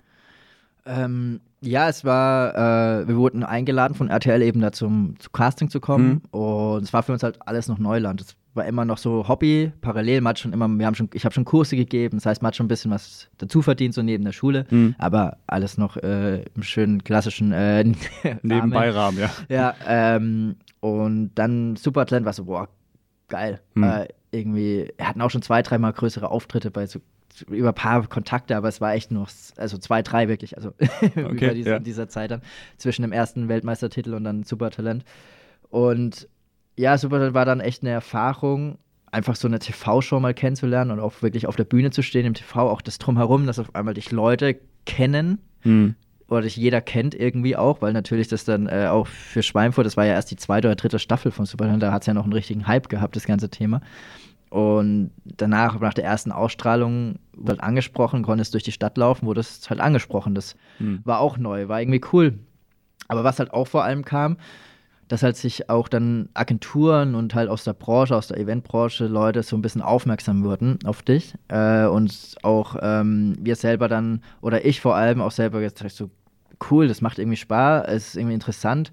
Ähm, 0.89 1.39
ja, 1.61 1.89
es 1.89 2.03
war, 2.03 2.55
äh, 3.01 3.07
wir 3.07 3.17
wurden 3.17 3.43
eingeladen 3.43 3.93
von 3.93 4.09
RTL 4.09 4.41
eben 4.41 4.61
da 4.61 4.71
zum, 4.71 5.15
zum 5.19 5.31
Casting 5.31 5.69
zu 5.69 5.79
kommen 5.79 6.09
mhm. 6.09 6.21
und 6.31 6.83
es 6.83 6.93
war 6.93 7.03
für 7.03 7.13
uns 7.13 7.21
halt 7.21 7.37
alles 7.45 7.67
noch 7.67 7.79
Neuland. 7.79 8.21
Es 8.21 8.35
war 8.53 8.65
immer 8.65 8.85
noch 8.85 8.97
so 8.97 9.27
Hobby, 9.27 9.71
parallel, 9.81 10.21
man 10.21 10.31
hat 10.31 10.39
schon 10.39 10.53
immer, 10.53 10.67
wir 10.67 10.85
haben 10.85 10.95
schon, 10.95 11.09
ich 11.13 11.25
habe 11.25 11.33
schon 11.33 11.45
Kurse 11.45 11.75
gegeben, 11.75 12.17
das 12.17 12.25
heißt, 12.25 12.41
man 12.41 12.47
hat 12.47 12.55
schon 12.55 12.65
ein 12.65 12.69
bisschen 12.69 12.91
was 12.91 13.29
dazu 13.37 13.61
verdient, 13.61 13.93
so 13.93 14.01
neben 14.01 14.23
der 14.23 14.31
Schule, 14.31 14.65
mhm. 14.69 14.95
aber 14.97 15.37
alles 15.47 15.77
noch 15.77 15.97
äh, 15.97 16.43
im 16.55 16.63
schönen 16.63 17.03
klassischen 17.03 17.51
äh, 17.51 17.83
Nebenbeirahmen, 18.41 19.19
ja. 19.19 19.29
Ja, 19.49 19.75
ähm, 19.85 20.55
und 20.79 21.31
dann 21.35 21.75
Supertalent 21.75 22.25
war 22.25 22.33
so, 22.33 22.45
boah, 22.45 22.69
geil. 23.27 23.59
Mhm. 23.75 23.83
Äh, 23.83 24.07
irgendwie, 24.31 24.91
er 24.97 25.09
hatten 25.09 25.21
auch 25.21 25.29
schon 25.29 25.41
zwei, 25.41 25.61
dreimal 25.61 25.93
größere 25.93 26.29
Auftritte 26.29 26.71
bei 26.71 26.85
so 26.87 26.99
über 27.47 27.69
ein 27.69 27.75
paar 27.75 28.07
Kontakte, 28.07 28.55
aber 28.55 28.67
es 28.67 28.81
war 28.81 28.93
echt 28.93 29.11
nur, 29.11 29.27
also 29.57 29.77
zwei, 29.77 30.01
drei 30.01 30.27
wirklich, 30.27 30.57
also 30.57 30.73
okay, 31.01 31.15
über 31.15 31.53
diese, 31.53 31.69
ja. 31.69 31.79
dieser 31.79 32.07
Zeit 32.09 32.31
dann, 32.31 32.41
zwischen 32.77 33.01
dem 33.03 33.11
ersten 33.11 33.47
Weltmeistertitel 33.47 34.13
und 34.13 34.23
dann 34.23 34.43
Supertalent. 34.43 35.03
Und 35.69 36.27
ja, 36.75 36.97
Supertalent 36.97 37.33
war 37.33 37.45
dann 37.45 37.59
echt 37.59 37.83
eine 37.83 37.91
Erfahrung, 37.91 38.77
einfach 39.11 39.35
so 39.35 39.47
eine 39.47 39.59
TV-Show 39.59 40.19
mal 40.19 40.33
kennenzulernen 40.33 40.91
und 40.91 40.99
auch 40.99 41.21
wirklich 41.21 41.47
auf 41.47 41.55
der 41.55 41.63
Bühne 41.63 41.91
zu 41.91 42.01
stehen 42.03 42.25
im 42.25 42.33
TV, 42.33 42.69
auch 42.69 42.81
das 42.81 42.97
Drumherum, 42.97 43.45
dass 43.47 43.59
auf 43.59 43.75
einmal 43.75 43.93
dich 43.93 44.11
Leute 44.11 44.59
kennen. 44.85 45.39
Mhm. 45.63 45.95
Oder 46.27 46.41
dich 46.41 46.55
jeder 46.55 46.79
kennt 46.79 47.15
irgendwie 47.15 47.55
auch, 47.55 47.81
weil 47.81 47.91
natürlich 47.91 48.27
das 48.27 48.45
dann 48.45 48.67
äh, 48.67 48.87
auch 48.87 49.07
für 49.07 49.41
Schweinfurt, 49.41 49.87
das 49.87 49.97
war 49.97 50.05
ja 50.05 50.13
erst 50.13 50.29
die 50.29 50.35
zweite 50.35 50.67
oder 50.67 50.75
dritte 50.75 50.99
Staffel 50.99 51.31
von 51.31 51.45
Supertalent, 51.45 51.81
da 51.81 51.91
hat 51.91 52.03
es 52.03 52.05
ja 52.05 52.13
noch 52.13 52.23
einen 52.23 52.33
richtigen 52.33 52.67
Hype 52.67 52.87
gehabt, 52.87 53.15
das 53.15 53.25
ganze 53.25 53.49
Thema. 53.49 53.81
Und 54.49 55.11
danach, 55.23 55.79
nach 55.79 55.93
der 55.93 56.05
ersten 56.05 56.31
Ausstrahlung, 56.31 57.19
wird 57.33 57.61
angesprochen, 57.61 58.23
konntest 58.23 58.53
durch 58.53 58.63
die 58.63 58.71
Stadt 58.71 58.97
laufen, 58.97 59.27
wurde 59.27 59.41
es 59.41 59.69
halt 59.69 59.79
angesprochen. 59.79 60.33
Das 60.33 60.55
mhm. 60.79 61.01
war 61.03 61.19
auch 61.19 61.37
neu, 61.37 61.67
war 61.67 61.81
irgendwie 61.81 62.01
cool. 62.11 62.39
Aber 63.07 63.23
was 63.23 63.39
halt 63.39 63.53
auch 63.53 63.67
vor 63.67 63.83
allem 63.83 64.05
kam, 64.05 64.37
dass 65.07 65.23
halt 65.23 65.35
sich 65.35 65.69
auch 65.69 65.87
dann 65.87 66.29
Agenturen 66.35 67.15
und 67.15 67.33
halt 67.35 67.49
aus 67.49 67.63
der 67.63 67.73
Branche, 67.73 68.15
aus 68.15 68.27
der 68.27 68.37
Eventbranche 68.37 69.07
Leute 69.07 69.43
so 69.43 69.57
ein 69.57 69.61
bisschen 69.61 69.81
aufmerksam 69.81 70.43
wurden 70.43 70.77
auf 70.85 71.01
dich 71.01 71.33
äh, 71.47 71.85
und 71.85 72.35
auch 72.43 72.75
ähm, 72.81 73.35
wir 73.39 73.55
selber 73.55 73.87
dann 73.87 74.21
oder 74.41 74.65
ich 74.65 74.81
vor 74.81 74.95
allem 74.95 75.21
auch 75.21 75.31
selber 75.31 75.61
gesagt 75.61 75.91
so 75.91 76.11
cool, 76.69 76.87
das 76.87 77.01
macht 77.01 77.17
irgendwie 77.17 77.37
Spaß, 77.37 77.87
es 77.87 78.07
ist 78.09 78.17
irgendwie 78.17 78.35
interessant 78.35 78.91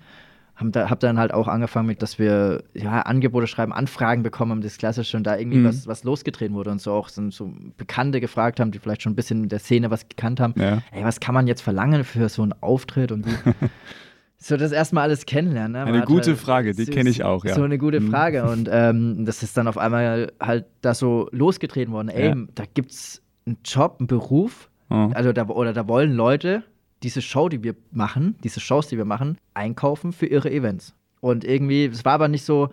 haben 0.56 0.72
da, 0.72 0.88
hab 0.88 1.00
dann 1.00 1.18
halt 1.18 1.34
auch 1.34 1.48
angefangen 1.48 1.86
mit, 1.86 2.00
dass 2.00 2.18
wir 2.18 2.64
ja, 2.72 3.02
Angebote 3.02 3.46
schreiben, 3.46 3.72
Anfragen 3.72 4.22
bekommen 4.22 4.52
haben, 4.52 4.60
das 4.62 4.78
Klassische 4.78 5.16
und 5.16 5.24
da 5.24 5.36
irgendwie 5.36 5.58
mhm. 5.58 5.66
was, 5.66 5.86
was 5.86 6.02
losgetreten 6.02 6.56
wurde 6.56 6.70
und 6.70 6.80
so 6.80 6.92
auch 6.92 7.10
so, 7.10 7.30
so, 7.30 7.52
Bekannte 7.76 8.20
gefragt 8.20 8.58
haben, 8.58 8.70
die 8.70 8.78
vielleicht 8.78 9.02
schon 9.02 9.12
ein 9.12 9.16
bisschen 9.16 9.44
in 9.44 9.48
der 9.50 9.58
Szene 9.58 9.90
was 9.90 10.08
gekannt 10.08 10.40
haben. 10.40 10.54
Ja. 10.56 10.82
Ey, 10.92 11.04
was 11.04 11.20
kann 11.20 11.34
man 11.34 11.46
jetzt 11.46 11.60
verlangen 11.60 12.04
für 12.04 12.28
so 12.30 12.42
einen 12.42 12.54
Auftritt 12.60 13.12
und 13.12 13.26
wie. 13.26 13.30
so 14.38 14.56
das 14.56 14.72
erstmal 14.72 15.04
alles 15.04 15.26
kennenlernen. 15.26 15.72
Ne? 15.72 15.84
Eine 15.84 16.04
gute 16.06 16.30
halt, 16.30 16.40
Frage, 16.40 16.74
die 16.74 16.86
kenne 16.86 17.10
ich 17.10 17.22
auch, 17.22 17.44
ja. 17.44 17.54
So 17.54 17.62
eine 17.62 17.76
gute 17.76 18.00
mhm. 18.00 18.10
Frage 18.10 18.44
und 18.44 18.68
ähm, 18.72 19.26
das 19.26 19.42
ist 19.42 19.58
dann 19.58 19.68
auf 19.68 19.76
einmal 19.76 20.32
halt 20.40 20.64
da 20.80 20.94
so 20.94 21.28
losgetreten 21.32 21.92
worden. 21.92 22.08
Ey, 22.08 22.28
ja. 22.28 22.36
da 22.54 22.64
gibt's 22.72 23.22
einen 23.44 23.58
Job, 23.62 23.96
einen 23.98 24.06
Beruf, 24.06 24.70
oh. 24.88 25.10
also 25.12 25.34
da, 25.34 25.46
oder 25.48 25.74
da 25.74 25.86
wollen 25.86 26.12
Leute 26.12 26.62
diese 27.02 27.22
Show, 27.22 27.48
die 27.48 27.62
wir 27.62 27.74
machen, 27.92 28.36
diese 28.42 28.60
Shows, 28.60 28.88
die 28.88 28.96
wir 28.96 29.04
machen, 29.04 29.38
einkaufen 29.54 30.12
für 30.12 30.26
ihre 30.26 30.50
Events. 30.50 30.94
Und 31.20 31.44
irgendwie, 31.44 31.86
es 31.86 32.04
war 32.04 32.12
aber 32.14 32.28
nicht 32.28 32.44
so, 32.44 32.70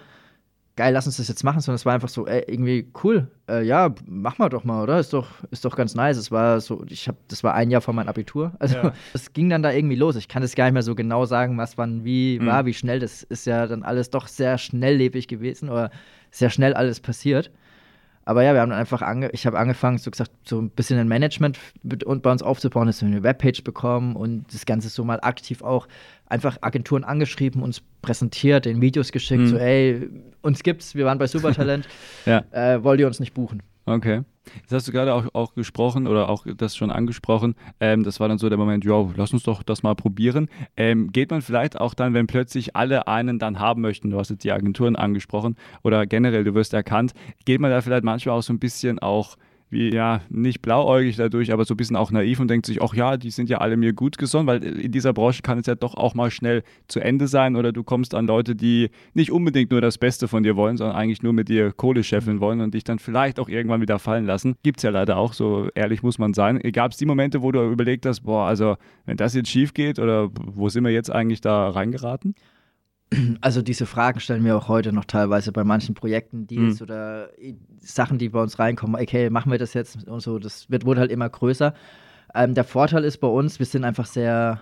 geil, 0.75 0.93
lass 0.93 1.05
uns 1.05 1.17
das 1.17 1.27
jetzt 1.27 1.43
machen, 1.43 1.61
sondern 1.61 1.75
es 1.75 1.85
war 1.85 1.93
einfach 1.93 2.09
so, 2.09 2.25
ey, 2.25 2.43
irgendwie 2.47 2.91
cool, 3.03 3.27
äh, 3.47 3.63
ja, 3.63 3.93
mach 4.07 4.39
mal 4.39 4.49
doch 4.49 4.63
mal, 4.63 4.81
oder? 4.81 4.99
Ist 4.99 5.13
doch, 5.13 5.27
ist 5.51 5.65
doch 5.65 5.75
ganz 5.75 5.93
nice. 5.93 6.17
Es 6.17 6.31
war 6.31 6.59
so, 6.61 6.83
ich 6.89 7.07
habe, 7.07 7.17
das 7.27 7.43
war 7.43 7.53
ein 7.53 7.69
Jahr 7.69 7.81
vor 7.81 7.93
meinem 7.93 8.09
Abitur. 8.09 8.53
Also 8.59 8.77
es 9.13 9.25
ja. 9.25 9.31
ging 9.33 9.49
dann 9.49 9.61
da 9.61 9.71
irgendwie 9.71 9.95
los. 9.95 10.15
Ich 10.15 10.27
kann 10.27 10.41
es 10.41 10.55
gar 10.55 10.65
nicht 10.65 10.73
mehr 10.73 10.83
so 10.83 10.95
genau 10.95 11.25
sagen, 11.25 11.57
was 11.57 11.77
wann 11.77 12.05
wie 12.05 12.39
mhm. 12.39 12.45
war, 12.45 12.65
wie 12.65 12.73
schnell. 12.73 12.99
Das 12.99 13.23
ist 13.23 13.45
ja 13.45 13.67
dann 13.67 13.83
alles 13.83 14.09
doch 14.09 14.27
sehr 14.27 14.57
schnelllebig 14.57 15.27
gewesen 15.27 15.69
oder 15.69 15.91
sehr 16.31 16.49
schnell 16.49 16.73
alles 16.73 16.99
passiert. 16.99 17.51
Aber 18.25 18.43
ja, 18.43 18.53
wir 18.53 18.61
haben 18.61 18.69
dann 18.69 18.79
einfach 18.79 19.01
ange 19.01 19.29
ich 19.31 19.45
habe 19.45 19.59
angefangen, 19.59 19.97
so 19.97 20.09
gesagt, 20.09 20.31
so 20.45 20.61
ein 20.61 20.69
bisschen 20.69 20.97
ein 20.99 21.07
Management 21.07 21.59
und 22.05 22.23
bei 22.23 22.31
uns 22.31 22.41
aufzubauen, 22.41 22.87
dass 22.87 23.01
wir 23.01 23.07
eine 23.07 23.23
Webpage 23.23 23.63
bekommen 23.63 24.15
und 24.15 24.53
das 24.53 24.65
Ganze 24.65 24.89
so 24.89 25.03
mal 25.03 25.19
aktiv 25.21 25.61
auch 25.61 25.87
einfach 26.27 26.57
Agenturen 26.61 27.03
angeschrieben, 27.03 27.61
uns 27.61 27.81
präsentiert, 28.01 28.65
den 28.65 28.81
Videos 28.81 29.11
geschickt, 29.11 29.43
mhm. 29.43 29.47
so 29.47 29.57
ey, 29.57 30.09
uns 30.41 30.63
gibt's, 30.63 30.95
wir 30.95 31.05
waren 31.05 31.17
bei 31.17 31.27
Supertalent, 31.27 31.87
ja. 32.25 32.43
äh, 32.51 32.83
wollt 32.83 32.99
ihr 32.99 33.07
uns 33.07 33.19
nicht 33.19 33.33
buchen? 33.33 33.61
Okay. 33.85 34.21
Jetzt 34.61 34.73
hast 34.73 34.87
du 34.87 34.91
gerade 34.91 35.13
auch, 35.13 35.25
auch 35.33 35.55
gesprochen 35.55 36.07
oder 36.07 36.29
auch 36.29 36.45
das 36.57 36.75
schon 36.75 36.91
angesprochen. 36.91 37.55
Ähm, 37.79 38.03
das 38.03 38.19
war 38.19 38.27
dann 38.27 38.37
so 38.37 38.49
der 38.49 38.57
Moment, 38.57 38.83
ja, 38.83 39.09
lass 39.15 39.31
uns 39.33 39.43
doch 39.43 39.63
das 39.63 39.83
mal 39.83 39.95
probieren. 39.95 40.49
Ähm, 40.75 41.11
geht 41.11 41.31
man 41.31 41.41
vielleicht 41.41 41.79
auch 41.79 41.93
dann, 41.93 42.13
wenn 42.13 42.27
plötzlich 42.27 42.75
alle 42.75 43.07
einen 43.07 43.39
dann 43.39 43.59
haben 43.59 43.81
möchten, 43.81 44.09
du 44.09 44.19
hast 44.19 44.29
jetzt 44.29 44.43
die 44.43 44.51
Agenturen 44.51 44.95
angesprochen 44.95 45.55
oder 45.81 46.05
generell, 46.05 46.43
du 46.43 46.53
wirst 46.53 46.73
erkannt, 46.73 47.13
geht 47.45 47.61
man 47.61 47.71
da 47.71 47.81
vielleicht 47.81 48.03
manchmal 48.03 48.37
auch 48.37 48.43
so 48.43 48.53
ein 48.53 48.59
bisschen 48.59 48.99
auch 48.99 49.37
wie, 49.73 49.93
ja, 49.93 50.21
nicht 50.29 50.61
blauäugig 50.61 51.17
dadurch, 51.17 51.51
aber 51.51 51.65
so 51.65 51.73
ein 51.73 51.77
bisschen 51.77 51.95
auch 51.95 52.11
naiv 52.11 52.39
und 52.39 52.47
denkt 52.47 52.65
sich, 52.65 52.81
ach 52.81 52.93
ja, 52.93 53.17
die 53.17 53.31
sind 53.31 53.49
ja 53.49 53.57
alle 53.57 53.75
mir 53.75 53.93
gut 53.93 54.17
gesonnen, 54.17 54.47
weil 54.47 54.63
in 54.63 54.91
dieser 54.91 55.11
Branche 55.13 55.41
kann 55.41 55.57
es 55.57 55.65
ja 55.65 55.75
doch 55.75 55.95
auch 55.95 56.15
mal 56.15 56.31
schnell 56.31 56.63
zu 56.87 56.99
Ende 56.99 57.27
sein 57.27 57.55
oder 57.55 57.71
du 57.71 57.83
kommst 57.83 58.15
an 58.15 58.27
Leute, 58.27 58.55
die 58.55 58.89
nicht 59.13 59.31
unbedingt 59.31 59.71
nur 59.71 59.81
das 59.81 59.97
Beste 59.97 60.27
von 60.27 60.43
dir 60.43 60.55
wollen, 60.55 60.77
sondern 60.77 60.95
eigentlich 60.95 61.23
nur 61.23 61.33
mit 61.33 61.49
dir 61.49 61.71
Kohle 61.71 62.03
scheffeln 62.03 62.39
wollen 62.39 62.61
und 62.61 62.73
dich 62.73 62.83
dann 62.83 62.99
vielleicht 62.99 63.39
auch 63.39 63.49
irgendwann 63.49 63.81
wieder 63.81 63.99
fallen 63.99 64.25
lassen. 64.25 64.55
Gibt 64.63 64.77
es 64.77 64.83
ja 64.83 64.91
leider 64.91 65.17
auch, 65.17 65.33
so 65.33 65.67
ehrlich 65.75 66.03
muss 66.03 66.19
man 66.19 66.33
sein. 66.33 66.59
Gab 66.71 66.91
es 66.91 66.97
die 66.97 67.05
Momente, 67.05 67.41
wo 67.41 67.51
du 67.51 67.69
überlegt 67.69 68.05
hast, 68.05 68.21
boah, 68.21 68.47
also 68.47 68.77
wenn 69.05 69.17
das 69.17 69.33
jetzt 69.33 69.49
schief 69.49 69.73
geht 69.73 69.99
oder 69.99 70.29
wo 70.33 70.69
sind 70.69 70.83
wir 70.83 70.91
jetzt 70.91 71.11
eigentlich 71.11 71.41
da 71.41 71.69
reingeraten? 71.69 72.35
Also 73.41 73.61
diese 73.61 73.85
Fragen 73.85 74.19
stellen 74.19 74.43
wir 74.43 74.55
auch 74.57 74.67
heute 74.67 74.93
noch 74.93 75.05
teilweise 75.05 75.51
bei 75.51 75.63
manchen 75.63 75.95
Projekten, 75.95 76.47
Deals 76.47 76.79
mhm. 76.79 76.83
oder 76.83 77.29
Sachen, 77.79 78.17
die 78.17 78.29
bei 78.29 78.41
uns 78.41 78.59
reinkommen. 78.59 79.01
Okay, 79.01 79.29
machen 79.29 79.51
wir 79.51 79.59
das 79.59 79.73
jetzt 79.73 80.07
und 80.07 80.21
so. 80.21 80.39
Das 80.39 80.69
wird, 80.69 80.85
wurde 80.85 81.01
halt 81.01 81.11
immer 81.11 81.29
größer. 81.29 81.73
Ähm, 82.33 82.53
der 82.53 82.63
Vorteil 82.63 83.03
ist 83.03 83.17
bei 83.17 83.27
uns, 83.27 83.59
wir 83.59 83.65
sind 83.65 83.83
einfach 83.83 84.05
sehr 84.05 84.61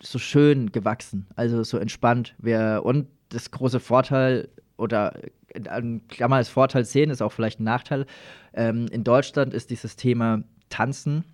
so 0.00 0.18
schön 0.18 0.72
gewachsen, 0.72 1.26
also 1.34 1.62
so 1.64 1.78
entspannt. 1.78 2.34
Wir, 2.38 2.82
und 2.84 3.08
das 3.30 3.50
große 3.50 3.80
Vorteil 3.80 4.48
oder 4.76 5.18
kann 5.54 6.30
man 6.30 6.34
als 6.34 6.48
Vorteil 6.48 6.84
sehen, 6.84 7.10
ist 7.10 7.22
auch 7.22 7.32
vielleicht 7.32 7.60
ein 7.60 7.64
Nachteil. 7.64 8.06
Ähm, 8.52 8.86
in 8.90 9.04
Deutschland 9.04 9.54
ist 9.54 9.70
dieses 9.70 9.96
Thema 9.96 10.42
Tanzen 10.68 11.24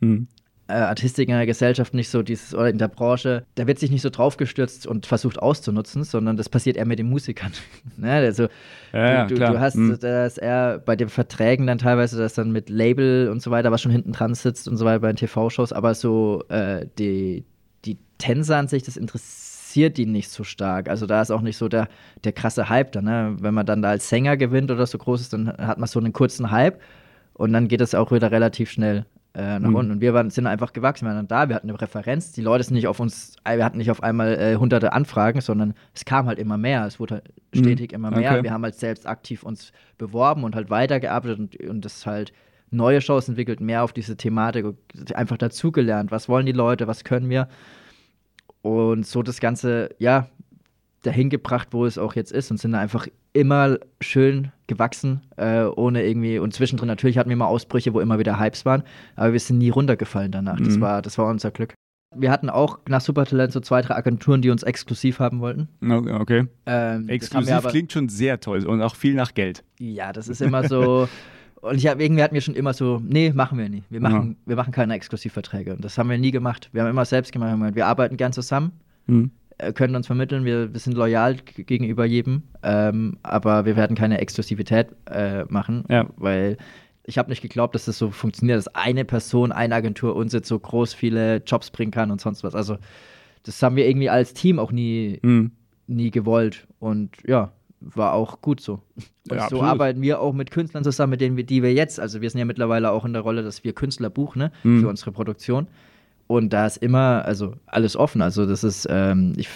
mhm 0.00 0.28
äh, 0.68 0.74
Artistik 0.74 1.28
in 1.28 1.34
der 1.34 1.46
Gesellschaft 1.46 1.92
nicht 1.94 2.08
so 2.08 2.22
dieses, 2.22 2.54
oder 2.54 2.70
in 2.70 2.78
der 2.78 2.88
Branche, 2.88 3.44
da 3.56 3.66
wird 3.66 3.78
sich 3.78 3.90
nicht 3.90 4.02
so 4.02 4.10
draufgestürzt 4.10 4.86
und 4.86 5.06
versucht 5.06 5.38
auszunutzen, 5.38 6.04
sondern 6.04 6.36
das 6.36 6.48
passiert 6.48 6.76
eher 6.76 6.86
mit 6.86 6.98
den 6.98 7.08
Musikern. 7.08 7.52
ne? 7.96 8.12
Also 8.12 8.48
ja, 8.92 9.26
du, 9.26 9.34
ja, 9.34 9.50
du, 9.50 9.60
hast 9.60 9.74
hm. 9.74 9.98
das 10.00 10.38
eher 10.38 10.78
bei 10.78 10.96
den 10.96 11.08
Verträgen 11.08 11.66
dann 11.66 11.78
teilweise, 11.78 12.18
das 12.18 12.34
dann 12.34 12.52
mit 12.52 12.68
Label 12.70 13.28
und 13.30 13.42
so 13.42 13.50
weiter, 13.50 13.72
was 13.72 13.82
schon 13.82 13.92
hinten 13.92 14.12
dran 14.12 14.34
sitzt 14.34 14.68
und 14.68 14.76
so 14.76 14.84
weiter 14.84 15.00
bei 15.00 15.12
den 15.12 15.16
TV-Shows, 15.16 15.72
aber 15.72 15.94
so 15.94 16.44
äh, 16.48 16.86
die, 16.98 17.44
die 17.84 17.98
Tänzer 18.18 18.56
an 18.56 18.68
sich, 18.68 18.82
das 18.82 18.96
interessiert 18.96 19.96
die 19.96 20.06
nicht 20.06 20.30
so 20.30 20.44
stark. 20.44 20.88
Also 20.88 21.06
da 21.06 21.22
ist 21.22 21.30
auch 21.30 21.40
nicht 21.40 21.56
so 21.56 21.68
der, 21.68 21.88
der 22.24 22.32
krasse 22.32 22.68
Hype 22.68 22.92
da, 22.92 23.02
ne? 23.02 23.36
Wenn 23.40 23.54
man 23.54 23.66
dann 23.66 23.82
da 23.82 23.90
als 23.90 24.08
Sänger 24.08 24.36
gewinnt 24.36 24.70
oder 24.70 24.86
so 24.86 24.98
groß 24.98 25.20
ist, 25.22 25.32
dann 25.32 25.48
hat 25.48 25.78
man 25.78 25.88
so 25.88 25.98
einen 25.98 26.12
kurzen 26.12 26.50
Hype 26.50 26.80
und 27.34 27.52
dann 27.52 27.68
geht 27.68 27.80
das 27.80 27.94
auch 27.94 28.12
wieder 28.12 28.30
relativ 28.30 28.70
schnell 28.70 29.06
äh, 29.34 29.58
nach 29.58 29.70
mhm. 29.70 29.74
unten. 29.74 29.92
Und 29.92 30.00
wir 30.00 30.14
waren, 30.14 30.30
sind 30.30 30.46
einfach 30.46 30.72
gewachsen, 30.72 31.06
wir 31.06 31.14
waren 31.14 31.28
da, 31.28 31.48
wir 31.48 31.56
hatten 31.56 31.68
eine 31.68 31.80
Referenz, 31.80 32.32
die 32.32 32.42
Leute 32.42 32.64
sind 32.64 32.74
nicht 32.74 32.86
auf 32.86 33.00
uns, 33.00 33.36
äh, 33.44 33.56
wir 33.56 33.64
hatten 33.64 33.78
nicht 33.78 33.90
auf 33.90 34.02
einmal 34.02 34.34
äh, 34.38 34.56
hunderte 34.56 34.92
Anfragen, 34.92 35.40
sondern 35.40 35.74
es 35.94 36.04
kam 36.04 36.26
halt 36.26 36.38
immer 36.38 36.58
mehr, 36.58 36.86
es 36.86 37.00
wurde 37.00 37.14
halt 37.14 37.32
mhm. 37.54 37.58
stetig 37.58 37.92
immer 37.92 38.10
mehr. 38.10 38.32
Okay. 38.32 38.42
Wir 38.42 38.52
haben 38.52 38.62
halt 38.62 38.74
selbst 38.74 39.06
aktiv 39.06 39.42
uns 39.42 39.72
beworben 39.98 40.44
und 40.44 40.54
halt 40.54 40.70
weitergearbeitet 40.70 41.38
und, 41.38 41.56
und 41.68 41.84
das 41.84 42.04
halt 42.06 42.32
neue 42.70 43.00
Shows 43.00 43.28
entwickelt, 43.28 43.60
mehr 43.60 43.84
auf 43.84 43.92
diese 43.92 44.16
Thematik, 44.16 44.66
einfach 45.14 45.36
dazugelernt, 45.36 46.10
was 46.10 46.28
wollen 46.28 46.46
die 46.46 46.52
Leute, 46.52 46.86
was 46.86 47.04
können 47.04 47.28
wir. 47.28 47.48
Und 48.62 49.06
so 49.06 49.22
das 49.22 49.40
Ganze, 49.40 49.90
ja, 49.98 50.28
dahin 51.02 51.30
gebracht, 51.30 51.68
wo 51.72 51.84
es 51.84 51.98
auch 51.98 52.14
jetzt 52.14 52.32
ist 52.32 52.50
und 52.50 52.58
sind 52.58 52.74
einfach 52.74 53.06
immer 53.32 53.78
schön 54.00 54.52
gewachsen, 54.66 55.22
äh, 55.36 55.64
ohne 55.64 56.04
irgendwie, 56.04 56.38
und 56.38 56.54
zwischendrin 56.54 56.86
natürlich 56.86 57.18
hatten 57.18 57.28
wir 57.28 57.36
mal 57.36 57.46
Ausbrüche, 57.46 57.92
wo 57.94 58.00
immer 58.00 58.18
wieder 58.18 58.38
Hypes 58.38 58.64
waren, 58.64 58.82
aber 59.16 59.32
wir 59.32 59.40
sind 59.40 59.58
nie 59.58 59.70
runtergefallen 59.70 60.32
danach. 60.32 60.58
Mhm. 60.58 60.64
Das, 60.64 60.80
war, 60.80 61.02
das 61.02 61.18
war 61.18 61.26
unser 61.26 61.50
Glück. 61.50 61.74
Wir 62.14 62.30
hatten 62.30 62.50
auch 62.50 62.78
nach 62.88 63.00
Supertalent 63.00 63.52
so 63.52 63.60
zwei, 63.60 63.80
drei 63.80 63.94
Agenturen, 63.94 64.42
die 64.42 64.50
uns 64.50 64.62
exklusiv 64.62 65.18
haben 65.18 65.40
wollten. 65.40 65.68
Okay. 65.82 66.46
Ähm, 66.66 67.08
exklusiv 67.08 67.54
aber, 67.54 67.70
klingt 67.70 67.90
schon 67.90 68.10
sehr 68.10 68.38
toll 68.38 68.66
und 68.66 68.82
auch 68.82 68.96
viel 68.96 69.14
nach 69.14 69.32
Geld. 69.32 69.64
Ja, 69.78 70.12
das 70.12 70.28
ist 70.28 70.42
immer 70.42 70.68
so. 70.68 71.08
und 71.62 71.76
ich 71.76 71.86
habe 71.86 72.04
irgendwie 72.04 72.22
hatten 72.22 72.34
wir 72.34 72.42
schon 72.42 72.54
immer 72.54 72.74
so, 72.74 73.00
nee, 73.02 73.32
machen 73.32 73.56
wir 73.56 73.70
nicht. 73.70 73.84
Wir 73.88 74.00
machen, 74.00 74.36
ja. 74.40 74.48
wir 74.50 74.56
machen 74.56 74.72
keine 74.72 74.94
Exklusivverträge. 74.94 75.74
Und 75.74 75.82
das 75.82 75.96
haben 75.96 76.10
wir 76.10 76.18
nie 76.18 76.32
gemacht. 76.32 76.68
Wir 76.72 76.82
haben 76.82 76.90
immer 76.90 77.06
selbst 77.06 77.32
gemacht. 77.32 77.74
Wir 77.74 77.86
arbeiten 77.86 78.18
gern 78.18 78.34
zusammen. 78.34 78.72
Mhm. 79.06 79.30
Äh, 79.62 79.72
können 79.72 79.94
uns 79.96 80.06
vermitteln, 80.06 80.44
wir, 80.44 80.72
wir 80.72 80.80
sind 80.80 80.96
loyal 80.96 81.36
gegenüber 81.36 82.04
jedem, 82.04 82.42
ähm, 82.62 83.18
aber 83.22 83.64
wir 83.64 83.76
werden 83.76 83.96
keine 83.96 84.18
Exklusivität 84.18 84.88
äh, 85.06 85.44
machen, 85.44 85.84
ja. 85.88 86.06
weil 86.16 86.56
ich 87.04 87.18
habe 87.18 87.30
nicht 87.30 87.42
geglaubt, 87.42 87.74
dass 87.74 87.86
das 87.86 87.98
so 87.98 88.10
funktioniert, 88.10 88.58
dass 88.58 88.68
eine 88.68 89.04
Person, 89.04 89.52
eine 89.52 89.74
Agentur 89.74 90.14
uns 90.14 90.32
jetzt 90.32 90.48
so 90.48 90.58
groß 90.58 90.94
viele 90.94 91.36
Jobs 91.38 91.70
bringen 91.70 91.90
kann 91.90 92.10
und 92.10 92.20
sonst 92.20 92.44
was. 92.44 92.54
Also 92.54 92.78
das 93.42 93.60
haben 93.62 93.76
wir 93.76 93.88
irgendwie 93.88 94.08
als 94.08 94.34
Team 94.34 94.58
auch 94.58 94.70
nie, 94.70 95.18
mhm. 95.22 95.52
nie 95.86 96.10
gewollt 96.10 96.66
und 96.78 97.10
ja, 97.26 97.52
war 97.80 98.12
auch 98.12 98.40
gut 98.40 98.60
so. 98.60 98.80
Und 99.28 99.36
ja, 99.36 99.48
so 99.48 99.62
arbeiten 99.62 100.00
wir 100.02 100.20
auch 100.20 100.32
mit 100.32 100.50
Künstlern 100.50 100.84
zusammen, 100.84 101.10
mit 101.12 101.20
denen 101.20 101.36
wir, 101.36 101.44
die 101.44 101.62
wir 101.62 101.72
jetzt, 101.72 101.98
also 101.98 102.20
wir 102.20 102.30
sind 102.30 102.38
ja 102.38 102.44
mittlerweile 102.44 102.92
auch 102.92 103.04
in 103.04 103.12
der 103.12 103.22
Rolle, 103.22 103.42
dass 103.42 103.64
wir 103.64 103.72
Künstler 103.72 104.10
buchen 104.10 104.38
ne, 104.38 104.52
mhm. 104.62 104.80
für 104.80 104.88
unsere 104.88 105.12
Produktion. 105.12 105.66
Und 106.32 106.50
da 106.54 106.64
ist 106.64 106.78
immer, 106.78 107.26
also 107.26 107.56
alles 107.66 107.94
offen. 107.94 108.22
Also 108.22 108.46
das 108.46 108.64
ist, 108.64 108.88
ähm, 108.88 109.34
ich, 109.36 109.50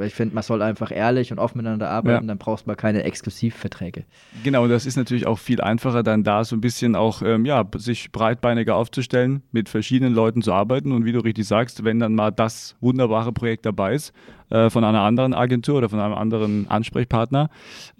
ich 0.00 0.12
finde, 0.12 0.34
man 0.34 0.42
soll 0.42 0.60
einfach 0.60 0.90
ehrlich 0.90 1.30
und 1.30 1.38
offen 1.38 1.58
miteinander 1.58 1.88
arbeiten, 1.88 2.24
ja. 2.24 2.26
dann 2.26 2.38
braucht 2.38 2.66
man 2.66 2.76
keine 2.76 3.04
Exklusivverträge. 3.04 4.04
Genau, 4.42 4.66
das 4.66 4.86
ist 4.86 4.96
natürlich 4.96 5.28
auch 5.28 5.38
viel 5.38 5.60
einfacher, 5.60 6.02
dann 6.02 6.24
da 6.24 6.42
so 6.42 6.56
ein 6.56 6.60
bisschen 6.60 6.96
auch, 6.96 7.22
ähm, 7.22 7.44
ja, 7.44 7.64
sich 7.76 8.10
breitbeiniger 8.10 8.74
aufzustellen, 8.74 9.44
mit 9.52 9.68
verschiedenen 9.68 10.14
Leuten 10.14 10.42
zu 10.42 10.52
arbeiten 10.52 10.90
und 10.90 11.04
wie 11.04 11.12
du 11.12 11.20
richtig 11.20 11.46
sagst, 11.46 11.84
wenn 11.84 12.00
dann 12.00 12.16
mal 12.16 12.32
das 12.32 12.74
wunderbare 12.80 13.32
Projekt 13.32 13.64
dabei 13.64 13.94
ist, 13.94 14.12
äh, 14.50 14.70
von 14.70 14.84
einer 14.84 15.00
anderen 15.00 15.34
Agentur 15.34 15.78
oder 15.78 15.88
von 15.88 16.00
einem 16.00 16.14
anderen 16.14 16.66
Ansprechpartner, 16.68 17.50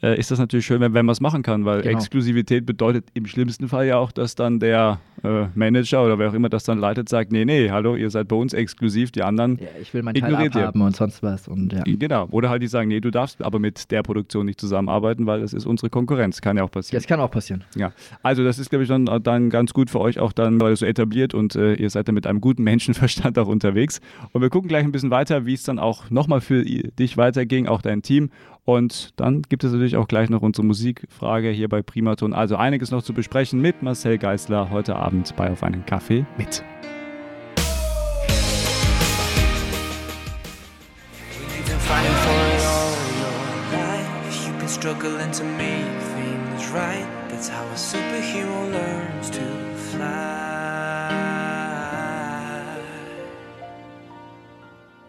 äh, 0.02 0.18
ist 0.18 0.30
das 0.30 0.38
natürlich 0.38 0.66
schön, 0.66 0.80
wenn, 0.80 0.94
wenn 0.94 1.06
man 1.06 1.12
es 1.12 1.20
machen 1.20 1.42
kann, 1.42 1.64
weil 1.64 1.82
genau. 1.82 1.96
Exklusivität 1.96 2.66
bedeutet 2.66 3.06
im 3.14 3.26
schlimmsten 3.26 3.68
Fall 3.68 3.86
ja 3.86 3.98
auch, 3.98 4.12
dass 4.12 4.34
dann 4.34 4.60
der 4.60 4.98
äh, 5.22 5.46
Manager 5.54 6.04
oder 6.04 6.18
wer 6.18 6.30
auch 6.30 6.34
immer 6.34 6.48
das 6.48 6.64
dann 6.64 6.78
leitet, 6.78 7.08
sagt, 7.08 7.32
nee, 7.32 7.44
nee, 7.44 7.70
hallo, 7.70 7.96
ihr 7.96 8.10
seid 8.10 8.28
bei 8.28 8.36
uns 8.36 8.52
exklusiv, 8.52 9.10
die 9.10 9.22
anderen 9.22 9.58
ja, 9.58 9.66
ich 9.80 9.92
will 9.94 10.02
mein 10.02 10.14
Teil 10.14 10.34
abhaben 10.34 10.82
und 10.82 10.96
sonst 10.96 11.22
was. 11.22 11.48
Und, 11.48 11.72
ja. 11.72 11.82
Genau, 11.84 12.26
oder 12.30 12.50
halt 12.50 12.62
die 12.62 12.68
sagen, 12.68 12.88
nee, 12.88 13.00
du 13.00 13.10
darfst 13.10 13.42
aber 13.42 13.58
mit 13.58 13.90
der 13.90 14.02
Produktion 14.02 14.46
nicht 14.46 14.60
zusammenarbeiten, 14.60 15.26
weil 15.26 15.40
das 15.40 15.52
ist 15.52 15.66
unsere 15.66 15.90
Konkurrenz, 15.90 16.40
kann 16.40 16.56
ja 16.56 16.64
auch 16.64 16.70
passieren. 16.70 17.00
Das 17.00 17.06
kann 17.06 17.20
auch 17.20 17.30
passieren. 17.30 17.64
Ja, 17.74 17.92
also 18.22 18.44
das 18.44 18.58
ist, 18.58 18.70
glaube 18.70 18.84
ich, 18.84 18.88
dann, 18.88 19.06
dann 19.22 19.50
ganz 19.50 19.72
gut 19.72 19.90
für 19.90 20.00
euch 20.00 20.18
auch 20.18 20.32
dann, 20.32 20.60
weil 20.60 20.72
es 20.72 20.80
so 20.80 20.86
etabliert 20.86 21.34
und 21.34 21.56
äh, 21.56 21.74
ihr 21.74 21.90
seid 21.90 22.08
dann 22.08 22.14
mit 22.14 22.26
einem 22.26 22.40
guten 22.40 22.62
Menschenverstand 22.62 23.38
auch 23.38 23.48
unterwegs. 23.48 24.00
Und 24.32 24.42
wir 24.42 24.50
gucken 24.50 24.68
gleich 24.68 24.84
ein 24.84 24.92
bisschen 24.92 25.10
weiter, 25.10 25.46
wie 25.46 25.54
es 25.54 25.62
dann 25.62 25.78
auch 25.78 26.10
nochmal 26.10 26.35
nochmal 26.36 26.40
für 26.40 26.64
dich 26.64 27.16
weiterging, 27.16 27.66
auch 27.66 27.82
dein 27.82 28.02
Team. 28.02 28.30
Und 28.64 29.12
dann 29.16 29.42
gibt 29.42 29.62
es 29.64 29.72
natürlich 29.72 29.96
auch 29.96 30.08
gleich 30.08 30.28
noch 30.28 30.42
unsere 30.42 30.66
Musikfrage 30.66 31.50
hier 31.50 31.68
bei 31.68 31.82
Primaton. 31.82 32.32
Also 32.32 32.56
einiges 32.56 32.90
noch 32.90 33.02
zu 33.02 33.12
besprechen 33.14 33.60
mit 33.60 33.82
Marcel 33.82 34.18
Geisler 34.18 34.70
heute 34.70 34.96
Abend 34.96 35.34
bei 35.36 35.50
Auf 35.50 35.62
einen 35.62 35.86
Kaffee 35.86 36.26
mit. 36.36 36.62
struggling. 44.68 45.16
That's 47.28 47.48
how 47.48 47.66
a 47.66 47.76
superhero 47.76 48.70
learns 48.70 49.30
to 49.30 49.66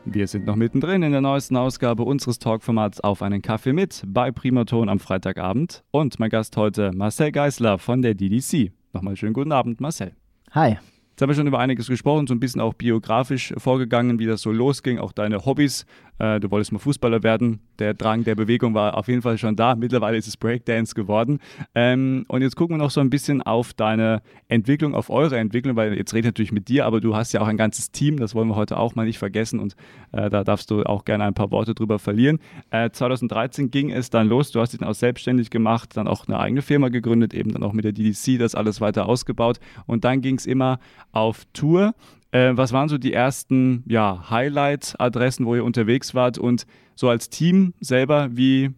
Wir 0.09 0.25
sind 0.27 0.45
noch 0.45 0.55
mittendrin 0.55 1.03
in 1.03 1.11
der 1.11 1.19
neuesten 1.19 1.57
Ausgabe 1.57 2.03
unseres 2.03 2.39
Talkformats 2.39 3.01
Auf 3.01 3.21
einen 3.21 3.41
Kaffee 3.41 3.73
mit 3.73 4.03
bei 4.07 4.31
Primaton 4.31 4.87
am 4.87 4.99
Freitagabend. 4.99 5.83
Und 5.91 6.17
mein 6.17 6.29
Gast 6.29 6.55
heute 6.55 6.91
Marcel 6.95 7.33
Geisler 7.33 7.77
von 7.77 8.01
der 8.01 8.13
DDC. 8.13 8.71
Nochmal 8.93 9.17
schönen 9.17 9.33
guten 9.33 9.51
Abend, 9.51 9.81
Marcel. 9.81 10.15
Hi. 10.51 10.77
Jetzt 11.09 11.21
haben 11.21 11.29
wir 11.29 11.35
schon 11.35 11.47
über 11.47 11.59
einiges 11.59 11.87
gesprochen, 11.87 12.25
so 12.25 12.33
ein 12.33 12.39
bisschen 12.39 12.61
auch 12.61 12.73
biografisch 12.73 13.53
vorgegangen, 13.57 14.17
wie 14.17 14.25
das 14.27 14.41
so 14.41 14.51
losging, 14.51 14.97
auch 14.97 15.11
deine 15.11 15.45
Hobbys. 15.45 15.85
Äh, 16.19 16.39
du 16.39 16.49
wolltest 16.51 16.71
mal 16.71 16.79
Fußballer 16.79 17.23
werden. 17.23 17.59
Der 17.79 17.93
Drang 17.93 18.23
der 18.23 18.35
Bewegung 18.35 18.73
war 18.73 18.97
auf 18.97 19.07
jeden 19.07 19.21
Fall 19.21 19.37
schon 19.37 19.55
da. 19.55 19.75
Mittlerweile 19.75 20.17
ist 20.17 20.27
es 20.27 20.37
Breakdance 20.37 20.95
geworden. 20.95 21.39
Ähm, 21.75 22.25
und 22.27 22.41
jetzt 22.41 22.55
gucken 22.55 22.77
wir 22.77 22.83
noch 22.83 22.91
so 22.91 23.01
ein 23.01 23.09
bisschen 23.09 23.41
auf 23.41 23.73
deine 23.73 24.21
Entwicklung, 24.47 24.95
auf 24.95 25.09
eure 25.09 25.37
Entwicklung, 25.37 25.75
weil 25.75 25.93
jetzt 25.97 26.13
rede 26.13 26.21
ich 26.21 26.25
natürlich 26.25 26.51
mit 26.51 26.67
dir, 26.69 26.85
aber 26.85 27.01
du 27.01 27.15
hast 27.15 27.33
ja 27.33 27.41
auch 27.41 27.47
ein 27.47 27.57
ganzes 27.57 27.91
Team, 27.91 28.17
das 28.17 28.33
wollen 28.33 28.47
wir 28.47 28.55
heute 28.55 28.77
auch 28.77 28.95
mal 28.95 29.05
nicht 29.05 29.19
vergessen 29.19 29.59
und 29.59 29.75
äh, 30.11 30.29
da 30.29 30.43
darfst 30.43 30.71
du 30.71 30.83
auch 30.83 31.05
gerne 31.05 31.25
ein 31.25 31.33
paar 31.33 31.51
Worte 31.51 31.73
drüber 31.73 31.99
verlieren. 31.99 32.39
Äh, 32.69 32.89
2013 32.89 33.71
ging 33.71 33.91
es 33.91 34.09
dann 34.09 34.27
los, 34.27 34.51
du 34.51 34.61
hast 34.61 34.71
dich 34.73 34.79
dann 34.79 34.89
auch 34.89 34.95
selbstständig 34.95 35.49
gemacht, 35.49 35.95
dann 35.95 36.07
auch 36.07 36.27
eine 36.27 36.39
eigene 36.39 36.61
Firma 36.61 36.89
gegründet, 36.89 37.33
eben 37.33 37.51
dann 37.51 37.63
auch 37.63 37.73
mit 37.73 37.85
der 37.85 37.91
DDC 37.91 38.39
das 38.39 38.55
alles 38.55 38.81
weiter 38.81 39.07
ausgebaut 39.07 39.59
und 39.85 40.03
dann 40.03 40.21
ging 40.21 40.35
es 40.35 40.45
immer 40.45 40.79
auf 41.11 41.43
Tour. 41.53 41.93
Äh, 42.31 42.51
was 42.55 42.73
waren 42.73 42.89
so 42.89 42.97
die 42.97 43.13
ersten 43.13 43.83
ja, 43.87 44.29
Highlight-Adressen, 44.29 45.45
wo 45.45 45.55
ihr 45.55 45.63
unterwegs 45.63 46.13
wart? 46.13 46.37
Und 46.37 46.65
so 46.95 47.09
als 47.09 47.29
Team 47.29 47.73
selber, 47.79 48.29
wie 48.31 48.71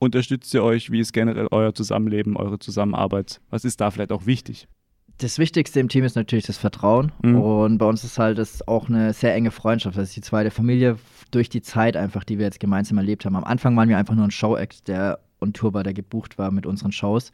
unterstützt 0.00 0.52
ihr 0.54 0.62
euch? 0.62 0.90
Wie 0.90 1.00
ist 1.00 1.12
generell 1.12 1.48
euer 1.50 1.74
Zusammenleben, 1.74 2.36
eure 2.36 2.58
Zusammenarbeit? 2.58 3.40
Was 3.50 3.64
ist 3.64 3.80
da 3.80 3.90
vielleicht 3.90 4.12
auch 4.12 4.26
wichtig? 4.26 4.68
Das 5.18 5.38
Wichtigste 5.38 5.80
im 5.80 5.88
Team 5.88 6.04
ist 6.04 6.14
natürlich 6.14 6.44
das 6.44 6.58
Vertrauen. 6.58 7.12
Mhm. 7.22 7.40
Und 7.40 7.78
bei 7.78 7.86
uns 7.86 8.04
ist 8.04 8.18
halt 8.18 8.38
das 8.38 8.66
auch 8.68 8.88
eine 8.88 9.12
sehr 9.14 9.34
enge 9.34 9.50
Freundschaft. 9.50 9.96
Das 9.96 10.08
ist 10.08 10.16
die 10.16 10.20
zweite 10.20 10.50
Familie 10.50 10.98
durch 11.30 11.48
die 11.48 11.62
Zeit 11.62 11.96
einfach, 11.96 12.24
die 12.24 12.38
wir 12.38 12.44
jetzt 12.44 12.60
gemeinsam 12.60 12.98
erlebt 12.98 13.24
haben. 13.24 13.36
Am 13.36 13.44
Anfang 13.44 13.76
waren 13.76 13.88
wir 13.88 13.96
einfach 13.96 14.14
nur 14.14 14.24
ein 14.24 14.30
Show-Act, 14.30 14.88
der 14.88 15.20
on 15.40 15.52
Tour 15.52 15.74
war, 15.74 15.82
der 15.82 15.94
gebucht 15.94 16.38
war 16.38 16.50
mit 16.50 16.66
unseren 16.66 16.92
Shows. 16.92 17.32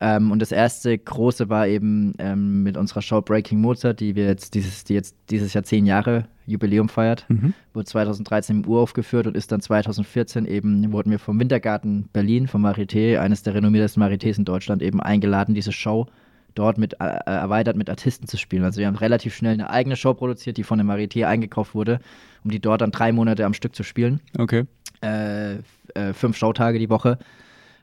Ähm, 0.00 0.30
und 0.30 0.40
das 0.40 0.52
erste 0.52 0.96
große 0.96 1.48
war 1.48 1.68
eben 1.68 2.14
ähm, 2.18 2.62
mit 2.62 2.76
unserer 2.76 3.02
Show 3.02 3.20
Breaking 3.20 3.60
Mozart, 3.60 4.00
die 4.00 4.16
wir 4.16 4.26
jetzt 4.26 4.54
dieses, 4.54 4.84
die 4.84 4.94
jetzt 4.94 5.16
dieses 5.30 5.54
Jahr 5.54 5.64
zehn 5.64 5.86
Jahre 5.86 6.26
Jubiläum 6.46 6.88
feiert. 6.88 7.24
Mhm. 7.28 7.54
Wurde 7.72 7.86
2013 7.86 8.62
im 8.62 8.68
Uraufgeführt 8.68 9.26
und 9.26 9.36
ist 9.36 9.52
dann 9.52 9.60
2014 9.60 10.46
eben, 10.46 10.92
wurden 10.92 11.10
wir 11.10 11.18
vom 11.18 11.38
Wintergarten 11.38 12.08
Berlin, 12.12 12.48
vom 12.48 12.66
Marité, 12.66 13.18
eines 13.18 13.42
der 13.42 13.54
renommiertesten 13.54 14.02
Marités 14.02 14.38
in 14.38 14.44
Deutschland, 14.44 14.82
eben 14.82 15.00
eingeladen, 15.00 15.54
diese 15.54 15.72
Show 15.72 16.06
dort 16.54 16.78
mit 16.78 16.94
äh, 17.00 17.06
erweitert 17.24 17.76
mit 17.76 17.88
Artisten 17.88 18.26
zu 18.26 18.36
spielen. 18.36 18.64
Also 18.64 18.80
wir 18.80 18.86
haben 18.86 18.96
relativ 18.96 19.34
schnell 19.34 19.54
eine 19.54 19.70
eigene 19.70 19.96
Show 19.96 20.14
produziert, 20.14 20.56
die 20.56 20.64
von 20.64 20.78
der 20.78 20.86
Marité 20.86 21.24
eingekauft 21.24 21.74
wurde, 21.74 22.00
um 22.44 22.50
die 22.50 22.60
dort 22.60 22.80
dann 22.80 22.90
drei 22.90 23.12
Monate 23.12 23.46
am 23.46 23.54
Stück 23.54 23.74
zu 23.74 23.82
spielen. 23.82 24.20
Okay. 24.38 24.64
äh, 25.02 25.54
äh, 25.94 26.12
fünf 26.12 26.36
Showtage 26.36 26.78
die 26.78 26.90
Woche. 26.90 27.18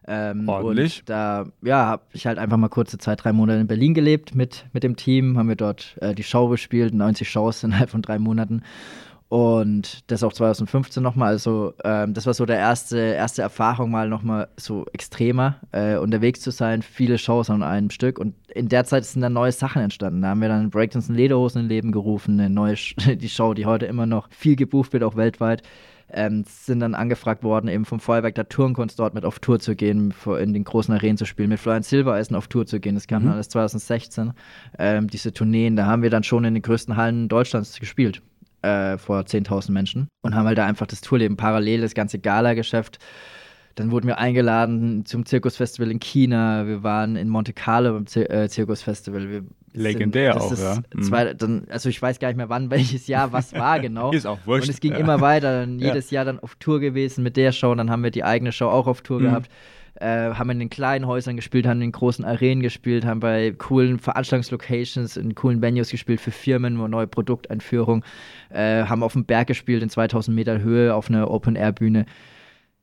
Ähm, 0.08 0.48
Ordentlich. 0.48 1.04
Da 1.06 1.46
ja, 1.62 1.86
habe 1.86 2.04
ich 2.14 2.26
halt 2.26 2.38
einfach 2.38 2.58
mal 2.58 2.70
kurze 2.70 2.98
Zeit, 2.98 3.24
drei 3.24 3.34
Monate 3.34 3.60
in 3.60 3.68
Berlin 3.68 3.94
gelebt 3.94 4.36
mit, 4.36 4.66
mit 4.74 4.84
dem 4.84 4.96
Team, 4.96 5.38
haben 5.38 5.50
wir 5.50 5.56
dort 5.56 5.98
äh, 6.02 6.16
die 6.16 6.24
Show 6.24 6.48
gespielt, 6.50 6.94
90 6.94 7.30
Shows 7.30 7.64
innerhalb 7.64 7.90
von 7.90 8.02
drei 8.02 8.20
Monaten. 8.20 8.64
Und 9.30 10.10
das 10.10 10.24
auch 10.24 10.34
2015 10.34 11.04
nochmal. 11.04 11.30
Also, 11.30 11.76
ähm, 11.84 12.16
das 12.16 12.26
war 12.26 12.34
so 12.34 12.48
der 12.48 12.58
erste, 12.58 12.98
erste 12.98 13.44
Erfahrung, 13.44 13.92
mal 13.92 14.10
nochmal 14.10 14.48
so 14.58 14.88
extremer 14.92 15.58
äh, 15.72 15.98
unterwegs 15.98 16.42
zu 16.42 16.50
sein. 16.50 16.82
Viele 16.82 17.20
Shows 17.20 17.52
an 17.52 17.62
einem 17.62 17.92
Stück. 17.92 18.18
Und 18.18 18.34
in 18.48 18.70
der 18.70 18.86
Zeit 18.86 19.06
sind 19.06 19.22
dann 19.22 19.34
neue 19.34 19.52
Sachen 19.52 19.84
entstanden. 19.84 20.24
Da 20.24 20.30
haben 20.30 20.42
wir 20.42 20.48
dann 20.48 20.72
Breakdance 20.72 21.12
und 21.12 21.16
Lederhosen 21.16 21.62
in 21.62 21.70
Leben 21.70 21.92
gerufen. 21.92 22.40
Eine 22.40 22.50
neue 22.50 22.76
Sh 22.76 22.96
die 23.18 23.30
Show, 23.30 23.54
die 23.54 23.68
heute 23.68 23.86
immer 23.86 24.08
noch 24.08 24.30
viel 24.32 24.56
gebucht 24.56 24.94
wird, 24.94 25.04
auch 25.04 25.16
weltweit. 25.16 25.62
Ähm, 26.12 26.44
sind 26.48 26.80
dann 26.80 26.96
angefragt 26.96 27.44
worden, 27.44 27.68
eben 27.68 27.86
vom 27.86 28.00
Feuerwerk 28.00 28.36
der 28.36 28.50
Turnkunst 28.50 28.98
dort 29.00 29.14
mit 29.14 29.26
auf 29.26 29.40
Tour 29.40 29.60
zu 29.60 29.76
gehen, 29.76 30.14
in 30.40 30.54
den 30.54 30.64
großen 30.64 30.94
Arenen 30.94 31.18
zu 31.18 31.26
spielen, 31.26 31.50
mit 31.50 31.60
Florian 31.60 31.84
Silbereisen 31.84 32.36
auf 32.36 32.48
Tour 32.48 32.66
zu 32.66 32.80
gehen. 32.80 32.96
Das 32.96 33.08
kam 33.08 33.22
mhm. 33.22 33.28
dann 33.28 33.34
alles 33.36 33.50
2016. 33.50 34.34
Ähm, 34.80 35.08
diese 35.08 35.34
Tourneen, 35.34 35.76
da 35.76 35.86
haben 35.86 36.02
wir 36.02 36.10
dann 36.10 36.24
schon 36.24 36.46
in 36.46 36.56
den 36.56 36.64
größten 36.64 36.96
Hallen 36.98 37.28
Deutschlands 37.28 37.80
gespielt 37.80 38.22
äh, 38.62 38.98
vor 38.98 39.22
10.000 39.22 39.72
Menschen 39.72 40.08
und 40.22 40.36
haben 40.36 40.48
halt 40.48 40.58
da 40.58 40.66
einfach 40.66 40.88
das 40.88 41.02
Tourleben 41.02 41.38
parallel, 41.38 41.82
das 41.82 41.94
ganze 41.94 42.20
Gala-Geschäft. 42.20 43.00
Dann 43.76 43.92
wurden 43.92 44.08
wir 44.08 44.18
eingeladen 44.18 45.06
zum 45.06 45.26
Zirkusfestival 45.26 45.90
in 45.90 46.00
China. 46.00 46.68
Wir 46.68 46.84
waren 46.84 47.16
in 47.16 47.30
Monte 47.30 47.54
Carlo 47.54 47.94
beim 47.94 48.08
Zir 48.08 48.30
äh, 48.30 48.50
Zirkusfestival. 48.50 49.30
Wir 49.30 49.44
Legendär 49.74 50.40
sind, 50.40 50.60
auch, 50.60 50.76
ja. 50.76 50.82
Mhm. 50.94 51.02
Zwei, 51.04 51.34
dann, 51.34 51.68
also 51.70 51.90
ich 51.90 52.02
weiß 52.02 52.20
gar 52.20 52.30
nicht 52.30 52.38
mehr, 52.38 52.50
wann, 52.50 52.70
welches 52.72 53.08
Jahr 53.08 53.32
was 53.32 53.54
war 53.54 53.80
genau. 53.80 54.12
Ist 54.12 54.26
auch 54.26 54.40
wurscht. 54.46 54.68
Und 54.68 54.74
es 54.74 54.80
ging 54.80 54.94
ja. 54.94 55.00
immer 55.00 55.22
weiter. 55.22 55.62
Dann 55.62 55.80
jedes 55.80 56.12
Jahr 56.12 56.26
dann 56.26 56.40
auf 56.40 56.56
Tour 56.56 56.80
gewesen 56.80 57.24
mit 57.24 57.38
der 57.38 57.52
Show. 57.52 57.72
Und 57.72 57.78
dann 57.78 57.90
haben 57.90 58.04
wir 58.04 58.12
die 58.12 58.24
eigene 58.24 58.52
Show 58.52 58.68
auch 58.68 58.88
auf 58.88 59.02
Tour 59.02 59.20
mhm. 59.20 59.24
gehabt 59.24 59.50
äh, 60.00 60.34
haben 60.34 60.50
in 60.50 60.60
den 60.60 60.70
kleinen 60.70 61.08
Häusern 61.08 61.36
gespielt, 61.36 61.68
haben 61.68 61.82
in 61.82 61.92
großen 61.92 62.26
Arenen 62.26 62.62
gespielt, 62.62 63.06
haben 63.06 63.20
bei 63.20 63.52
coolen 63.58 64.00
Veranstaltungslocations, 64.00 65.18
in 65.18 65.36
coolen 65.36 65.62
Venues 65.62 65.92
gespielt 65.92 66.22
für 66.22 66.32
Firmen, 66.32 66.80
wo 66.80 66.88
neue 66.88 67.08
Produkteinführung, 67.08 68.04
äh, 68.50 68.84
haben 68.84 69.04
auf 69.04 69.14
dem 69.14 69.26
Berg 69.26 69.48
gespielt 69.48 69.84
in 69.84 69.90
2000 69.90 70.34
Meter 70.36 70.62
Höhe 70.62 70.94
auf 70.96 71.10
einer 71.10 71.30
Open-Air-Bühne. 71.30 72.06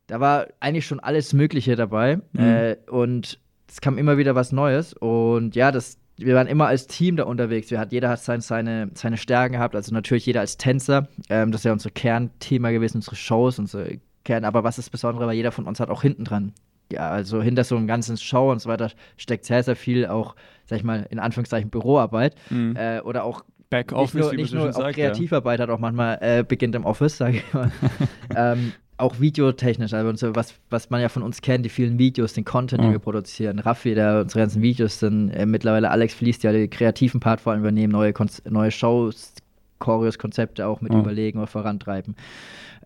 Da 0.07 0.21
war 0.21 0.47
eigentlich 0.61 0.87
schon 0.87 1.01
alles 1.01 1.33
Mögliche 1.33 1.75
dabei 1.75 2.21
mhm. 2.33 2.41
äh, 2.41 2.77
und 2.91 3.39
es 3.69 3.81
kam 3.81 3.99
immer 3.99 4.19
wieder 4.19 4.35
was 4.35 4.53
Neues 4.53 4.93
und 4.95 5.57
ja, 5.57 5.73
das, 5.73 5.99
wir 6.19 6.35
waren 6.35 6.47
immer 6.47 6.67
als 6.67 6.87
Team 6.87 7.17
da 7.17 7.25
unterwegs. 7.25 7.71
Wir 7.71 7.79
hat, 7.79 7.93
jeder 7.93 8.09
hat 8.09 8.21
sein, 8.21 8.41
seine, 8.41 8.91
seine 8.95 9.17
Stärken 9.17 9.55
gehabt. 9.55 9.75
Also 9.75 9.93
natürlich 9.93 10.27
jeder 10.27 10.41
als 10.41 10.57
Tänzer. 10.57 11.09
Ähm, 11.29 11.53
das 11.53 11.61
ist 11.61 11.65
ja 11.65 11.73
unser 11.73 11.91
Kernthema 11.91 12.71
gewesen, 12.71 12.99
unsere 12.99 13.17
Shows, 13.17 13.59
unsere 13.59 13.99
Kern. 14.25 14.45
Aber 14.45 14.65
was 14.65 14.79
ist 14.79 14.91
Besondere, 14.91 15.27
weil 15.27 15.37
jeder 15.37 15.53
von 15.53 15.67
uns 15.67 15.81
hat 15.81 15.91
auch 15.91 16.03
hinten 16.03 16.25
dran 16.25 16.53
ja, 16.93 17.11
also 17.11 17.43
hinter 17.43 17.65
so 17.65 17.77
einem 17.77 17.87
ganzen 17.87 18.17
Show 18.17 18.51
und 18.51 18.61
so 18.61 18.69
weiter 18.69 18.91
steckt 19.17 19.45
sehr, 19.45 19.63
sehr 19.63 19.77
viel 19.77 20.07
auch, 20.07 20.37
sag 20.67 20.79
ich 20.79 20.85
mal, 20.85 21.07
in 21.11 21.19
Anführungszeichen 21.19 21.71
Büroarbeit 21.71 22.37
mhm. 22.51 22.77
äh, 22.77 23.01
oder 23.01 23.25
auch 23.25 23.45
Backoffice, 23.71 24.15
nicht 24.15 24.23
nur, 24.23 24.35
nicht 24.35 24.55
nur 24.55 24.69
auch 24.69 24.73
sagt, 24.73 24.95
Kreativarbeit 24.95 25.59
ja. 25.59 25.65
hat 25.65 25.71
auch 25.71 25.81
manchmal 25.81 26.19
äh, 26.21 26.45
beginnt 26.45 26.77
im 26.77 26.85
Office, 26.85 27.17
sage 27.17 27.39
ich 27.39 27.55
mal. 27.55 27.73
ähm, 28.37 28.73
auch 28.99 29.21
videotechnisch, 29.21 29.93
also 29.93 30.15
so 30.15 30.35
was, 30.35 30.55
was 30.71 30.91
man 30.91 31.01
ja 31.01 31.09
von 31.09 31.23
uns 31.23 31.43
kennt, 31.43 31.65
die 31.65 31.69
vielen 31.69 31.99
Videos, 31.99 32.33
den 32.33 32.45
Content, 32.45 32.83
den 32.83 32.93
wir 32.93 32.99
produzieren. 32.99 33.59
Raffi, 33.59 33.95
der 33.95 34.23
unsere 34.23 34.41
ganzen 34.41 34.63
Videos 34.63 35.01
sind, 35.01 35.31
äh, 35.31 35.45
mittlerweile 35.45 35.91
Alex 35.91 36.15
fließt 36.15 36.43
ja 36.45 36.53
den 36.53 36.71
kreativen 36.71 37.21
Part 37.21 37.41
vor 37.41 37.53
allem 37.53 37.61
übernehmen, 37.61 37.93
neue, 37.93 38.15
neue 38.49 38.71
Shows, 38.71 39.35
Choreos, 39.79 40.19
Konzepte 40.19 40.67
auch 40.67 40.81
mit 40.81 40.93
mhm. 40.93 41.01
überlegen 41.01 41.39
oder 41.39 41.47
vorantreiben 41.47 42.17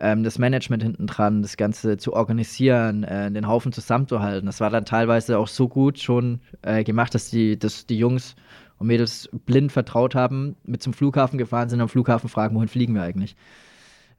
ähm, 0.00 0.24
das 0.24 0.38
Management 0.38 0.82
hinten 0.82 1.06
dran, 1.06 1.42
das 1.42 1.56
Ganze 1.56 1.98
zu 1.98 2.14
organisieren, 2.14 3.04
äh, 3.04 3.30
den 3.30 3.46
Haufen 3.46 3.72
zusammenzuhalten. 3.72 4.46
Das 4.46 4.60
war 4.60 4.70
dann 4.70 4.84
teilweise 4.84 5.38
auch 5.38 5.48
so 5.48 5.68
gut 5.68 5.98
schon 5.98 6.40
äh, 6.62 6.82
gemacht, 6.82 7.14
dass 7.14 7.30
die, 7.30 7.58
dass 7.58 7.86
die 7.86 7.98
Jungs 7.98 8.34
und 8.78 8.86
Mädels 8.86 9.28
blind 9.44 9.70
vertraut 9.70 10.14
haben, 10.14 10.56
mit 10.64 10.82
zum 10.82 10.94
Flughafen 10.94 11.38
gefahren 11.38 11.68
sind, 11.68 11.80
am 11.80 11.88
Flughafen 11.88 12.30
fragen, 12.30 12.56
wohin 12.56 12.68
fliegen 12.68 12.94
wir 12.94 13.02
eigentlich. 13.02 13.36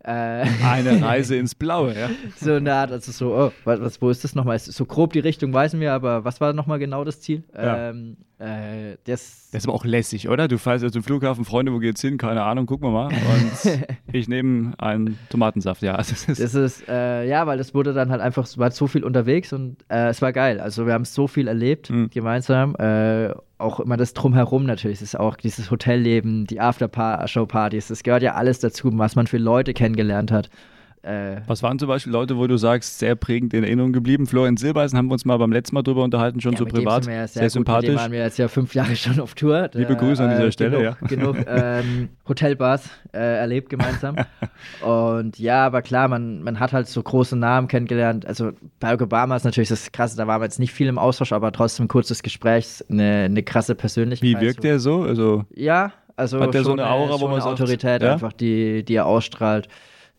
Äh, 0.03 0.45
Eine 0.63 1.01
Reise 1.05 1.35
ins 1.35 1.53
Blaue, 1.53 1.93
ja. 1.93 2.09
So 2.35 2.53
eine 2.53 2.73
Art, 2.73 2.91
also 2.91 3.11
so, 3.11 3.35
oh, 3.35 3.51
was, 3.65 4.01
wo 4.01 4.09
ist 4.09 4.23
das 4.23 4.33
nochmal? 4.33 4.57
So 4.57 4.85
grob 4.85 5.13
die 5.13 5.19
Richtung 5.19 5.53
weisen 5.53 5.79
wir, 5.79 5.93
aber 5.93 6.25
was 6.25 6.41
war 6.41 6.53
nochmal 6.53 6.79
genau 6.79 7.03
das 7.03 7.21
Ziel? 7.21 7.43
Ja. 7.53 7.89
Ähm, 7.89 8.17
äh, 8.39 8.97
das, 9.03 9.49
das 9.51 9.61
ist 9.61 9.67
aber 9.67 9.75
auch 9.75 9.85
lässig, 9.85 10.27
oder? 10.27 10.47
Du 10.47 10.57
fährst 10.57 10.83
jetzt 10.83 10.93
zum 10.93 11.03
Flughafen, 11.03 11.45
Freunde, 11.45 11.71
wo 11.71 11.77
geht's 11.77 12.01
hin? 12.01 12.17
Keine 12.17 12.41
Ahnung, 12.41 12.65
gucken 12.65 12.87
wir 12.87 12.91
mal. 12.91 13.07
Und 13.09 13.79
ich 14.11 14.27
nehme 14.27 14.73
einen 14.79 15.19
Tomatensaft, 15.29 15.83
ja. 15.83 15.93
Also, 15.93 16.15
das, 16.25 16.39
das 16.39 16.55
ist, 16.55 16.89
äh, 16.89 17.27
ja, 17.27 17.45
weil 17.45 17.59
das 17.59 17.75
wurde 17.75 17.93
dann 17.93 18.09
halt 18.09 18.21
einfach, 18.21 18.45
es 18.45 18.57
war 18.57 18.71
so 18.71 18.87
viel 18.87 19.03
unterwegs 19.03 19.53
und 19.53 19.77
äh, 19.89 20.07
es 20.07 20.23
war 20.23 20.33
geil. 20.33 20.59
Also 20.59 20.87
wir 20.87 20.93
haben 20.93 21.05
so 21.05 21.27
viel 21.27 21.47
erlebt 21.47 21.91
mhm. 21.91 22.09
gemeinsam. 22.09 22.75
Auch 23.61 23.79
immer 23.79 23.97
das 23.97 24.13
Drumherum 24.13 24.65
natürlich. 24.65 24.97
Es 24.97 25.13
ist 25.13 25.19
auch 25.19 25.35
dieses 25.35 25.69
Hotelleben, 25.71 26.47
die 26.47 26.59
After-Show-Partys. 26.59 27.87
Das 27.87 28.03
gehört 28.03 28.23
ja 28.23 28.33
alles 28.33 28.59
dazu, 28.59 28.89
was 28.97 29.15
man 29.15 29.27
für 29.27 29.37
Leute 29.37 29.73
kennengelernt 29.73 30.31
hat. 30.31 30.49
Äh, 31.03 31.37
Was 31.47 31.63
waren 31.63 31.79
zum 31.79 31.87
Beispiel 31.87 32.13
Leute, 32.13 32.37
wo 32.37 32.45
du 32.45 32.57
sagst, 32.57 32.99
sehr 32.99 33.15
prägend 33.15 33.55
in 33.55 33.63
Erinnerung 33.63 33.91
geblieben? 33.91 34.27
Florian 34.27 34.55
Silbereisen 34.55 34.97
haben 34.97 35.07
wir 35.07 35.13
uns 35.13 35.25
mal 35.25 35.37
beim 35.37 35.51
letzten 35.51 35.73
Mal 35.73 35.81
drüber 35.81 36.03
unterhalten, 36.03 36.41
schon 36.41 36.53
ja, 36.53 36.59
so 36.59 36.65
privat. 36.65 37.05
Ja 37.07 37.27
sehr, 37.27 37.27
sehr 37.27 37.49
sympathisch. 37.49 37.89
Mit 37.89 37.97
dem 37.97 38.01
waren 38.01 38.11
wir 38.11 38.19
jetzt 38.19 38.37
ja 38.37 38.47
fünf 38.47 38.75
Jahre 38.75 38.95
schon 38.95 39.19
auf 39.19 39.33
Tour. 39.33 39.71
Liebe 39.73 39.95
Grüße 39.95 40.23
an 40.23 40.29
dieser 40.29 40.45
äh, 40.45 40.51
Stelle, 40.51 40.77
genug, 40.77 40.97
ja. 41.01 41.07
Genug 41.07 41.37
ähm, 41.47 42.09
Hotelbars 42.27 42.87
äh, 43.13 43.17
erlebt 43.17 43.69
gemeinsam. 43.69 44.15
Und 44.81 45.39
ja, 45.39 45.65
aber 45.65 45.81
klar, 45.81 46.07
man, 46.07 46.43
man 46.43 46.59
hat 46.59 46.71
halt 46.71 46.87
so 46.87 47.01
große 47.01 47.35
Namen 47.35 47.67
kennengelernt. 47.67 48.27
Also 48.27 48.51
Barack 48.79 49.01
Obama 49.01 49.35
ist 49.35 49.43
natürlich 49.43 49.69
das 49.69 49.91
Krasse, 49.91 50.17
da 50.17 50.27
waren 50.27 50.39
wir 50.39 50.45
jetzt 50.45 50.59
nicht 50.59 50.71
viel 50.71 50.87
im 50.87 50.99
Austausch, 50.99 51.31
aber 51.31 51.51
trotzdem 51.51 51.87
kurzes 51.87 52.21
Gespräch, 52.21 52.83
eine, 52.91 53.23
eine 53.23 53.41
krasse 53.41 53.73
Persönlichkeit. 53.73 54.29
Wie 54.29 54.39
wirkt 54.39 54.63
der 54.63 54.79
so? 54.79 55.01
Also, 55.01 55.45
ja, 55.55 55.93
also 56.15 56.39
hat 56.39 56.53
der 56.53 56.63
so 56.63 56.73
eine 56.73 56.87
Aura, 56.87 57.19
wo 57.19 57.27
man 57.27 57.41
eine 57.41 57.45
Autorität 57.45 58.03
ja? 58.03 58.13
einfach, 58.13 58.33
die, 58.33 58.83
die 58.83 58.93
er 58.93 59.07
ausstrahlt 59.07 59.67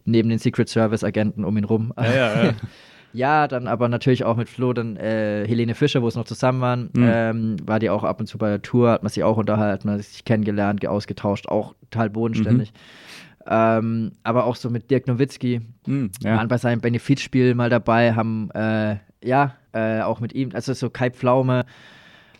neben 0.05 0.29
den 0.29 0.39
Secret 0.39 0.69
Service 0.69 1.05
Agenten 1.05 1.45
um 1.45 1.57
ihn 1.57 1.65
rum. 1.65 1.93
Ja, 1.97 2.05
ja, 2.05 2.45
ja. 2.45 2.53
ja 3.13 3.49
dann 3.49 3.67
aber 3.67 3.89
natürlich 3.89 4.25
auch 4.25 4.37
mit 4.37 4.49
Flo, 4.49 4.73
dann 4.73 4.97
äh, 4.97 5.47
Helene 5.47 5.75
Fischer, 5.75 6.03
wo 6.03 6.09
es 6.09 6.17
noch 6.17 6.25
zusammen 6.25 6.61
waren, 6.61 6.91
mhm. 6.93 7.11
ähm, 7.13 7.57
war 7.65 7.79
die 7.79 7.91
auch 7.91 8.05
ab 8.05 8.21
und 8.21 8.27
zu 8.27 8.39
bei 8.39 8.49
der 8.49 8.63
Tour, 8.63 8.91
hat 8.91 9.03
man 9.03 9.11
sich 9.11 9.25
auch 9.25 9.37
unterhalten, 9.37 9.91
hat 9.91 10.03
sich 10.03 10.25
kennengelernt, 10.25 10.87
ausgetauscht, 10.87 11.49
auch 11.49 11.75
total 11.91 12.11
bodenständig. 12.11 12.73
Mhm. 12.73 12.79
Ähm, 13.47 14.13
aber 14.23 14.45
auch 14.47 14.57
so 14.57 14.71
mit 14.71 14.91
Dirk 14.91 15.09
Nowitzki, 15.09 15.61
mhm, 15.87 16.11
ja. 16.21 16.37
waren 16.37 16.49
bei 16.49 16.59
seinem 16.59 16.81
Benefizspiel 16.81 17.55
mal 17.55 17.71
dabei, 17.71 18.15
haben 18.15 18.51
äh, 18.53 18.97
ja 19.23 19.57
äh, 19.73 20.01
auch 20.03 20.21
mit 20.21 20.33
ihm, 20.33 20.51
also 20.55 20.73
so 20.75 20.91
Kai 20.91 21.11
Pflaume, 21.11 21.65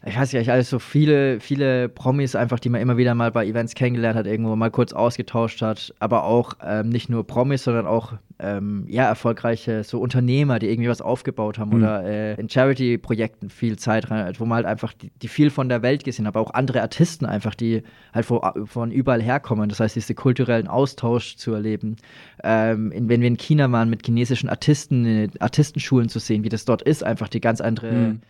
ich 0.05 0.19
weiß 0.19 0.33
nicht, 0.33 0.51
alles 0.51 0.69
so 0.69 0.81
viele, 0.81 1.39
viele 1.39 1.89
Promis 1.89 2.35
einfach, 2.35 2.59
die 2.59 2.69
man 2.69 2.81
immer 2.81 2.97
wieder 2.97 3.15
mal 3.15 3.31
bei 3.31 3.47
Events 3.47 3.75
kennengelernt 3.75 4.17
hat, 4.17 4.27
irgendwo 4.27 4.57
mal 4.57 4.71
kurz 4.71 4.93
ausgetauscht 4.93 5.63
hat, 5.63 5.95
aber 6.01 6.25
auch 6.25 6.55
ähm, 6.65 6.89
nicht 6.89 7.09
nur 7.09 7.25
Promis, 7.25 7.63
sondern 7.63 7.87
auch 7.87 8.15
ähm, 8.41 8.85
ja, 8.89 9.05
erfolgreiche 9.05 9.85
so 9.85 10.01
Unternehmer, 10.01 10.59
die 10.59 10.69
irgendwie 10.69 10.89
was 10.89 11.01
aufgebaut 11.01 11.59
haben 11.59 11.71
mhm. 11.71 11.77
oder 11.77 12.05
äh, 12.05 12.35
in 12.35 12.49
Charity-Projekten 12.49 13.49
viel 13.49 13.79
Zeit 13.79 14.11
rein, 14.11 14.35
wo 14.39 14.45
man 14.45 14.57
halt 14.57 14.67
einfach 14.67 14.93
die, 14.93 15.13
die, 15.23 15.29
viel 15.29 15.51
von 15.51 15.69
der 15.69 15.83
Welt 15.83 16.03
gesehen 16.03 16.27
hat, 16.27 16.35
aber 16.35 16.45
auch 16.45 16.55
andere 16.55 16.83
Artisten 16.83 17.25
einfach, 17.25 17.55
die 17.55 17.85
halt 18.13 18.29
wo, 18.29 18.43
von 18.65 18.91
überall 18.91 19.23
herkommen. 19.23 19.69
Das 19.69 19.79
heißt, 19.79 19.95
diese 19.95 20.17
kulturellen 20.17 20.67
Austausch 20.67 21.37
zu 21.37 21.53
erleben. 21.53 21.97
Ähm, 22.43 22.91
in, 22.91 23.09
wenn 23.09 23.21
wir 23.21 23.29
in 23.29 23.37
China 23.37 23.71
waren, 23.71 23.89
mit 23.89 24.05
chinesischen 24.05 24.49
Artisten, 24.49 25.31
Artistenschulen 25.39 26.09
zu 26.09 26.19
sehen, 26.19 26.43
wie 26.43 26.49
das 26.49 26.65
dort 26.65 26.83
ist, 26.83 27.05
einfach 27.05 27.29
die 27.29 27.41
ganz 27.41 27.61
andere. 27.61 27.93
Mhm 27.93 28.23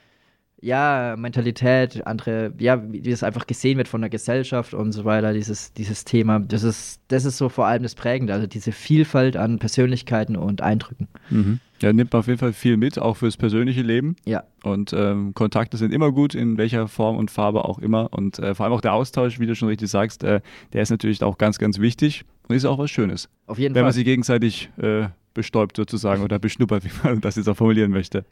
ja, 0.63 1.17
Mentalität, 1.19 2.07
andere, 2.07 2.53
ja, 2.59 2.81
wie 2.91 3.01
das 3.03 3.25
einfach 3.25 3.49
gesehen 3.49 3.79
wird 3.79 3.89
von 3.89 4.01
der 4.01 4.11
Gesellschaft 4.11 4.75
und 4.75 4.93
so 4.93 5.05
weiter, 5.05 5.33
dieses, 5.33 5.73
dieses 5.73 6.05
Thema, 6.05 6.39
das 6.39 6.63
ist, 6.63 7.01
das 7.09 7.25
ist 7.25 7.37
so 7.37 7.49
vor 7.49 7.67
allem 7.67 7.83
das 7.83 7.97
Prägende, 7.97 8.33
also 8.33 8.47
diese 8.47 8.71
Vielfalt 8.71 9.37
an 9.37 9.59
Persönlichkeiten 9.59 10.37
und 10.37 10.63
Eindrücken. 10.63 11.09
Mhm. 11.31 11.59
Ja, 11.81 11.93
nimmt 11.93 12.13
man 12.13 12.21
auf 12.21 12.29
jeden 12.29 12.39
Fall 12.39 12.53
viel 12.53 12.77
mit, 12.77 12.97
auch 12.97 13.17
fürs 13.17 13.37
persönliche 13.37 13.83
Leben. 13.83 14.15
Ja. 14.25 14.45
Und 14.63 14.93
ähm, 14.93 15.35
Kontakte 15.35 15.77
sind 15.77 15.93
immer 15.93 16.13
gut, 16.13 16.33
in 16.37 16.57
welcher 16.57 16.87
Form 16.87 17.17
und 17.17 17.33
Farbe 17.33 17.65
auch 17.65 17.81
immer. 17.81 18.13
Und 18.13 18.39
äh, 18.39 18.55
vor 18.55 18.65
allem 18.65 18.73
auch 18.73 18.81
der 18.81 18.93
Austausch, 18.93 19.41
wie 19.41 19.47
du 19.47 19.57
schon 19.57 19.67
richtig 19.67 19.91
sagst, 19.91 20.23
äh, 20.23 20.41
der 20.73 20.83
ist 20.83 20.91
natürlich 20.91 21.25
auch 21.25 21.39
ganz, 21.39 21.59
ganz 21.59 21.81
wichtig 21.81 22.25
und 22.47 22.55
ist 22.55 22.67
auch 22.67 22.79
was 22.79 22.93
Schönes. 22.93 23.29
Auf 23.49 23.59
jeden 23.59 23.75
Wenn 23.75 23.81
Fall. 23.81 23.87
man 23.89 23.93
sich 23.95 24.05
gegenseitig 24.05 24.71
äh, 24.81 25.07
bestäubt 25.35 25.77
sozusagen 25.77 26.23
oder 26.23 26.39
beschnuppert, 26.39 26.85
wie 26.85 26.91
man 27.03 27.21
das 27.21 27.37
jetzt 27.37 27.49
auch 27.49 27.57
formulieren 27.57 27.91
möchte. 27.91 28.25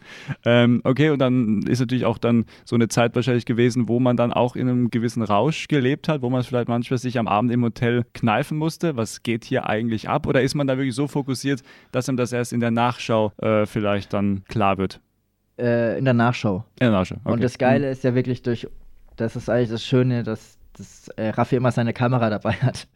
Ähm, 0.45 0.81
okay, 0.85 1.11
und 1.11 1.19
dann 1.19 1.63
ist 1.63 1.81
natürlich 1.81 2.05
auch 2.05 2.19
dann 2.19 2.45
so 2.65 2.77
eine 2.77 2.89
Zeit 2.89 3.15
wahrscheinlich 3.15 3.47
gewesen, 3.47 3.89
wo 3.89 4.01
man 4.01 4.17
dann 4.17 4.33
auch 4.33 4.57
in 4.57 4.69
einem 4.69 4.91
gewissen 4.91 5.23
Rausch 5.23 5.69
gelebt 5.69 6.09
hat, 6.09 6.23
wo 6.23 6.31
man 6.31 6.43
vielleicht 6.43 6.69
manchmal 6.69 6.99
sich 6.99 7.19
am 7.19 7.29
Abend 7.29 7.53
im 7.53 7.63
Hotel 7.65 8.05
kneifen 8.15 8.59
musste. 8.59 8.97
Was 8.97 9.23
geht 9.23 9.45
hier 9.45 9.67
eigentlich 9.67 10.09
ab? 10.09 10.27
Oder 10.27 10.43
ist 10.43 10.55
man 10.55 10.67
da 10.67 10.77
wirklich 10.77 10.95
so 10.95 11.07
fokussiert, 11.07 11.63
dass 11.93 12.09
einem 12.09 12.17
das 12.17 12.33
erst 12.33 12.53
in 12.53 12.61
der 12.61 12.71
Nachschau 12.71 13.33
äh, 13.39 13.67
vielleicht 13.67 14.13
dann 14.13 14.45
klar 14.49 14.79
wird? 14.79 15.01
Äh, 15.59 15.99
in 15.99 16.05
der 16.05 16.15
Nachschau. 16.15 16.65
In 16.81 16.87
der 16.87 16.91
Nachschau. 16.91 17.17
Okay. 17.23 17.33
Und 17.33 17.43
das 17.43 17.59
Geile 17.59 17.87
mhm. 17.87 17.93
ist 17.93 18.05
ja 18.05 18.15
wirklich 18.15 18.43
durch, 18.43 18.69
das 19.17 19.37
ist 19.37 19.49
eigentlich 19.49 19.71
das 19.71 19.85
Schöne, 19.85 20.23
dass, 20.23 20.59
dass 20.73 21.09
äh, 21.17 21.29
Raffi 21.31 21.57
immer 21.57 21.73
seine 21.73 21.93
Kamera 21.93 22.31
dabei 22.31 22.53
hat. 22.53 22.89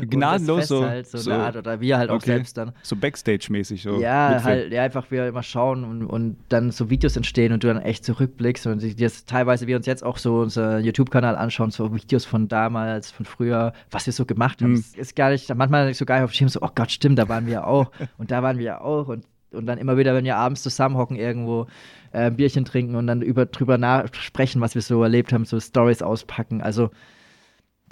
Gnadenlos 0.00 0.68
so. 0.68 0.84
Halt, 0.84 1.06
so, 1.06 1.18
so 1.18 1.30
eine 1.30 1.42
Art, 1.44 1.56
oder 1.56 1.80
wir 1.80 1.98
halt 1.98 2.10
auch 2.10 2.16
okay. 2.16 2.26
selbst 2.26 2.56
dann. 2.56 2.72
So 2.82 2.96
Backstage-mäßig 2.96 3.82
so. 3.82 4.00
Ja, 4.00 4.30
mitfilmen. 4.30 4.44
halt, 4.44 4.72
ja, 4.72 4.82
einfach 4.82 5.10
wir 5.10 5.26
immer 5.26 5.42
schauen 5.42 5.84
und, 5.84 6.06
und 6.06 6.36
dann 6.48 6.70
so 6.70 6.90
Videos 6.90 7.16
entstehen 7.16 7.52
und 7.52 7.64
du 7.64 7.68
dann 7.68 7.80
echt 7.80 8.04
zurückblickst 8.04 8.66
und 8.66 8.82
jetzt 8.82 9.28
teilweise 9.28 9.66
wir 9.66 9.76
uns 9.76 9.86
jetzt 9.86 10.04
auch 10.04 10.18
so 10.18 10.40
unser 10.40 10.78
YouTube-Kanal 10.78 11.36
anschauen, 11.36 11.70
so 11.70 11.94
Videos 11.94 12.24
von 12.24 12.48
damals, 12.48 13.10
von 13.10 13.26
früher, 13.26 13.72
was 13.90 14.06
wir 14.06 14.12
so 14.12 14.26
gemacht 14.26 14.62
haben. 14.62 14.72
Mhm. 14.72 14.84
Ist 14.96 15.16
gar 15.16 15.30
nicht, 15.30 15.54
manchmal 15.54 15.92
so 15.94 16.04
geil 16.04 16.24
auf 16.24 16.32
Schirm, 16.32 16.48
so, 16.48 16.60
oh 16.62 16.70
Gott, 16.74 16.90
stimmt, 16.90 17.18
da 17.18 17.28
waren 17.28 17.46
wir 17.46 17.66
auch 17.66 17.90
und 18.18 18.30
da 18.30 18.42
waren 18.42 18.58
wir 18.58 18.82
auch 18.82 19.08
und 19.08 19.24
und 19.52 19.66
dann 19.66 19.78
immer 19.78 19.96
wieder, 19.96 20.14
wenn 20.14 20.24
wir 20.24 20.36
abends 20.36 20.62
zusammenhocken 20.62 21.16
irgendwo, 21.16 21.66
äh, 22.12 22.26
ein 22.26 22.36
Bierchen 22.36 22.64
trinken 22.64 22.96
und 22.96 23.06
dann 23.06 23.22
über, 23.22 23.46
drüber 23.46 24.06
sprechen, 24.12 24.60
was 24.60 24.74
wir 24.74 24.82
so 24.82 25.02
erlebt 25.02 25.32
haben, 25.32 25.44
so 25.44 25.60
Stories 25.60 26.02
auspacken. 26.02 26.62
Also 26.62 26.90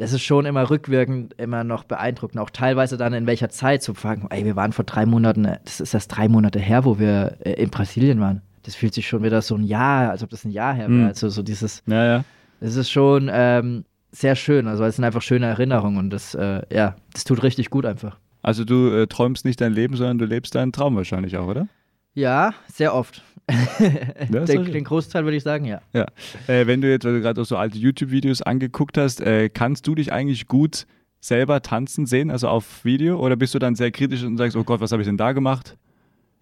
das 0.01 0.15
ist 0.15 0.23
schon 0.23 0.47
immer 0.47 0.71
rückwirkend 0.71 1.35
immer 1.35 1.63
noch 1.63 1.85
beeindruckend. 1.85 2.41
Auch 2.41 2.49
teilweise 2.49 2.97
dann 2.97 3.13
in 3.13 3.27
welcher 3.27 3.51
Zeit 3.51 3.83
zu 3.83 3.93
fragen, 3.93 4.29
ey, 4.31 4.47
wir 4.47 4.57
waren 4.57 4.73
vor 4.73 4.87
drei 4.87 5.05
Monaten, 5.05 5.47
das 5.65 5.79
ist 5.79 5.93
erst 5.93 6.17
drei 6.17 6.27
Monate 6.27 6.59
her, 6.59 6.87
wo 6.87 6.99
wir 6.99 7.37
äh, 7.41 7.53
in 7.63 7.69
Brasilien 7.69 8.19
waren. 8.19 8.41
Das 8.63 8.75
fühlt 8.75 8.95
sich 8.95 9.07
schon 9.07 9.23
wieder 9.23 9.43
so 9.43 9.57
ein 9.57 9.63
Jahr, 9.63 10.11
als 10.11 10.23
ob 10.23 10.31
das 10.31 10.47
ein 10.47 10.53
Jahr 10.53 10.73
her 10.73 10.89
wäre. 10.89 11.01
Mhm. 11.01 11.07
Also 11.07 11.29
so 11.29 11.43
dieses, 11.43 11.83
ja, 11.87 12.07
ja. 12.07 12.25
das 12.61 12.77
ist 12.77 12.91
schon 12.91 13.31
ähm, 13.31 13.85
sehr 14.11 14.37
schön. 14.37 14.69
Also 14.69 14.85
es 14.85 14.97
sind 14.97 15.05
einfach 15.05 15.21
schöne 15.21 15.45
Erinnerungen 15.45 15.99
und 15.99 16.11
das, 16.11 16.35
äh, 16.35 16.63
ja, 16.75 16.97
das 17.13 17.25
tut 17.25 17.43
richtig 17.43 17.69
gut 17.69 17.85
einfach. 17.85 18.17
Also 18.41 18.65
du 18.65 18.89
äh, 18.89 19.07
träumst 19.07 19.45
nicht 19.45 19.61
dein 19.61 19.75
Leben, 19.75 19.97
sondern 19.97 20.17
du 20.17 20.25
lebst 20.25 20.55
deinen 20.55 20.73
Traum 20.73 20.97
wahrscheinlich 20.97 21.37
auch, 21.37 21.47
oder? 21.47 21.69
Ja, 22.15 22.55
sehr 22.67 22.95
oft. 22.95 23.23
den, 24.29 24.73
den, 24.73 24.85
Großteil 24.85 25.25
würde 25.25 25.37
ich 25.37 25.43
sagen, 25.43 25.65
ja. 25.65 25.81
ja. 25.93 26.07
Äh, 26.47 26.67
wenn 26.67 26.81
du 26.81 26.89
jetzt, 26.89 27.05
weil 27.05 27.15
du 27.15 27.21
gerade 27.21 27.41
auch 27.41 27.47
so 27.47 27.57
alte 27.57 27.79
YouTube-Videos 27.79 28.43
angeguckt 28.43 28.97
hast, 28.97 29.21
äh, 29.21 29.49
kannst 29.49 29.87
du 29.87 29.95
dich 29.95 30.13
eigentlich 30.13 30.47
gut 30.47 30.87
selber 31.21 31.61
tanzen 31.61 32.07
sehen, 32.07 32.31
also 32.31 32.49
auf 32.49 32.85
Video? 32.85 33.19
Oder 33.19 33.37
bist 33.37 33.55
du 33.55 33.59
dann 33.59 33.75
sehr 33.75 33.91
kritisch 33.91 34.23
und 34.23 34.37
sagst, 34.37 34.57
oh 34.57 34.65
Gott, 34.65 34.81
was 34.81 34.93
habe 34.93 35.03
ich 35.03 35.09
denn 35.09 35.17
da 35.17 35.33
gemacht? 35.33 35.77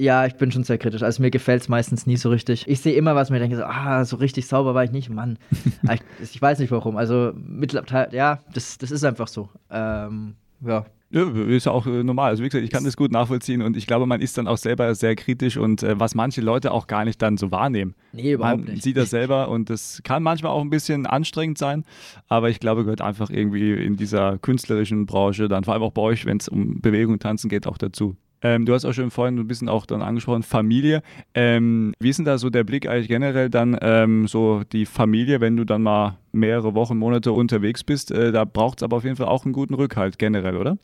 Ja, 0.00 0.26
ich 0.26 0.36
bin 0.36 0.52
schon 0.52 0.62
sehr 0.62 0.78
kritisch. 0.78 1.02
Also 1.02 1.22
mir 1.22 1.30
gefällt 1.30 1.62
es 1.62 1.68
meistens 1.68 2.06
nie 2.06 2.16
so 2.16 2.30
richtig. 2.30 2.68
Ich 2.68 2.80
sehe 2.80 2.94
immer 2.94 3.16
was, 3.16 3.30
mir 3.30 3.40
denke 3.40 3.56
so, 3.56 3.64
ah, 3.64 4.04
so 4.04 4.16
richtig 4.16 4.46
sauber 4.46 4.74
war 4.74 4.84
ich 4.84 4.92
nicht, 4.92 5.10
Mann. 5.10 5.38
ich, 5.92 6.00
ich, 6.22 6.40
weiß 6.40 6.60
nicht 6.60 6.70
warum. 6.70 6.96
Also 6.96 7.32
mittlerweile, 7.34 8.14
ja, 8.14 8.38
das, 8.54 8.78
das 8.78 8.92
ist 8.92 9.02
einfach 9.02 9.26
so. 9.26 9.48
Ähm, 9.70 10.36
ja, 10.64 10.86
ja, 11.10 11.28
ist 11.28 11.66
ja 11.66 11.72
auch 11.72 11.86
äh, 11.86 12.02
normal. 12.02 12.30
Also 12.30 12.42
wie 12.42 12.48
gesagt, 12.48 12.64
ich 12.64 12.70
kann 12.70 12.84
das 12.84 12.96
gut 12.96 13.12
nachvollziehen 13.12 13.62
und 13.62 13.76
ich 13.76 13.86
glaube, 13.86 14.06
man 14.06 14.20
ist 14.20 14.36
dann 14.36 14.46
auch 14.46 14.58
selber 14.58 14.94
sehr 14.94 15.16
kritisch 15.16 15.56
und 15.56 15.82
äh, 15.82 15.98
was 15.98 16.14
manche 16.14 16.40
Leute 16.40 16.72
auch 16.72 16.86
gar 16.86 17.04
nicht 17.04 17.22
dann 17.22 17.36
so 17.36 17.50
wahrnehmen. 17.50 17.94
Nee, 18.12 18.32
überhaupt 18.32 18.64
man 18.64 18.74
nicht. 18.74 18.82
sieht 18.82 18.96
das 18.96 19.10
selber 19.10 19.48
und 19.48 19.70
das 19.70 20.00
kann 20.04 20.22
manchmal 20.22 20.52
auch 20.52 20.60
ein 20.60 20.70
bisschen 20.70 21.06
anstrengend 21.06 21.58
sein, 21.58 21.84
aber 22.28 22.50
ich 22.50 22.60
glaube, 22.60 22.84
gehört 22.84 23.00
einfach 23.00 23.30
irgendwie 23.30 23.72
in 23.72 23.96
dieser 23.96 24.38
künstlerischen 24.38 25.06
Branche, 25.06 25.48
dann 25.48 25.64
vor 25.64 25.74
allem 25.74 25.82
auch 25.82 25.92
bei 25.92 26.02
euch, 26.02 26.26
wenn 26.26 26.36
es 26.36 26.48
um 26.48 26.80
Bewegung 26.80 27.14
und 27.14 27.22
Tanzen 27.22 27.48
geht, 27.48 27.66
auch 27.66 27.78
dazu. 27.78 28.16
Ähm, 28.40 28.66
du 28.66 28.74
hast 28.74 28.84
auch 28.84 28.92
schon 28.92 29.10
vorhin 29.10 29.38
ein 29.38 29.48
bisschen 29.48 29.68
auch 29.68 29.84
dann 29.84 30.02
angesprochen, 30.02 30.42
Familie. 30.42 31.02
Ähm, 31.34 31.92
wie 31.98 32.10
ist 32.10 32.18
denn 32.18 32.24
da 32.24 32.38
so 32.38 32.50
der 32.50 32.64
Blick 32.64 32.88
eigentlich 32.88 33.08
generell 33.08 33.50
dann 33.50 33.76
ähm, 33.80 34.28
so 34.28 34.62
die 34.72 34.86
Familie, 34.86 35.40
wenn 35.40 35.56
du 35.56 35.64
dann 35.64 35.82
mal 35.82 36.18
mehrere 36.32 36.74
Wochen, 36.74 36.96
Monate 36.96 37.32
unterwegs 37.32 37.82
bist? 37.82 38.12
Äh, 38.12 38.30
da 38.30 38.44
braucht 38.44 38.78
es 38.78 38.82
aber 38.84 38.98
auf 38.98 39.04
jeden 39.04 39.16
Fall 39.16 39.26
auch 39.26 39.44
einen 39.44 39.52
guten 39.52 39.74
Rückhalt 39.74 40.18
generell, 40.18 40.56
oder? 40.56 40.78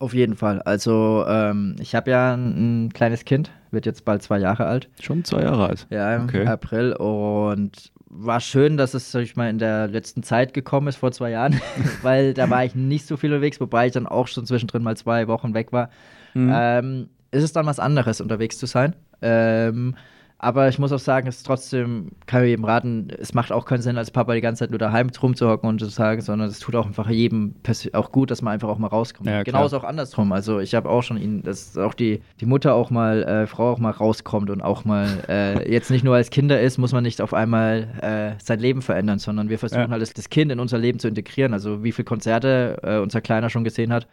Auf 0.00 0.14
jeden 0.14 0.36
Fall. 0.36 0.62
Also 0.62 1.24
ähm, 1.26 1.74
ich 1.80 1.94
habe 1.94 2.10
ja 2.10 2.34
ein, 2.34 2.86
ein, 2.86 2.92
kleines 2.92 3.24
Kind, 3.24 3.50
wird 3.72 3.84
jetzt 3.84 4.04
bald 4.04 4.22
zwei 4.22 4.38
Jahre 4.38 4.66
alt. 4.66 4.88
Schon 5.00 5.24
zwei 5.24 5.42
Jahre 5.42 5.66
alt. 5.66 5.86
Ja, 5.90 6.14
im 6.14 6.24
okay. 6.24 6.46
April. 6.46 6.92
Und 6.92 7.92
war 8.08 8.40
schön, 8.40 8.76
dass 8.76 8.94
es, 8.94 9.10
sag 9.10 9.22
ich 9.22 9.34
mal, 9.34 9.50
in 9.50 9.58
der 9.58 9.88
letzten 9.88 10.22
Zeit 10.22 10.54
gekommen 10.54 10.86
ist, 10.86 10.96
vor 10.96 11.10
zwei 11.10 11.30
Jahren, 11.30 11.60
weil 12.02 12.32
da 12.32 12.48
war 12.48 12.64
ich 12.64 12.74
nicht 12.74 13.06
so 13.06 13.16
viel 13.16 13.32
unterwegs, 13.32 13.60
wobei 13.60 13.88
ich 13.88 13.92
dann 13.92 14.06
auch 14.06 14.28
schon 14.28 14.46
zwischendrin 14.46 14.82
mal 14.82 14.96
zwei 14.96 15.26
Wochen 15.26 15.52
weg 15.52 15.72
war. 15.72 15.90
Mhm. 16.34 16.52
Ähm, 16.54 17.08
ist 17.30 17.42
es 17.42 17.52
dann 17.52 17.66
was 17.66 17.80
anderes, 17.80 18.20
unterwegs 18.20 18.56
zu 18.56 18.66
sein. 18.66 18.94
Ähm, 19.20 19.96
aber 20.40 20.68
ich 20.68 20.78
muss 20.78 20.92
auch 20.92 21.00
sagen, 21.00 21.26
es 21.26 21.38
ist 21.38 21.46
trotzdem, 21.46 22.12
kann 22.26 22.44
ich 22.44 22.50
jedem 22.50 22.64
raten, 22.64 23.08
es 23.18 23.34
macht 23.34 23.50
auch 23.50 23.64
keinen 23.64 23.82
Sinn, 23.82 23.98
als 23.98 24.12
Papa 24.12 24.34
die 24.34 24.40
ganze 24.40 24.60
Zeit 24.60 24.70
nur 24.70 24.78
daheim 24.78 25.10
rumzuhocken 25.20 25.68
und 25.68 25.80
zu 25.80 25.86
sagen, 25.86 26.20
sondern 26.20 26.48
es 26.48 26.60
tut 26.60 26.76
auch 26.76 26.86
einfach 26.86 27.10
jedem 27.10 27.56
auch 27.92 28.12
gut, 28.12 28.30
dass 28.30 28.40
man 28.40 28.54
einfach 28.54 28.68
auch 28.68 28.78
mal 28.78 28.86
rauskommt. 28.86 29.28
Ja, 29.28 29.42
Genauso 29.42 29.78
auch 29.78 29.84
andersrum. 29.84 30.30
Also 30.30 30.60
ich 30.60 30.76
habe 30.76 30.88
auch 30.88 31.02
schon 31.02 31.16
ihn, 31.20 31.42
dass 31.42 31.76
auch 31.76 31.92
die, 31.92 32.22
die 32.40 32.46
Mutter 32.46 32.74
auch 32.74 32.90
mal, 32.90 33.24
äh, 33.24 33.46
Frau 33.48 33.72
auch 33.72 33.80
mal 33.80 33.90
rauskommt 33.90 34.48
und 34.50 34.62
auch 34.62 34.84
mal 34.84 35.08
äh, 35.28 35.68
jetzt 35.72 35.90
nicht 35.90 36.04
nur 36.04 36.14
als 36.14 36.30
Kinder 36.30 36.60
ist, 36.60 36.78
muss 36.78 36.92
man 36.92 37.02
nicht 37.02 37.20
auf 37.20 37.34
einmal 37.34 37.88
äh, 38.00 38.40
sein 38.40 38.60
Leben 38.60 38.80
verändern, 38.80 39.18
sondern 39.18 39.48
wir 39.48 39.58
versuchen 39.58 39.80
ja. 39.80 39.90
halt 39.90 40.16
das, 40.16 40.30
Kind 40.30 40.52
in 40.52 40.60
unser 40.60 40.78
Leben 40.78 41.00
zu 41.00 41.08
integrieren. 41.08 41.52
Also 41.52 41.82
wie 41.82 41.90
viele 41.90 42.04
Konzerte 42.04 42.78
äh, 42.84 42.98
unser 42.98 43.20
Kleiner 43.20 43.50
schon 43.50 43.64
gesehen 43.64 43.92
hat. 43.92 44.06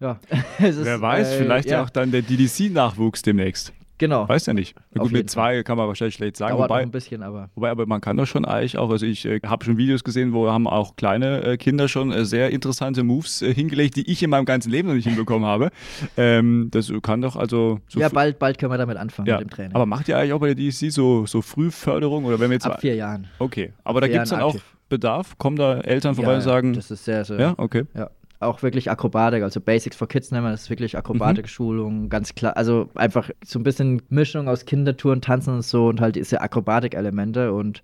Ja. 0.00 0.18
Ist, 0.66 0.82
Wer 0.82 1.02
weiß, 1.02 1.34
vielleicht 1.34 1.68
ja. 1.68 1.78
ja 1.78 1.84
auch 1.84 1.90
dann 1.90 2.10
der 2.10 2.22
DDC-Nachwuchs 2.22 3.20
demnächst. 3.20 3.74
Genau. 4.02 4.28
Weiß 4.28 4.46
ja 4.46 4.52
nicht. 4.52 4.74
Gut, 4.98 5.12
mit 5.12 5.30
zwei 5.30 5.54
Fall. 5.54 5.62
kann 5.62 5.78
man 5.78 5.86
wahrscheinlich 5.86 6.16
schlecht 6.16 6.36
sagen. 6.36 6.56
Dauert 6.56 6.70
wobei, 6.70 6.82
ein 6.82 6.90
bisschen, 6.90 7.22
aber. 7.22 7.50
Wobei, 7.54 7.70
aber 7.70 7.86
man 7.86 8.00
kann 8.00 8.16
doch 8.16 8.26
schon 8.26 8.44
eigentlich 8.44 8.76
auch, 8.76 8.90
also 8.90 9.06
ich 9.06 9.24
äh, 9.24 9.38
habe 9.46 9.64
schon 9.64 9.76
Videos 9.76 10.02
gesehen, 10.02 10.32
wo 10.32 10.50
haben 10.50 10.66
auch 10.66 10.96
kleine 10.96 11.44
äh, 11.44 11.56
Kinder 11.56 11.86
schon 11.86 12.10
äh, 12.10 12.24
sehr 12.24 12.50
interessante 12.50 13.04
Moves 13.04 13.42
äh, 13.42 13.54
hingelegt, 13.54 13.94
die 13.94 14.10
ich 14.10 14.20
in 14.20 14.30
meinem 14.30 14.44
ganzen 14.44 14.72
Leben 14.72 14.88
noch 14.88 14.96
nicht 14.96 15.06
hinbekommen 15.06 15.46
habe. 15.46 15.70
Ähm, 16.16 16.66
das 16.72 16.92
kann 17.02 17.20
doch 17.20 17.36
also. 17.36 17.78
So 17.86 18.00
ja, 18.00 18.08
bald, 18.08 18.40
bald 18.40 18.58
können 18.58 18.72
wir 18.72 18.78
damit 18.78 18.96
anfangen 18.96 19.28
ja. 19.28 19.38
mit 19.38 19.48
dem 19.48 19.50
Training. 19.50 19.76
Aber 19.76 19.86
macht 19.86 20.08
ihr 20.08 20.18
eigentlich 20.18 20.32
auch 20.32 20.40
bei 20.40 20.52
der 20.52 20.56
DSC 20.56 20.90
so, 20.90 21.24
so 21.24 21.40
Frühförderung 21.40 22.24
oder 22.24 22.40
wenn 22.40 22.50
wir 22.50 22.54
jetzt. 22.54 22.66
Ab 22.66 22.80
vier 22.80 22.96
Jahren. 22.96 23.28
Okay. 23.38 23.72
Aber 23.84 24.00
da 24.00 24.08
gibt 24.08 24.24
es 24.24 24.30
dann 24.30 24.40
auch 24.40 24.56
Bedarf? 24.88 25.38
Kommen 25.38 25.56
da 25.56 25.78
Eltern 25.78 26.16
vorbei 26.16 26.32
ja, 26.32 26.36
und 26.38 26.42
sagen. 26.42 26.72
Das 26.72 26.90
ist 26.90 27.04
sehr, 27.04 27.24
sehr. 27.24 27.38
Ja, 27.38 27.54
okay. 27.56 27.84
Ja 27.94 28.10
auch 28.42 28.62
wirklich 28.62 28.90
Akrobatik, 28.90 29.42
also 29.42 29.60
Basics 29.60 29.96
for 29.96 30.08
Kids 30.08 30.30
nennen 30.30 30.44
wir 30.44 30.50
das, 30.50 30.70
wirklich 30.70 30.96
Akrobatik-Schulung, 30.96 32.02
mhm. 32.02 32.08
ganz 32.08 32.34
klar. 32.34 32.56
Also 32.56 32.88
einfach 32.94 33.30
so 33.44 33.58
ein 33.58 33.62
bisschen 33.62 34.02
Mischung 34.08 34.48
aus 34.48 34.64
Kindertouren, 34.64 35.20
Tanzen 35.20 35.54
und 35.54 35.62
so 35.62 35.88
und 35.88 36.00
halt 36.00 36.16
diese 36.16 36.40
Akrobatik-Elemente 36.40 37.52
und 37.52 37.82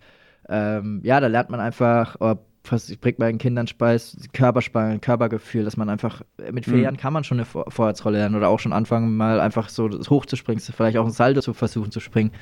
ähm, 0.48 1.00
ja, 1.04 1.20
da 1.20 1.26
lernt 1.26 1.50
man 1.50 1.60
einfach, 1.60 2.16
ich 2.72 3.00
bringe 3.00 3.16
meinen 3.18 3.38
Kindern 3.38 3.66
Speis, 3.66 4.16
Körperspannung, 4.32 5.00
Körpergefühl, 5.00 5.64
dass 5.64 5.76
man 5.76 5.88
einfach, 5.88 6.22
mit 6.52 6.64
vier 6.64 6.74
mhm. 6.74 6.82
Jahren 6.82 6.96
kann 6.96 7.12
man 7.12 7.24
schon 7.24 7.38
eine 7.38 7.44
Vor 7.44 7.70
Vorwärtsrolle 7.70 8.18
lernen 8.18 8.36
oder 8.36 8.48
auch 8.48 8.60
schon 8.60 8.72
anfangen, 8.72 9.16
mal 9.16 9.40
einfach 9.40 9.68
so 9.68 9.88
hochzuspringen, 9.88 10.60
vielleicht 10.60 10.96
auch 10.96 11.06
ein 11.06 11.12
Salto 11.12 11.40
zu 11.40 11.54
versuchen 11.54 11.90
zu 11.90 12.00
springen. 12.00 12.32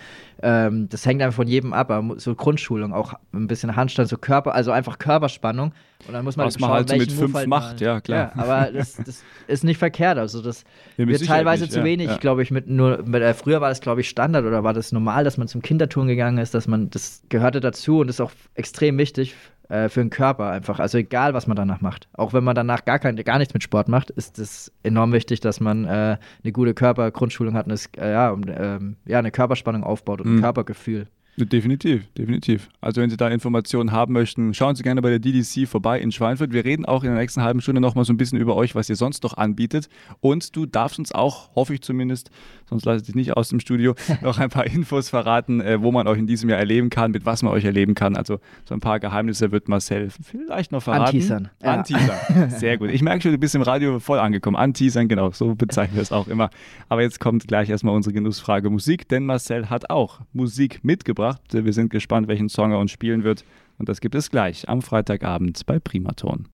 Ähm, 0.42 0.88
das 0.88 1.06
hängt 1.06 1.22
einfach 1.22 1.36
von 1.36 1.48
jedem 1.48 1.72
ab, 1.72 1.90
aber 1.90 2.18
so 2.18 2.34
Grundschulung, 2.34 2.92
auch 2.92 3.14
ein 3.32 3.46
bisschen 3.46 3.76
Handstand, 3.76 4.08
so 4.08 4.16
Körper, 4.16 4.54
also 4.54 4.70
einfach 4.70 4.98
Körperspannung. 4.98 5.72
Und 6.06 6.12
dann 6.12 6.24
muss 6.24 6.36
man 6.36 6.46
Was 6.46 6.54
schauen, 6.54 6.68
man 6.68 6.78
halt 6.78 6.88
so 6.90 6.96
mit 6.96 7.12
fünf 7.12 7.34
halt 7.34 7.48
macht, 7.48 7.80
ja 7.80 8.00
klar. 8.00 8.32
Ja, 8.36 8.42
aber 8.42 8.70
das, 8.70 8.96
das, 8.96 9.24
ist 9.46 9.64
nicht 9.64 9.78
verkehrt, 9.78 10.18
also 10.18 10.42
das 10.42 10.64
ja, 10.96 11.06
wird 11.06 11.24
teilweise 11.24 11.64
nicht, 11.64 11.72
zu 11.72 11.84
wenig, 11.84 12.08
ja. 12.08 12.16
glaube 12.18 12.42
ich, 12.42 12.50
mit 12.50 12.68
nur, 12.68 13.02
mit, 13.04 13.22
äh, 13.22 13.32
früher 13.34 13.60
war 13.60 13.70
das, 13.70 13.80
glaube 13.80 14.02
ich, 14.02 14.08
Standard 14.08 14.44
oder 14.44 14.62
war 14.62 14.74
das 14.74 14.92
normal, 14.92 15.24
dass 15.24 15.38
man 15.38 15.48
zum 15.48 15.62
Kindertouren 15.62 16.08
gegangen 16.08 16.38
ist, 16.38 16.54
dass 16.54 16.68
man, 16.68 16.90
das 16.90 17.22
gehörte 17.28 17.60
dazu 17.60 18.00
und 18.00 18.08
ist 18.08 18.20
auch 18.20 18.32
extrem 18.54 18.98
wichtig 18.98 19.34
äh, 19.68 19.88
für 19.88 20.00
den 20.00 20.10
Körper 20.10 20.50
einfach. 20.50 20.78
Also 20.78 20.98
egal, 20.98 21.34
was 21.34 21.46
man 21.46 21.56
danach 21.56 21.80
macht. 21.80 22.08
Auch 22.12 22.32
wenn 22.32 22.44
man 22.44 22.54
danach 22.54 22.84
gar, 22.84 22.98
kein, 22.98 23.16
gar 23.16 23.38
nichts 23.38 23.54
mit 23.54 23.62
Sport 23.62 23.88
macht, 23.88 24.10
ist 24.10 24.38
es 24.38 24.72
enorm 24.82 25.12
wichtig, 25.12 25.40
dass 25.40 25.60
man 25.60 25.84
äh, 25.84 26.18
eine 26.42 26.52
gute 26.52 26.74
Körpergrundschulung 26.74 27.54
hat 27.54 27.66
und 27.66 27.72
es, 27.72 27.86
äh, 27.96 28.12
ja, 28.12 28.30
um, 28.30 28.42
ähm, 28.48 28.96
ja, 29.06 29.18
eine 29.18 29.30
Körperspannung 29.30 29.84
aufbaut 29.84 30.20
und 30.20 30.30
mhm. 30.30 30.38
ein 30.38 30.42
Körpergefühl. 30.42 31.08
Definitiv, 31.38 32.10
definitiv. 32.16 32.70
Also 32.80 33.02
wenn 33.02 33.10
Sie 33.10 33.18
da 33.18 33.28
Informationen 33.28 33.92
haben 33.92 34.14
möchten, 34.14 34.54
schauen 34.54 34.74
Sie 34.74 34.82
gerne 34.82 35.02
bei 35.02 35.10
der 35.10 35.18
DDC 35.18 35.68
vorbei 35.68 36.00
in 36.00 36.10
Schweinfurt. 36.10 36.52
Wir 36.52 36.64
reden 36.64 36.86
auch 36.86 37.04
in 37.04 37.10
der 37.10 37.18
nächsten 37.18 37.42
halben 37.42 37.60
Stunde 37.60 37.82
nochmal 37.82 38.06
so 38.06 38.12
ein 38.14 38.16
bisschen 38.16 38.38
über 38.38 38.56
euch, 38.56 38.74
was 38.74 38.88
ihr 38.88 38.96
sonst 38.96 39.22
noch 39.22 39.36
anbietet. 39.36 39.90
Und 40.20 40.56
du 40.56 40.64
darfst 40.64 40.98
uns 40.98 41.12
auch, 41.12 41.54
hoffe 41.54 41.74
ich 41.74 41.82
zumindest, 41.82 42.30
sonst 42.70 42.86
lasse 42.86 43.00
ich 43.00 43.02
dich 43.02 43.14
nicht 43.14 43.36
aus 43.36 43.50
dem 43.50 43.60
Studio, 43.60 43.94
noch 44.22 44.38
ein 44.38 44.48
paar 44.48 44.64
Infos 44.64 45.10
verraten, 45.10 45.60
äh, 45.60 45.82
wo 45.82 45.92
man 45.92 46.08
euch 46.08 46.18
in 46.18 46.26
diesem 46.26 46.48
Jahr 46.48 46.58
erleben 46.58 46.88
kann, 46.88 47.10
mit 47.10 47.26
was 47.26 47.42
man 47.42 47.52
euch 47.52 47.66
erleben 47.66 47.94
kann. 47.94 48.16
Also 48.16 48.40
so 48.64 48.72
ein 48.72 48.80
paar 48.80 48.98
Geheimnisse 48.98 49.52
wird 49.52 49.68
Marcel 49.68 50.08
vielleicht 50.22 50.72
noch 50.72 50.82
verraten. 50.82 51.04
Anteasern. 51.04 51.50
Ja. 51.62 51.74
Anteasern. 51.74 52.50
Sehr 52.58 52.78
gut. 52.78 52.88
Ich 52.90 53.02
merke 53.02 53.20
schon, 53.20 53.32
du 53.32 53.38
bist 53.38 53.54
im 53.54 53.62
Radio 53.62 54.00
voll 54.00 54.20
angekommen. 54.20 54.56
Anteasern, 54.56 55.06
genau, 55.06 55.32
so 55.32 55.54
bezeichnen 55.54 55.96
wir 55.96 56.02
es 56.02 56.12
auch 56.12 56.28
immer. 56.28 56.48
Aber 56.88 57.02
jetzt 57.02 57.20
kommt 57.20 57.46
gleich 57.46 57.68
erstmal 57.68 57.94
unsere 57.94 58.14
Genussfrage 58.14 58.70
Musik, 58.70 59.06
denn 59.08 59.26
Marcel 59.26 59.68
hat 59.68 59.90
auch 59.90 60.20
Musik 60.32 60.82
mitgebracht 60.82 61.25
mitgebracht. 61.26 61.42
Wir 61.52 61.72
sind 61.72 61.90
gespannt, 61.90 62.28
welchen 62.28 62.48
Song 62.48 62.72
er 62.72 62.78
uns 62.78 62.90
spielen 62.90 63.24
wird. 63.24 63.44
Und 63.78 63.88
das 63.88 64.00
gibt 64.00 64.14
es 64.14 64.30
gleich 64.30 64.68
am 64.68 64.82
Freitagabend 64.82 65.64
bei 65.66 65.78
Primaton. 65.78 66.48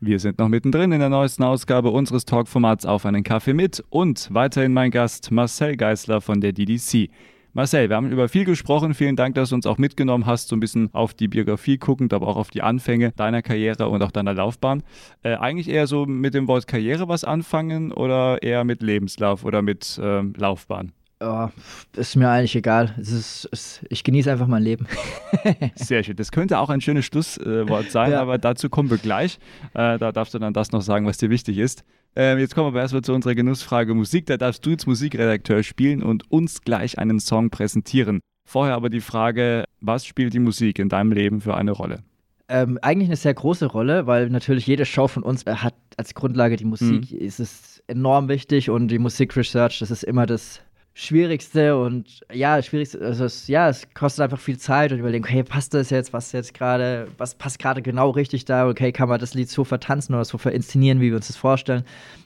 Wir 0.00 0.18
sind 0.18 0.38
noch 0.38 0.48
mittendrin 0.48 0.92
in 0.92 1.00
der 1.00 1.10
neuesten 1.10 1.42
Ausgabe 1.42 1.90
unseres 1.90 2.24
Talkformats 2.24 2.86
Auf 2.86 3.04
einen 3.04 3.22
Kaffee 3.22 3.52
mit 3.52 3.84
und 3.90 4.28
weiterhin 4.32 4.72
mein 4.72 4.90
Gast 4.90 5.30
Marcel 5.30 5.76
Geisler 5.76 6.22
von 6.22 6.40
der 6.40 6.52
DDC. 6.52 7.10
Marcel, 7.52 7.88
wir 7.90 7.96
haben 7.96 8.10
über 8.10 8.28
viel 8.28 8.44
gesprochen. 8.44 8.94
Vielen 8.94 9.16
Dank, 9.16 9.34
dass 9.34 9.50
du 9.50 9.56
uns 9.56 9.66
auch 9.66 9.76
mitgenommen 9.76 10.24
hast, 10.24 10.48
so 10.48 10.56
ein 10.56 10.60
bisschen 10.60 10.88
auf 10.94 11.14
die 11.14 11.28
Biografie 11.28 11.78
guckend, 11.78 12.14
aber 12.14 12.28
auch 12.28 12.36
auf 12.36 12.50
die 12.50 12.62
Anfänge 12.62 13.12
deiner 13.12 13.42
Karriere 13.42 13.88
und 13.88 14.02
auch 14.02 14.12
deiner 14.12 14.32
Laufbahn. 14.32 14.84
Äh, 15.22 15.34
eigentlich 15.34 15.68
eher 15.68 15.86
so 15.86 16.06
mit 16.06 16.32
dem 16.32 16.46
Wort 16.48 16.66
Karriere 16.66 17.08
was 17.08 17.24
anfangen 17.24 17.92
oder 17.92 18.42
eher 18.42 18.64
mit 18.64 18.82
Lebenslauf 18.82 19.44
oder 19.44 19.62
mit 19.62 19.98
äh, 20.02 20.22
Laufbahn? 20.22 20.92
Oh, 21.22 21.48
ist 21.96 22.16
mir 22.16 22.30
eigentlich 22.30 22.56
egal. 22.56 22.94
Es 22.98 23.12
ist, 23.12 23.48
es, 23.52 23.80
ich 23.90 24.04
genieße 24.04 24.32
einfach 24.32 24.46
mein 24.46 24.62
Leben. 24.62 24.86
Sehr 25.74 26.02
schön. 26.02 26.16
Das 26.16 26.32
könnte 26.32 26.58
auch 26.58 26.70
ein 26.70 26.80
schönes 26.80 27.04
Schlusswort 27.04 27.90
sein, 27.90 28.12
ja. 28.12 28.22
aber 28.22 28.38
dazu 28.38 28.70
kommen 28.70 28.88
wir 28.88 28.96
gleich. 28.96 29.38
Äh, 29.74 29.98
da 29.98 30.12
darfst 30.12 30.32
du 30.32 30.38
dann 30.38 30.54
das 30.54 30.72
noch 30.72 30.80
sagen, 30.80 31.04
was 31.04 31.18
dir 31.18 31.28
wichtig 31.28 31.58
ist. 31.58 31.84
Äh, 32.16 32.38
jetzt 32.38 32.54
kommen 32.54 32.68
wir 32.68 32.70
aber 32.70 32.80
erstmal 32.80 33.02
zu 33.02 33.12
unserer 33.12 33.34
Genussfrage 33.34 33.94
Musik. 33.94 34.26
Da 34.26 34.38
darfst 34.38 34.64
du 34.64 34.70
jetzt 34.70 34.86
Musikredakteur 34.86 35.62
spielen 35.62 36.02
und 36.02 36.30
uns 36.30 36.62
gleich 36.62 36.98
einen 36.98 37.20
Song 37.20 37.50
präsentieren. 37.50 38.20
Vorher 38.48 38.74
aber 38.74 38.88
die 38.88 39.00
Frage, 39.00 39.64
was 39.80 40.06
spielt 40.06 40.32
die 40.32 40.38
Musik 40.40 40.78
in 40.78 40.88
deinem 40.88 41.12
Leben 41.12 41.42
für 41.42 41.54
eine 41.54 41.72
Rolle? 41.72 42.02
Ähm, 42.48 42.78
eigentlich 42.80 43.10
eine 43.10 43.16
sehr 43.16 43.34
große 43.34 43.66
Rolle, 43.66 44.06
weil 44.06 44.30
natürlich 44.30 44.66
jede 44.66 44.86
Show 44.86 45.06
von 45.06 45.22
uns 45.22 45.42
äh, 45.42 45.54
hat 45.54 45.74
als 45.98 46.14
Grundlage 46.14 46.56
die 46.56 46.64
Musik. 46.64 47.12
Mhm. 47.12 47.18
Es 47.20 47.38
ist 47.38 47.84
enorm 47.86 48.28
wichtig 48.28 48.70
und 48.70 48.88
die 48.88 48.98
Musikresearch, 48.98 49.80
das 49.80 49.90
ist 49.90 50.02
immer 50.02 50.24
das 50.24 50.62
Schwierigste 51.00 51.78
und 51.78 52.20
ja, 52.30 52.62
Schwierigste, 52.62 53.00
also 53.00 53.24
es, 53.24 53.48
ja, 53.48 53.70
es 53.70 53.88
kostet 53.94 54.22
einfach 54.22 54.38
viel 54.38 54.58
Zeit 54.58 54.92
und 54.92 54.98
überlegen, 54.98 55.24
okay, 55.24 55.42
passt 55.42 55.72
das 55.72 55.88
jetzt, 55.88 56.12
was 56.12 56.32
jetzt 56.32 56.52
gerade, 56.52 57.08
was 57.16 57.34
passt 57.34 57.58
gerade 57.58 57.80
genau 57.80 58.10
richtig 58.10 58.44
da, 58.44 58.68
okay, 58.68 58.92
kann 58.92 59.08
man 59.08 59.18
das 59.18 59.32
Lied 59.32 59.48
so 59.48 59.64
vertanzen 59.64 60.14
oder 60.14 60.26
so 60.26 60.36
verinszenieren, 60.36 61.00
wie 61.00 61.08
wir 61.08 61.16
uns 61.16 61.28
das 61.28 61.36
vorstellen. 61.36 61.84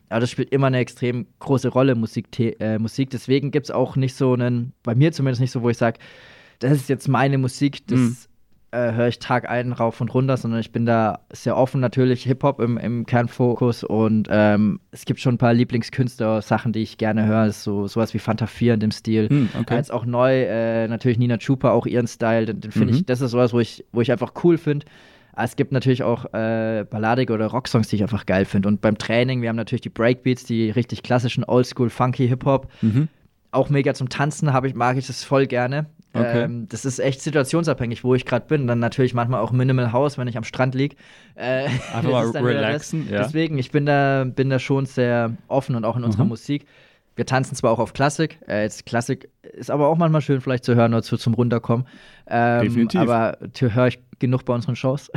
Aber 0.08 0.18
das 0.18 0.30
spielt 0.32 0.50
immer 0.50 0.66
eine 0.66 0.78
extrem 0.78 1.28
große 1.38 1.68
Rolle, 1.68 1.94
Musik. 1.94 2.26
Äh, 2.38 2.80
Musik. 2.80 3.10
Deswegen 3.10 3.52
gibt 3.52 3.66
es 3.66 3.70
auch 3.70 3.94
nicht 3.94 4.16
so 4.16 4.32
einen, 4.32 4.72
bei 4.82 4.96
mir 4.96 5.12
zumindest 5.12 5.40
nicht 5.40 5.52
so, 5.52 5.62
wo 5.62 5.70
ich 5.70 5.78
sage, 5.78 6.00
das 6.58 6.72
ist 6.72 6.88
jetzt 6.88 7.06
meine 7.06 7.38
Musik, 7.38 7.86
das 7.86 7.98
mhm 7.98 8.16
äh, 8.74 8.92
höre 8.92 9.08
ich 9.08 9.20
Tag 9.20 9.48
ein 9.48 9.72
rauf 9.72 10.00
und 10.00 10.12
runter, 10.12 10.36
sondern 10.36 10.60
ich 10.60 10.72
bin 10.72 10.84
da 10.84 11.20
sehr 11.32 11.56
offen 11.56 11.80
natürlich 11.80 12.24
Hip-Hop 12.24 12.60
im, 12.60 12.76
im 12.76 13.06
Kernfokus 13.06 13.84
und 13.84 14.28
ähm, 14.30 14.80
es 14.90 15.04
gibt 15.04 15.20
schon 15.20 15.36
ein 15.36 15.38
paar 15.38 15.54
Lieblingskünstler, 15.54 16.42
Sachen, 16.42 16.72
die 16.72 16.82
ich 16.82 16.98
gerne 16.98 17.24
höre, 17.24 17.52
so 17.52 17.86
sowas 17.86 18.12
wie 18.14 18.18
Fanta 18.18 18.46
4 18.46 18.74
in 18.74 18.80
dem 18.80 18.90
Stil. 18.90 19.28
Hm, 19.28 19.48
okay. 19.60 19.76
Jetzt 19.76 19.92
auch 19.92 20.04
neu, 20.04 20.42
äh, 20.42 20.88
natürlich 20.88 21.18
Nina 21.18 21.38
Chupa, 21.38 21.70
auch 21.70 21.86
ihren 21.86 22.08
Style, 22.08 22.46
den, 22.46 22.60
den 22.60 22.72
finde 22.72 22.92
mhm. 22.92 22.98
ich, 22.98 23.06
das 23.06 23.20
ist 23.20 23.30
sowas, 23.30 23.52
wo 23.52 23.60
ich, 23.60 23.84
wo 23.92 24.00
ich 24.00 24.10
einfach 24.10 24.32
cool 24.42 24.58
finde. 24.58 24.86
Es 25.36 25.56
gibt 25.56 25.72
natürlich 25.72 26.02
auch 26.02 26.26
äh, 26.32 26.84
balladige 26.88 27.32
oder 27.32 27.46
Rocksongs, 27.46 27.88
die 27.88 27.96
ich 27.96 28.02
einfach 28.02 28.26
geil 28.26 28.44
finde. 28.44 28.68
Und 28.68 28.80
beim 28.80 28.98
Training, 28.98 29.42
wir 29.42 29.48
haben 29.48 29.56
natürlich 29.56 29.82
die 29.82 29.88
Breakbeats, 29.88 30.44
die 30.44 30.70
richtig 30.70 31.02
klassischen 31.02 31.44
Oldschool, 31.44 31.90
funky 31.90 32.28
Hip-Hop. 32.28 32.70
Mhm. 32.82 33.08
Auch 33.50 33.68
mega 33.68 33.94
zum 33.94 34.08
Tanzen 34.08 34.50
ich, 34.64 34.74
mag 34.74 34.96
ich 34.96 35.06
das 35.06 35.24
voll 35.24 35.46
gerne. 35.46 35.86
Okay. 36.14 36.44
Ähm, 36.44 36.68
das 36.68 36.84
ist 36.84 37.00
echt 37.00 37.20
situationsabhängig, 37.20 38.04
wo 38.04 38.14
ich 38.14 38.24
gerade 38.24 38.46
bin. 38.46 38.68
Dann 38.68 38.78
natürlich 38.78 39.14
manchmal 39.14 39.40
auch 39.40 39.50
Minimal 39.50 39.92
House, 39.92 40.16
wenn 40.16 40.28
ich 40.28 40.36
am 40.36 40.44
Strand 40.44 40.74
liege. 40.74 40.94
Äh, 41.34 41.64
Einfach 41.92 42.02
mal 42.10 42.28
relaxen. 42.30 43.08
Ja. 43.10 43.24
Deswegen, 43.24 43.58
ich 43.58 43.72
bin 43.72 43.84
da, 43.84 44.24
bin 44.24 44.48
da 44.48 44.60
schon 44.60 44.86
sehr 44.86 45.36
offen 45.48 45.74
und 45.74 45.84
auch 45.84 45.96
in 45.96 46.02
mhm. 46.02 46.06
unserer 46.06 46.24
Musik. 46.24 46.66
Wir 47.16 47.26
tanzen 47.26 47.54
zwar 47.54 47.70
auch 47.70 47.78
auf 47.78 47.92
Klassik, 47.92 48.38
äh, 48.48 48.62
jetzt 48.62 48.86
Klassik 48.86 49.30
ist 49.42 49.70
aber 49.70 49.88
auch 49.88 49.96
manchmal 49.96 50.20
schön 50.20 50.40
vielleicht 50.40 50.64
zu 50.64 50.74
hören 50.74 50.92
oder 50.92 51.02
zu, 51.02 51.16
zum 51.16 51.34
Runterkommen. 51.34 51.86
Ähm, 52.26 52.62
Definitiv. 52.62 53.00
Aber 53.00 53.38
höre 53.58 53.86
ich 53.86 54.00
genug 54.18 54.44
bei 54.44 54.54
unseren 54.54 54.76
Shows. 54.76 55.10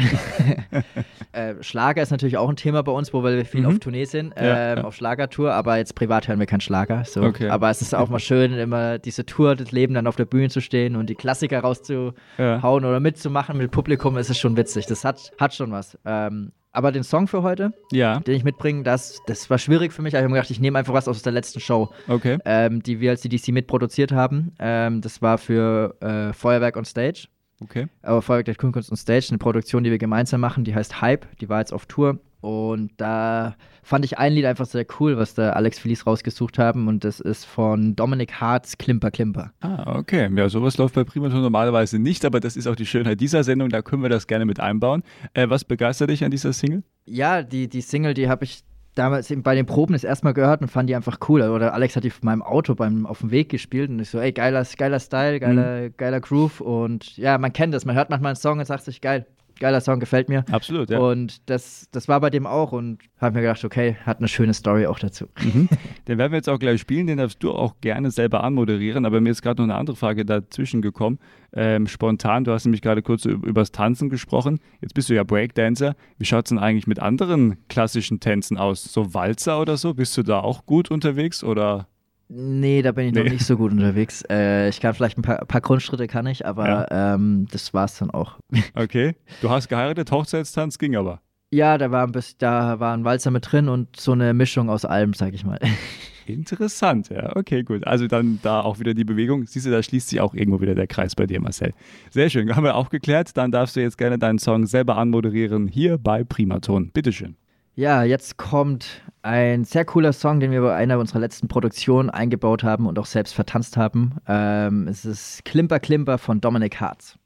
äh, 1.32 1.56
Schlager 1.62 2.02
ist 2.02 2.12
natürlich 2.12 2.38
auch 2.38 2.50
ein 2.50 2.56
Thema 2.56 2.84
bei 2.84 2.92
uns, 2.92 3.14
wo 3.14 3.24
wir 3.24 3.46
viel 3.46 3.62
mhm. 3.62 3.68
auf 3.68 3.80
Tournee 3.80 4.06
sind, 4.06 4.34
ja, 4.36 4.72
ähm, 4.72 4.78
ja. 4.80 4.84
auf 4.84 4.96
Schlagertour, 4.96 5.54
aber 5.54 5.78
jetzt 5.78 5.96
privat 5.96 6.28
hören 6.28 6.40
wir 6.40 6.46
keinen 6.46 6.62
Schlager. 6.62 7.04
So. 7.06 7.24
Okay. 7.24 7.50
Aber 7.50 7.70
es 7.70 7.82
ist 7.82 7.96
auch 7.96 8.10
mal 8.10 8.20
schön, 8.20 8.54
immer 8.54 9.00
diese 9.00 9.26
Tour, 9.26 9.56
das 9.56 9.72
Leben 9.72 9.94
dann 9.94 10.08
auf 10.08 10.16
der 10.16 10.26
Bühne 10.26 10.50
zu 10.50 10.62
stehen 10.62 10.96
und 10.96 11.10
die 11.10 11.16
Klassiker 11.16 11.62
rauszuhauen 11.62 12.14
ja. 12.38 12.62
oder 12.62 13.00
mitzumachen 13.00 13.58
mit 13.58 13.72
Publikum, 13.72 14.18
ist 14.18 14.30
es 14.30 14.38
schon 14.38 14.58
witzig. 14.58 14.86
Das 14.88 15.04
hat, 15.06 15.32
hat 15.40 15.54
schon 15.54 15.72
was. 15.72 15.98
Ähm, 16.06 16.52
aber 16.72 16.92
den 16.92 17.04
Song 17.04 17.28
für 17.28 17.44
heute, 17.44 17.74
ja. 17.92 18.20
den 18.20 18.36
ich 18.36 18.44
mitbringe, 18.44 18.84
das, 18.84 19.22
das 19.26 19.50
war 19.50 19.58
schwierig 19.58 19.94
für 19.94 20.02
mich. 20.02 20.14
Ich 20.14 20.18
habe 20.18 20.28
mir 20.28 20.36
gedacht, 20.36 20.52
ich 20.52 20.60
nehme 20.60 20.78
einfach 20.80 20.94
was 20.94 21.08
aus 21.08 21.22
der 21.22 21.34
letzten 21.34 21.60
Show, 21.60 21.90
okay. 22.08 22.38
ähm, 22.46 22.84
die 22.84 23.00
wir 23.00 23.12
als 23.12 23.22
CDC 23.22 23.50
mitproduziert 23.50 24.12
haben. 24.12 24.54
Ähm, 24.60 25.02
das 25.02 25.22
war 25.22 25.38
für 25.38 25.96
äh, 26.02 26.34
Feuerwerk 26.34 26.78
on 26.78 26.86
Stage. 26.86 27.28
Okay. 27.62 27.88
Aber 28.02 28.22
Feuerwerk 28.22 28.46
der 28.46 28.56
Kunst 28.56 28.92
on 28.92 28.98
Stage, 28.98 29.28
eine 29.30 29.38
Produktion, 29.38 29.84
die 29.84 29.92
wir 29.92 29.98
gemeinsam 29.98 30.42
machen, 30.42 30.64
die 30.64 30.76
heißt 30.76 31.02
Hype. 31.02 31.26
Die 31.40 31.50
war 31.50 31.60
jetzt 31.60 31.74
auf 31.74 31.86
Tour. 31.86 32.20
Und 32.40 32.92
da 32.98 33.56
fand 33.82 34.06
ich 34.06 34.20
ein 34.20 34.34
Lied 34.34 34.46
einfach 34.46 34.66
sehr 34.66 34.86
cool, 35.00 35.18
was 35.18 35.34
da 35.34 35.52
Alex 35.52 35.80
Felice 35.80 36.06
rausgesucht 36.06 36.60
haben. 36.60 36.88
Und 36.88 37.04
das 37.04 37.20
ist 37.20 37.46
von 37.46 37.96
Dominic 37.96 38.34
Hartz 38.34 38.78
Klimper 38.78 39.10
Klimper. 39.10 39.52
Ah, 39.62 39.98
okay. 39.98 40.30
Ja, 40.36 40.48
sowas 40.48 40.78
läuft 40.78 40.96
bei 40.96 41.04
Primaton 41.04 41.42
normalerweise 41.42 41.98
nicht, 41.98 42.26
aber 42.26 42.40
das 42.40 42.56
ist 42.56 42.68
auch 42.68 42.76
die 42.76 42.86
Schönheit 42.86 43.20
dieser 43.20 43.44
Sendung. 43.44 43.70
Da 43.70 43.82
können 43.82 44.04
wir 44.04 44.10
das 44.10 44.28
gerne 44.28 44.46
mit 44.46 44.60
einbauen. 44.60 45.04
Äh, 45.34 45.50
was 45.50 45.66
begeistert 45.66 46.12
dich 46.12 46.24
an 46.24 46.32
dieser 46.32 46.54
Single? 46.54 46.84
Ja, 47.06 47.42
die, 47.42 47.68
die 47.68 47.82
Single, 47.82 48.14
die 48.14 48.30
habe 48.30 48.44
ich 48.46 48.64
damals 48.98 49.34
bei 49.38 49.56
den 49.56 49.66
Proben 49.66 49.94
das 49.94 50.04
erstmal 50.04 50.34
gehört 50.34 50.62
und 50.62 50.68
fand 50.70 50.90
die 50.90 50.96
einfach 50.96 51.20
cool. 51.30 51.42
Oder 51.42 51.74
Alex 51.74 51.96
hat 51.96 52.04
die 52.04 52.10
von 52.10 52.26
meinem 52.26 52.42
Auto 52.42 52.76
beim, 52.76 53.06
auf 53.06 53.20
dem 53.20 53.32
Weg 53.32 53.50
gespielt 53.50 53.90
und 53.90 54.00
ich 54.00 54.10
so, 54.10 54.20
ey, 54.20 54.32
geiler, 54.32 54.66
geiler 54.78 55.00
Style, 55.00 55.40
geiler, 55.40 55.82
mhm. 55.82 55.94
geiler 55.98 56.20
Groove. 56.20 56.62
Und 56.62 57.18
ja, 57.18 57.38
man 57.38 57.54
kennt 57.54 57.74
das. 57.74 57.86
Man 57.86 57.96
hört 57.96 58.10
manchmal 58.10 58.32
einen 58.32 58.36
Song 58.38 58.60
und 58.60 58.66
sagt 58.66 58.84
sich, 58.84 59.02
geil, 59.02 59.26
geiler 59.60 59.82
Song, 59.82 60.00
gefällt 60.00 60.30
mir. 60.30 60.46
Absolut, 60.52 60.90
ja. 60.90 61.00
Und 61.00 61.50
das, 61.50 61.88
das 61.92 62.08
war 62.08 62.20
bei 62.20 62.30
dem 62.30 62.46
auch 62.46 62.72
und 62.72 63.00
habe 63.20 63.36
mir 63.36 63.42
gedacht, 63.42 63.64
okay, 63.64 63.98
hat 64.06 64.20
eine 64.20 64.28
schöne 64.28 64.54
Story 64.54 64.86
auch 64.86 65.00
dazu. 65.00 65.28
Mhm. 65.44 65.70
Den 66.08 66.18
werden 66.18 66.32
wir 66.32 66.38
jetzt 66.38 66.50
auch 66.50 66.60
gleich 66.60 66.82
spielen, 66.82 67.08
den 67.08 67.18
darfst 67.18 67.44
du 67.44 67.52
auch 67.52 67.76
gerne 67.82 68.12
selber 68.12 68.44
anmoderieren, 68.44 69.06
aber 69.06 69.20
mir 69.20 69.32
ist 69.32 69.42
gerade 69.42 69.62
noch 69.62 69.70
eine 69.70 69.78
andere 69.78 69.98
Frage 69.98 70.26
dazwischen 70.26 70.82
gekommen. 70.82 71.20
Ähm, 71.54 71.88
spontan, 71.88 72.44
du 72.44 72.52
hast 72.52 72.66
nämlich 72.66 72.82
gerade 72.82 73.02
kurz 73.02 73.26
über 73.26 73.62
das 73.62 73.72
Tanzen 73.72 74.10
gesprochen. 74.10 74.60
Jetzt 74.82 74.94
bist 74.94 75.10
du 75.10 75.16
ja 75.16 75.24
Breakdancer. 75.24 75.96
Wie 76.18 76.26
schaut 76.26 76.46
es 76.46 76.50
denn 76.50 76.60
eigentlich 76.60 76.88
mit 76.88 77.00
anderen 77.00 77.58
klassischen 77.68 78.20
Tänzen 78.20 78.58
aus? 78.58 78.84
So 78.84 79.14
Walzer 79.14 79.60
oder 79.60 79.76
so? 79.78 79.94
Bist 79.94 80.16
du 80.18 80.24
da 80.24 80.40
auch 80.40 80.66
gut 80.66 80.92
unterwegs 80.92 81.44
oder? 81.44 81.88
Nee, 82.30 82.82
da 82.82 82.92
bin 82.92 83.08
ich 83.08 83.14
nee. 83.14 83.24
noch 83.24 83.32
nicht 83.32 83.46
so 83.46 83.56
gut 83.56 83.72
unterwegs. 83.72 84.24
Äh, 84.30 84.68
ich 84.70 84.82
kann 84.82 84.94
vielleicht 84.94 85.18
ein 85.18 85.22
paar, 85.22 85.46
paar, 85.46 85.62
Grundschritte 85.62 86.08
kann 86.08 86.28
ich, 86.28 86.46
aber 86.46 86.68
ja. 86.68 87.14
ähm, 87.16 87.48
das 87.52 87.74
war's 87.74 87.98
dann 87.98 88.12
auch. 88.12 88.38
Okay. 88.74 89.16
Du 89.42 89.50
hast 89.50 89.70
geheiratet, 89.70 90.12
Hochzeitstanz 90.12 90.78
ging 90.78 90.96
aber. 90.96 91.22
Ja, 91.52 91.78
da 91.78 91.92
war 91.92 92.06
ein 92.06 92.12
bisschen, 92.12 92.38
da 92.40 92.80
war 92.80 92.94
ein 92.94 93.06
Walzer 93.06 93.32
mit 93.32 93.52
drin 93.52 93.70
und 93.70 94.00
so 94.00 94.12
eine 94.12 94.34
Mischung 94.34 94.70
aus 94.70 94.84
allem, 94.84 95.14
sag 95.14 95.34
ich 95.34 95.46
mal. 95.46 95.60
Interessant, 96.26 97.10
ja. 97.10 97.34
Okay, 97.38 97.64
gut. 97.64 97.88
Also 97.88 98.08
dann 98.08 98.40
da 98.44 98.60
auch 98.60 98.80
wieder 98.80 98.94
die 98.94 99.06
Bewegung. 99.06 99.46
Siehst 99.46 99.66
du, 99.66 99.72
da 99.72 99.82
schließt 99.82 100.10
sich 100.10 100.20
auch 100.20 100.34
irgendwo 100.34 100.60
wieder 100.60 100.76
der 100.76 100.88
Kreis 100.88 101.16
bei 101.16 101.26
dir, 101.26 101.40
Marcel. 101.40 101.74
Sehr 102.12 102.30
schön. 102.30 102.54
Haben 102.54 102.66
wir 102.66 102.76
auch 102.76 102.90
geklärt. 102.90 103.38
Dann 103.38 103.52
darfst 103.52 103.78
du 103.78 103.80
jetzt 103.80 103.98
gerne 103.98 104.20
deinen 104.20 104.38
Song 104.38 104.66
selber 104.66 104.98
anmoderieren 104.98 105.70
hier 105.70 105.98
bei 105.98 106.26
Primaton. 106.26 106.92
Bitteschön. 106.92 107.38
Ja, 107.80 108.02
jetzt 108.02 108.38
kommt 108.38 109.04
ein 109.22 109.64
sehr 109.64 109.86
cooler 109.86 110.12
Song, 110.12 110.40
den 110.40 110.50
wir 110.50 110.62
bei 110.62 110.74
einer 110.74 110.98
unserer 110.98 111.20
letzten 111.20 111.48
Produktionen 111.48 112.10
eingebaut 112.10 112.64
haben 112.64 112.88
und 112.88 112.98
auch 112.98 113.06
selbst 113.06 113.36
vertanzt 113.36 113.78
haben. 113.78 114.16
Ähm, 114.28 114.88
es 114.88 115.06
ist 115.06 115.46
Klimper 115.46 115.80
Klimper 115.80 116.18
von 116.18 116.42
Dominic 116.42 116.82
Hartz. 116.82 117.20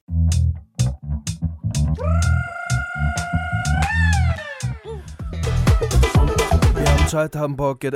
Wir 6.75 6.85
haben 6.85 7.07
Zeit, 7.07 7.33
haben 7.37 7.55
Bock. 7.55 7.79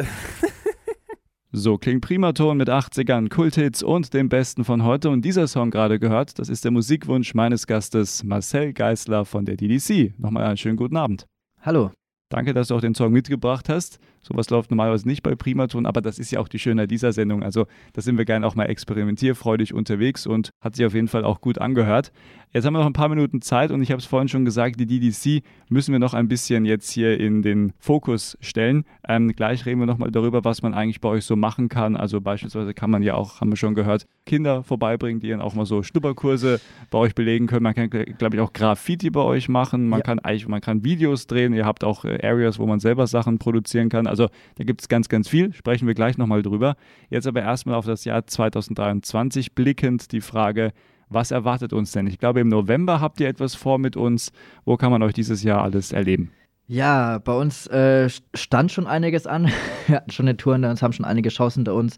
So 1.52 1.78
klingt 1.78 2.02
Primaton 2.02 2.58
mit 2.58 2.70
80ern, 2.70 3.30
Kulthits 3.30 3.82
und 3.82 4.14
dem 4.14 4.28
Besten 4.30 4.64
von 4.66 4.84
heute. 4.84 5.10
Und 5.10 5.24
dieser 5.24 5.48
Song 5.48 5.72
gerade 5.72 6.00
gehört, 6.00 6.38
das 6.38 6.48
ist 6.48 6.64
der 6.64 6.72
Musikwunsch 6.72 7.34
meines 7.34 7.68
Gastes 7.68 8.24
Marcel 8.24 8.72
Geisler 8.72 9.26
von 9.26 9.46
der 9.46 9.58
DDC. 9.58 10.18
Nochmal 10.18 10.44
einen 10.44 10.58
schönen 10.58 10.78
guten 10.78 10.98
Abend. 10.98 11.26
Hallo. 11.62 11.92
Danke, 12.36 12.54
dass 12.54 12.68
du 12.68 12.76
auch 12.76 12.82
den 12.82 12.94
Song 12.94 13.14
mitgebracht 13.14 13.70
hast. 13.70 13.98
Sowas 14.28 14.50
läuft 14.50 14.72
normalerweise 14.72 15.08
nicht 15.08 15.22
bei 15.22 15.36
Primaton, 15.36 15.86
aber 15.86 16.02
das 16.02 16.18
ist 16.18 16.32
ja 16.32 16.40
auch 16.40 16.48
die 16.48 16.58
Schönheit 16.58 16.90
dieser 16.90 17.14
Sendung. 17.14 17.44
Also 17.44 17.68
da 17.94 18.02
sind 18.02 18.18
wir 18.18 18.26
gerne 18.26 18.48
auch 18.48 18.56
mal 18.56 18.66
experimentierfreudig 18.66 19.72
unterwegs 19.72 20.26
und 20.26 20.50
hat 20.62 20.76
sich 20.76 20.84
auf 20.84 20.96
jeden 20.96 21.08
Fall 21.08 21.24
auch 21.24 21.42
gut 21.42 21.60
angehört. 21.60 22.12
Jetzt 22.56 22.66
haben 22.66 22.74
wir 22.74 22.80
noch 22.80 22.88
ein 22.88 22.94
paar 22.94 23.10
Minuten 23.10 23.42
Zeit 23.42 23.70
und 23.70 23.84
ich 23.84 23.92
habe 23.92 24.00
es 24.00 24.06
vorhin 24.06 24.30
schon 24.30 24.46
gesagt, 24.46 24.80
die 24.80 24.86
DDC 24.88 25.44
müssen 25.70 25.92
wir 25.92 26.00
noch 26.00 26.14
ein 26.14 26.28
bisschen 26.28 26.66
jetzt 26.66 26.90
hier 26.90 27.20
in 27.20 27.42
den 27.42 27.74
Fokus 27.80 28.38
stellen. 28.40 28.86
Ähm, 29.08 29.34
gleich 29.36 29.66
reden 29.66 29.82
wir 29.82 29.86
nochmal 29.86 30.10
darüber, 30.10 30.44
was 30.46 30.62
man 30.62 30.74
eigentlich 30.74 31.02
bei 31.02 31.10
euch 31.10 31.26
so 31.26 31.36
machen 31.36 31.68
kann. 31.68 31.98
Also 31.98 32.22
beispielsweise 32.22 32.74
kann 32.74 32.90
man 32.90 33.04
ja 33.04 33.14
auch, 33.16 33.42
haben 33.42 33.52
wir 33.52 33.58
schon 33.58 33.76
gehört, 33.76 34.08
Kinder 34.26 34.64
vorbeibringen, 34.64 35.20
die 35.20 35.30
dann 35.30 35.42
auch 35.42 35.54
mal 35.54 35.66
so 35.66 35.84
Schnupperkurse 35.84 36.62
bei 36.90 36.98
euch 36.98 37.14
belegen 37.14 37.48
können. 37.48 37.64
Man 37.64 37.76
kann, 37.76 37.90
glaube 37.90 38.38
ich, 38.38 38.42
auch 38.42 38.54
Graffiti 38.54 39.10
bei 39.10 39.22
euch 39.22 39.50
machen. 39.50 39.90
Man 39.90 40.00
ja. 40.00 40.04
kann 40.06 40.20
eigentlich, 40.20 40.48
man 40.48 40.62
kann 40.62 40.86
Videos 40.86 41.28
drehen. 41.28 41.54
Ihr 41.54 41.66
habt 41.66 41.84
auch 41.84 42.06
äh, 42.06 42.26
Areas, 42.26 42.58
wo 42.58 42.66
man 42.66 42.80
selber 42.80 43.06
Sachen 43.06 43.38
produzieren 43.38 43.90
kann. 43.90 44.08
Also 44.08 44.15
da 44.16 44.64
gibt 44.64 44.82
es 44.82 44.88
ganz, 44.88 45.10
ganz 45.10 45.28
viel. 45.28 45.54
Sprechen 45.54 45.88
wir 45.88 45.94
gleich 45.94 46.18
nochmal 46.18 46.42
drüber. 46.42 46.76
Jetzt 47.10 47.28
aber 47.28 47.42
erstmal 47.42 47.76
auf 47.76 47.86
das 47.86 48.06
Jahr 48.06 48.26
2023 48.26 49.54
blickend 49.54 50.12
die 50.12 50.22
Frage, 50.22 50.72
was 51.10 51.32
erwartet 51.32 51.74
uns 51.74 51.92
denn? 51.92 52.08
Ich 52.08 52.18
glaube, 52.18 52.40
im 52.40 52.48
November 52.48 53.00
habt 53.00 53.20
ihr 53.20 53.28
etwas 53.28 53.56
vor 53.56 53.78
mit 53.78 53.96
uns. 53.96 54.32
Wo 54.64 54.78
kann 54.78 54.92
man 54.92 55.04
euch 55.04 55.14
dieses 55.14 55.44
Jahr 55.44 55.62
alles 55.62 55.92
erleben? 55.92 56.32
Ja, 56.68 57.20
bei 57.20 57.34
uns 57.34 57.68
äh, 57.68 58.10
stand 58.34 58.72
schon 58.72 58.88
einiges 58.88 59.28
an. 59.28 59.52
Wir 59.88 59.98
hatten 59.98 60.12
schon 60.12 60.28
eine 60.28 60.38
Tour 60.38 60.54
hinter 60.54 60.72
uns, 60.72 60.82
haben 60.82 60.94
schon 60.94 61.06
einige 61.06 61.30
Shows 61.30 61.54
hinter 61.54 61.76
uns. 61.76 61.98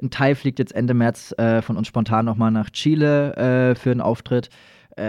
Ein 0.00 0.10
Teil 0.10 0.34
fliegt 0.34 0.58
jetzt 0.58 0.74
Ende 0.74 0.94
März 0.94 1.34
äh, 1.38 1.62
von 1.62 1.76
uns 1.76 1.88
spontan 1.88 2.24
nochmal 2.24 2.50
nach 2.50 2.70
Chile 2.70 3.34
äh, 3.36 3.74
für 3.74 3.90
einen 3.90 4.00
Auftritt. 4.00 4.50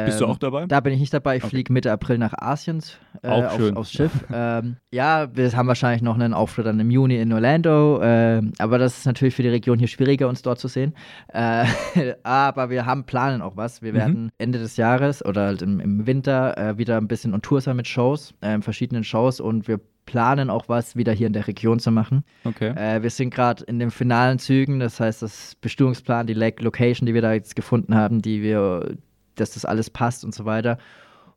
Bist 0.06 0.20
du 0.22 0.26
auch 0.26 0.38
dabei? 0.38 0.66
Da 0.66 0.80
bin 0.80 0.94
ich 0.94 1.00
nicht 1.00 1.14
dabei. 1.14 1.38
Ich 1.38 1.44
Okay. 1.44 1.52
fliege 1.52 1.72
Mitte 1.74 1.92
April 1.92 2.18
nach 2.18 2.34
Asien 2.38 2.82
äh, 3.22 3.28
auf, 3.30 3.60
aufs 3.76 3.92
Schiff. 3.92 4.12
ähm, 4.34 4.78
ja, 4.92 5.28
wir 5.36 5.52
haben 5.54 5.68
wahrscheinlich 5.68 6.02
noch 6.02 6.16
einen 6.16 6.34
Auftritt 6.34 6.66
dann 6.66 6.80
im 6.80 6.90
Juni 6.90 7.18
in 7.18 7.32
Orlando, 7.34 8.00
ähm, 8.02 8.54
aber 8.58 8.78
das 8.80 8.98
ist 8.98 9.06
natürlich 9.06 9.36
für 9.36 9.44
die 9.44 9.50
Region 9.50 9.78
hier 9.80 9.88
schwieriger, 9.88 10.28
uns 10.28 10.42
dort 10.42 10.60
zu 10.60 10.68
sehen. 10.68 10.94
Äh, 11.34 11.66
aber 12.24 12.70
wir 12.70 12.86
haben 12.86 13.04
planen 13.06 13.42
auch 13.42 13.58
was. 13.58 13.82
Wir 13.82 13.92
Mhm. 13.94 13.98
werden 13.98 14.32
Ende 14.38 14.60
des 14.60 14.78
Jahres 14.78 15.24
oder 15.24 15.46
halt 15.46 15.62
im, 15.62 15.80
im 15.80 16.08
Winter 16.08 16.58
äh, 16.58 16.78
wieder 16.78 16.98
ein 16.98 17.08
bisschen 17.08 17.34
on 17.34 17.42
Tour 17.42 17.62
sein 17.62 17.76
mit 17.76 17.88
Shows, 17.88 18.34
ähm, 18.42 18.62
verschiedenen 18.62 19.04
Shows 19.04 19.40
und 19.40 19.68
wir 19.68 19.80
planen 20.06 20.50
auch 20.52 20.70
was 20.70 20.96
wieder 20.96 21.12
hier 21.14 21.26
in 21.28 21.34
der 21.34 21.48
Region 21.48 21.80
zu 21.80 21.92
machen. 21.92 22.24
Okay. 22.44 22.70
Äh, 22.76 23.02
wir 23.02 23.10
sind 23.10 23.34
gerade 23.34 23.64
in 23.66 23.80
den 23.80 23.90
finalen 23.92 24.38
Zügen, 24.40 24.80
das 24.80 25.00
heißt, 25.00 25.22
das 25.24 25.56
Bestimmungsplan, 25.62 26.28
die 26.28 26.34
Lake 26.34 26.64
Location, 26.64 27.06
die 27.08 27.14
wir 27.16 27.22
da 27.24 27.34
jetzt 27.34 27.56
gefunden 27.56 27.96
haben, 27.96 28.22
die 28.22 28.44
wir, 28.44 28.98
dass 29.36 29.52
das 29.52 29.66
alles 29.66 29.90
passt 29.90 30.24
und 30.26 30.34
so 30.34 30.46
weiter. 30.46 30.78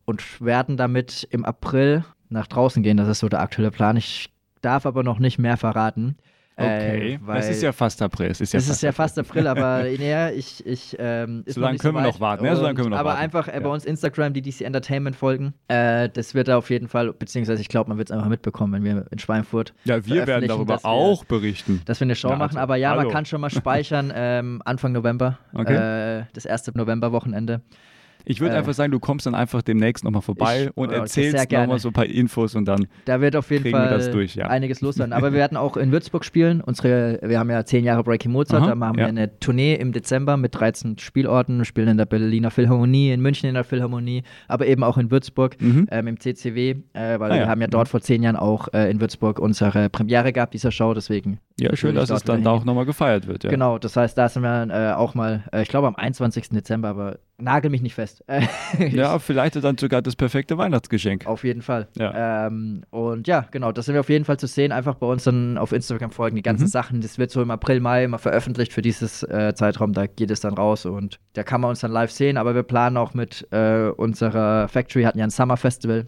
Und 0.04 0.40
werden 0.40 0.76
damit 0.76 1.26
im 1.30 1.44
April 1.44 2.04
nach 2.30 2.46
draußen 2.46 2.82
gehen. 2.82 2.96
Das 2.96 3.08
ist 3.08 3.18
so 3.20 3.28
der 3.28 3.40
aktuelle 3.40 3.70
Plan. 3.70 3.96
Ich 3.96 4.30
darf 4.62 4.86
aber 4.86 5.02
noch 5.02 5.18
nicht 5.18 5.38
mehr 5.38 5.56
verraten. 5.56 6.16
Okay. 6.60 7.14
Äh, 7.14 7.18
weil 7.22 7.38
es 7.38 7.48
ist 7.50 7.62
ja 7.62 7.70
fast 7.70 8.02
April. 8.02 8.32
Es 8.32 8.40
ist 8.40 8.52
ja 8.52 8.58
es 8.58 8.66
fast 8.66 8.78
ist 8.78 8.82
ja 8.82 8.90
fast 8.90 9.16
April, 9.16 9.46
aber 9.46 9.86
ja, 9.86 10.30
ich, 10.30 10.66
ich 10.66 10.96
ähm, 10.98 11.44
So 11.46 11.60
lange 11.60 11.78
können 11.78 11.94
wir 11.94 12.00
weit. 12.02 12.06
noch 12.14 12.18
warten, 12.20 12.44
so 12.56 12.62
lange 12.62 12.74
können 12.74 12.86
wir 12.86 12.90
noch 12.90 12.98
aber 12.98 13.10
warten. 13.10 13.22
einfach 13.22 13.46
äh, 13.46 13.60
bei 13.60 13.68
uns 13.68 13.84
Instagram, 13.84 14.32
die 14.32 14.42
DC 14.42 14.62
Entertainment 14.62 15.14
folgen, 15.14 15.54
äh, 15.68 16.08
das 16.08 16.34
wird 16.34 16.48
da 16.48 16.58
auf 16.58 16.68
jeden 16.70 16.88
Fall, 16.88 17.12
beziehungsweise 17.12 17.60
ich 17.62 17.68
glaube, 17.68 17.90
man 17.90 17.98
wird 17.98 18.10
es 18.10 18.16
einfach 18.16 18.28
mitbekommen, 18.28 18.72
wenn 18.72 18.82
wir 18.82 19.06
in 19.12 19.20
Schweinfurt 19.20 19.72
Ja, 19.84 20.04
wir 20.04 20.26
werden 20.26 20.48
darüber 20.48 20.78
wir- 20.82 20.84
auch 20.84 21.24
berichten. 21.26 21.80
dass 21.84 22.00
wir 22.00 22.06
eine 22.06 22.16
Show 22.16 22.30
Ja, 22.30 22.34
machen. 22.36 22.56
also, 22.56 22.58
Aber 22.58 22.74
ja, 22.74 22.90
hallo. 22.90 23.02
man 23.02 23.12
kann 23.12 23.24
schon 23.24 23.40
mal 23.40 23.50
speichern 23.50 24.10
ähm, 24.16 24.60
Anfang 24.64 24.90
November, 24.90 25.38
Okay. 25.54 26.20
äh, 26.22 26.24
das 26.32 26.44
erste 26.44 26.76
Novemberwochenende. 26.76 27.60
Ich 28.28 28.40
würde 28.40 28.54
Äh, 28.54 28.58
einfach 28.58 28.74
sagen, 28.74 28.92
du 28.92 29.00
kommst 29.00 29.26
dann 29.26 29.34
einfach 29.34 29.62
demnächst 29.62 30.04
nochmal 30.04 30.22
vorbei 30.22 30.64
Ich- 30.66 30.76
und 30.76 30.90
oh, 30.90 30.92
erzählst 30.92 31.50
nochmal 31.50 31.78
so 31.78 31.88
ein 31.88 31.92
paar 31.92 32.06
Infos 32.06 32.54
und 32.54 32.66
dann. 32.66 32.86
Da 33.06 33.20
wird 33.20 33.34
auf 33.36 33.50
jeden 33.50 33.64
wir 33.64 33.70
Fall 33.72 33.88
das 33.88 34.10
durch, 34.10 34.34
ja. 34.34 34.46
einiges 34.48 34.80
los 34.80 34.96
sein. 34.96 35.12
Aber 35.12 35.32
wir 35.32 35.38
werden 35.38 35.56
auch 35.56 35.76
in 35.76 35.90
Würzburg 35.92 36.24
spielen. 36.24 36.60
Unsere, 36.60 37.18
wir 37.22 37.38
haben 37.38 37.50
ja 37.50 37.64
zehn 37.64 37.84
Jahre 37.84 38.04
Breaking 38.04 38.30
Mozart. 38.32 38.62
Aha, 38.62 38.68
da 38.70 38.74
machen 38.74 38.98
ja. 38.98 39.04
wir 39.04 39.08
eine 39.08 39.38
Tournee 39.40 39.74
im 39.74 39.92
Dezember 39.92 40.36
mit 40.36 40.54
13 40.54 40.98
Spielorten. 40.98 41.58
Wir 41.58 41.64
spielen 41.64 41.88
in 41.88 41.96
der 41.96 42.06
Berliner 42.06 42.50
Philharmonie, 42.50 43.10
in 43.12 43.20
München 43.20 43.48
in 43.48 43.54
der 43.54 43.64
Philharmonie, 43.64 44.22
aber 44.46 44.66
eben 44.66 44.84
auch 44.84 44.98
in 44.98 45.10
Würzburg 45.10 45.56
Mhm. 45.60 45.88
ähm, 45.90 46.06
im 46.06 46.20
CCW, 46.20 46.76
äh, 46.92 47.18
weil 47.18 47.32
Ah, 47.32 47.34
ja. 47.36 47.40
wir 47.42 47.48
haben 47.48 47.60
ja 47.62 47.66
dort 47.66 47.88
vor 47.88 48.00
zehn 48.02 48.22
Jahren 48.22 48.36
auch 48.36 48.68
äh, 48.74 48.90
in 48.90 49.00
Würzburg 49.00 49.38
unsere 49.38 49.88
Premiere 49.88 50.32
gehabt, 50.32 50.52
dieser 50.54 50.70
Show. 50.70 50.92
Deswegen 50.94 51.38
Ja, 51.60 51.74
schön, 51.74 51.94
dass 51.96 52.10
es 52.10 52.22
dann 52.22 52.46
auch 52.46 52.64
nochmal 52.64 52.84
gefeiert 52.86 53.26
wird. 53.26 53.44
Ja. 53.44 53.50
Genau, 53.50 53.78
das 53.78 53.96
heißt, 53.96 54.16
da 54.16 54.28
sind 54.28 54.42
wir 54.42 54.68
äh, 54.70 54.92
auch 54.94 55.14
mal, 55.14 55.42
äh, 55.52 55.62
ich 55.62 55.68
glaube 55.68 55.88
am 55.88 55.96
21. 55.96 56.50
Dezember, 56.50 56.88
aber 56.88 57.18
nagel 57.36 57.70
mich 57.70 57.82
nicht 57.82 57.94
fest. 57.94 58.24
Ja, 58.78 59.18
vielleicht 59.18 59.56
dann 59.62 59.76
sogar 59.78 60.02
das 60.02 60.14
perfekte 60.14 60.56
Weihnachtsgeschenk. 60.58 61.26
Auf 61.26 61.42
jeden 61.44 61.62
Fall. 61.62 61.88
Ja. 61.96 62.46
Ähm, 62.46 62.84
und 62.90 63.26
ja, 63.26 63.46
genau, 63.50 63.72
das 63.72 63.86
sind 63.86 63.94
wir 63.94 64.00
auf 64.00 64.08
jeden 64.08 64.24
Fall 64.24 64.38
zu 64.38 64.46
sehen. 64.46 64.70
Einfach 64.72 64.94
bei 64.96 65.06
uns 65.06 65.24
dann 65.24 65.58
auf 65.58 65.72
Instagram 65.72 66.10
folgen, 66.10 66.36
die 66.36 66.42
ganzen 66.42 66.64
Mhm. 66.64 66.68
Sachen. 66.68 67.00
Das 67.00 67.18
wird 67.18 67.30
so 67.30 67.42
im 67.42 67.50
April, 67.50 67.80
Mai 67.80 68.04
immer 68.04 68.18
veröffentlicht 68.18 68.72
für 68.72 68.82
dieses 68.82 69.22
äh, 69.24 69.52
Zeitraum. 69.54 69.92
Da 69.92 70.06
geht 70.06 70.30
es 70.30 70.40
dann 70.40 70.54
raus 70.54 70.86
und 70.86 71.18
da 71.32 71.42
kann 71.42 71.60
man 71.60 71.70
uns 71.70 71.80
dann 71.80 71.90
live 71.92 72.10
sehen. 72.10 72.36
Aber 72.36 72.54
wir 72.54 72.62
planen 72.62 72.96
auch 72.96 73.14
mit 73.14 73.46
äh, 73.50 73.88
unserer 73.88 74.68
Factory, 74.68 75.02
hatten 75.04 75.18
ja 75.18 75.24
ein 75.24 75.30
Summer 75.30 75.56
Festival 75.56 76.06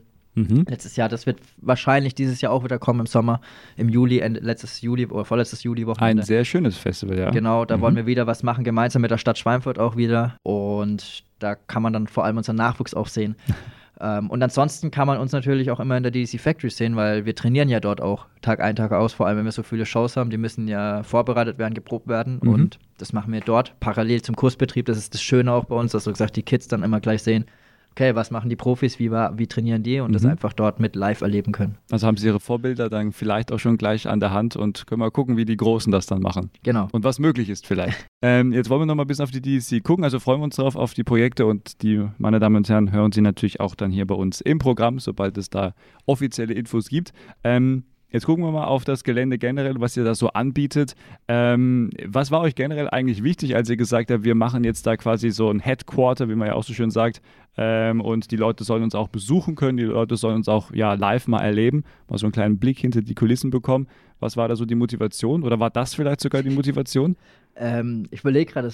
Mhm. 0.49 0.65
letztes 0.69 0.97
Jahr. 0.97 1.09
Das 1.09 1.27
wird 1.27 1.39
wahrscheinlich 1.59 2.15
dieses 2.15 2.41
Jahr 2.41 2.53
auch 2.53 2.65
wieder 2.65 2.79
kommen 2.79 3.01
im 3.01 3.07
Sommer, 3.07 3.41
im 3.77 3.89
Juli, 3.89 4.19
letztes 4.19 4.81
Juli 4.81 5.07
oder 5.07 5.25
vorletztes 5.25 5.63
Juli-Wochenende. 5.63 6.23
Ein 6.23 6.27
sehr 6.27 6.45
schönes 6.45 6.77
Festival, 6.77 7.19
ja. 7.19 7.31
Genau, 7.31 7.65
da 7.65 7.77
Mhm. 7.77 7.81
wollen 7.83 7.97
wir 7.97 8.07
wieder 8.07 8.27
was 8.27 8.43
machen, 8.43 8.65
gemeinsam 8.65 9.03
mit 9.03 9.11
der 9.11 9.19
Stadt 9.19 9.39
Schweinfurt 9.39 9.79
auch 9.79 9.97
wieder. 9.97 10.37
Und 10.43 11.25
da 11.39 11.55
kann 11.55 11.83
man 11.83 11.93
dann 11.93 12.07
vor 12.07 12.25
allem 12.25 12.37
unseren 12.37 12.57
Nachwuchs 12.57 12.95
auch 12.95 13.07
sehen. 13.09 13.37
ähm, 14.01 14.31
und 14.31 14.43
ansonsten 14.43 14.91
kann 14.91 15.07
man 15.07 15.19
uns 15.19 15.33
natürlich 15.33 15.71
auch 15.71 15.81
immer 15.81 15.97
in 15.97 16.03
der 16.03 16.13
DC 16.13 16.39
Factory 16.41 16.71
sehen, 16.71 16.97
weil 16.97 17.25
wir 17.27 17.35
trainieren 17.35 17.69
ja 17.69 17.81
dort 17.81 18.01
auch 18.01 18.27
Tag 18.43 18.61
ein, 18.61 18.77
Tag 18.77 18.93
aus, 18.93 19.13
vor 19.13 19.27
allem 19.27 19.39
wenn 19.39 19.45
wir 19.45 19.53
so 19.53 19.63
viele 19.63 19.85
Shows 19.87 20.17
haben, 20.17 20.31
die 20.31 20.39
müssen 20.39 20.69
ja 20.69 21.03
vorbereitet 21.03 21.59
werden, 21.59 21.75
geprobt 21.75 22.09
werden. 22.09 22.41
Mhm. 22.43 22.49
Und 22.49 22.79
das 22.99 23.13
machen 23.13 23.33
wir 23.33 23.41
dort 23.41 23.79
parallel 23.81 24.23
zum 24.23 24.37
Kursbetrieb. 24.37 24.87
Das 24.87 24.99
ist 24.99 25.15
das 25.15 25.23
Schöne 25.23 25.53
auch 25.53 25.65
bei 25.65 25.77
uns, 25.77 25.93
dass 25.93 26.05
so 26.05 26.13
gesagt 26.13 26.37
die 26.37 26.43
Kids 26.43 26.69
dann 26.69 26.83
immer 26.83 27.01
gleich 27.01 27.23
sehen, 27.23 27.45
okay, 27.93 28.15
was 28.15 28.31
machen 28.31 28.49
die 28.49 28.57
Profis, 28.57 28.99
wie, 28.99 29.11
war, 29.11 29.39
wie 29.39 29.47
trainieren 29.47 29.83
die 29.83 30.01
und 30.01 30.13
das 30.13 30.23
Mhm. 30.23 30.31
einfach 30.31 30.53
dort 30.53 30.81
mit 30.81 30.97
live 30.97 31.21
erleben 31.21 31.53
können. 31.53 31.77
Also 31.91 32.07
haben 32.07 32.17
sie 32.17 32.27
ihre 32.27 32.41
Vorbilder 32.41 32.89
dann 32.89 33.13
vielleicht 33.13 33.53
auch 33.53 33.59
schon 33.59 33.77
gleich 33.77 34.09
an 34.09 34.21
der 34.21 34.33
Hand 34.33 34.57
und 34.57 34.87
können 34.87 35.01
mal 35.01 35.11
gucken, 35.11 35.37
wie 35.37 35.45
die 35.45 35.57
Großen 35.57 35.91
das 35.93 36.07
dann 36.07 36.21
machen. 36.23 36.51
Genau. 36.63 36.89
Und 36.93 37.05
was 37.05 37.19
möglich 37.19 37.49
ist 37.49 37.67
vielleicht. 37.67 38.07
ähm, 38.23 38.53
jetzt 38.53 38.71
wollen 38.71 38.83
wir 38.83 38.87
noch 38.87 38.95
mal 38.95 39.05
ein 39.05 39.07
bisschen 39.09 39.25
auf 39.25 39.31
die 39.31 39.43
DSC 39.43 39.81
gucken. 39.81 40.05
Also 40.05 40.19
freuen 40.21 40.41
wir 40.41 40.45
uns 40.45 40.57
darauf, 40.57 40.77
auf 40.77 40.95
die 40.95 41.05
Projekte 41.05 41.47
und 41.47 41.83
die, 41.83 42.07
meine 42.19 42.39
Damen 42.39 42.57
und 42.57 42.69
Herren, 42.69 42.93
hören 42.93 43.13
Sie 43.13 43.21
natürlich 43.21 43.61
auch 43.61 43.75
dann 43.75 43.91
hier 43.91 44.07
bei 44.07 44.15
uns 44.15 44.41
im 44.41 44.59
Programm, 44.59 44.99
sobald 44.99 45.37
es 45.39 45.51
da 45.51 45.75
offizielle 46.07 46.55
Infos 46.55 46.89
gibt. 46.89 47.13
Ähm, 47.45 47.85
Jetzt 48.13 48.27
gucken 48.27 48.45
wir 48.45 48.51
mal 48.51 48.65
auf 48.65 48.85
das 48.85 49.05
Gelände 49.05 49.39
generell, 49.39 49.81
was 49.81 49.97
ihr 49.97 50.05
da 50.05 50.15
so 50.15 50.29
anbietet. 50.31 50.95
Ähm, 51.29 51.91
was 52.07 52.31
war 52.31 52.41
euch 52.41 52.55
generell 52.57 52.89
eigentlich 52.91 53.23
wichtig, 53.23 53.55
als 53.55 53.71
ihr 53.71 53.77
gesagt 53.77 54.11
habt, 54.11 54.25
wir 54.25 54.35
machen 54.35 54.65
jetzt 54.65 54.87
da 54.87 54.97
quasi 54.97 55.31
so 55.31 55.49
ein 55.49 55.61
Headquarter, 55.61 56.29
wie 56.29 56.35
man 56.35 56.49
ja 56.49 56.55
auch 56.55 56.65
so 56.65 56.73
schön 56.73 56.91
sagt, 56.91 57.23
ähm, 57.57 58.01
und 58.01 58.31
die 58.31 58.37
Leute 58.37 58.65
sollen 58.65 58.83
uns 58.83 58.95
auch 58.95 59.09
besuchen 59.09 59.55
können, 59.55 59.77
die 59.77 59.85
Leute 59.85 60.17
sollen 60.17 60.37
uns 60.37 60.49
auch 60.49 60.73
ja, 60.73 60.95
live 60.95 61.29
mal 61.29 61.41
erleben, 61.41 61.85
mal 62.09 62.19
so 62.19 62.27
einen 62.27 62.33
kleinen 62.33 62.59
Blick 62.59 62.79
hinter 62.79 63.03
die 63.03 63.15
Kulissen 63.15 63.51
bekommen. 63.51 63.87
Was 64.19 64.37
war 64.37 64.49
da 64.49 64.57
so 64.57 64.65
die 64.65 64.75
Motivation 64.75 65.43
oder 65.45 65.61
war 65.61 65.71
das 65.71 65.95
vielleicht 65.95 66.21
sogar 66.21 66.43
die 66.43 66.51
Motivation? 66.51 67.17
Ähm, 67.57 68.07
ich 68.11 68.21
überlege 68.21 68.53
gerade, 68.53 68.73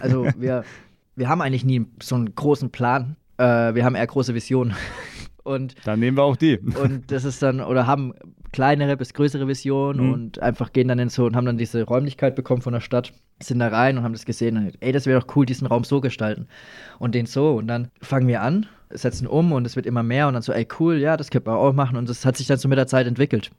also 0.00 0.26
wir, 0.38 0.64
wir 1.14 1.28
haben 1.28 1.40
eigentlich 1.40 1.64
nie 1.64 1.86
so 2.02 2.14
einen 2.14 2.34
großen 2.34 2.70
Plan. 2.70 3.16
Äh, 3.38 3.74
wir 3.74 3.84
haben 3.84 3.94
eher 3.94 4.06
große 4.06 4.34
Visionen. 4.34 4.74
Und, 5.44 5.74
Dann 5.84 5.98
nehmen 5.98 6.16
wir 6.16 6.22
auch 6.22 6.36
die. 6.36 6.58
und 6.58 7.10
das 7.10 7.24
ist 7.24 7.42
dann, 7.42 7.60
oder 7.60 7.88
haben 7.88 8.14
kleinere 8.52 8.96
bis 8.96 9.14
größere 9.14 9.48
Visionen 9.48 10.06
Mhm. 10.06 10.12
und 10.12 10.42
einfach 10.42 10.72
gehen 10.72 10.88
dann 10.88 10.98
in 10.98 11.08
so 11.08 11.24
und 11.24 11.34
haben 11.36 11.46
dann 11.46 11.58
diese 11.58 11.82
Räumlichkeit 11.84 12.36
bekommen 12.36 12.62
von 12.62 12.72
der 12.72 12.80
Stadt, 12.80 13.12
sind 13.42 13.58
da 13.58 13.68
rein 13.68 13.98
und 13.98 14.04
haben 14.04 14.12
das 14.12 14.24
gesehen. 14.26 14.56
Und, 14.56 14.74
ey, 14.80 14.92
das 14.92 15.06
wäre 15.06 15.20
doch 15.20 15.36
cool, 15.36 15.46
diesen 15.46 15.66
Raum 15.66 15.84
so 15.84 16.00
gestalten. 16.00 16.46
Und 16.98 17.14
den 17.14 17.26
so. 17.26 17.54
Und 17.56 17.66
dann 17.66 17.88
fangen 18.00 18.28
wir 18.28 18.42
an, 18.42 18.66
setzen 18.90 19.26
um 19.26 19.52
und 19.52 19.66
es 19.66 19.74
wird 19.74 19.86
immer 19.86 20.02
mehr 20.02 20.28
und 20.28 20.34
dann 20.34 20.42
so, 20.42 20.52
ey, 20.52 20.66
cool, 20.78 20.98
ja, 20.98 21.16
das 21.16 21.30
könnte 21.30 21.48
man 21.48 21.58
auch 21.58 21.72
machen. 21.72 21.96
Und 21.96 22.08
das 22.08 22.24
hat 22.26 22.36
sich 22.36 22.46
dann 22.46 22.58
so 22.58 22.68
mit 22.68 22.78
der 22.78 22.86
Zeit 22.86 23.06
entwickelt. 23.06 23.50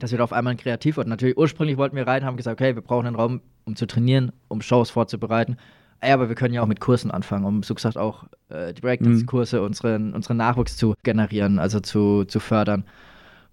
Das 0.00 0.10
wird 0.10 0.20
auf 0.22 0.32
einmal 0.32 0.52
ein 0.54 0.56
Kreativort. 0.56 1.06
Natürlich, 1.06 1.36
ursprünglich 1.36 1.76
wollten 1.76 1.94
wir 1.94 2.06
rein, 2.06 2.24
haben 2.24 2.36
gesagt, 2.36 2.60
okay, 2.60 2.74
wir 2.74 2.82
brauchen 2.82 3.06
einen 3.06 3.16
Raum, 3.16 3.40
um 3.64 3.76
zu 3.76 3.86
trainieren, 3.86 4.32
um 4.48 4.60
Shows 4.60 4.90
vorzubereiten. 4.90 5.56
Ey, 6.00 6.12
aber 6.12 6.28
wir 6.28 6.34
können 6.34 6.52
ja 6.52 6.62
auch 6.62 6.66
mit 6.66 6.80
Kursen 6.80 7.10
anfangen, 7.12 7.44
um 7.44 7.62
so 7.62 7.74
gesagt 7.74 7.96
auch 7.96 8.24
äh, 8.48 8.74
die 8.74 8.80
Breakdance-Kurse, 8.80 9.62
unseren, 9.62 10.12
unseren 10.12 10.36
Nachwuchs 10.38 10.76
zu 10.76 10.94
generieren, 11.04 11.58
also 11.58 11.78
zu, 11.80 12.24
zu 12.24 12.40
fördern. 12.40 12.84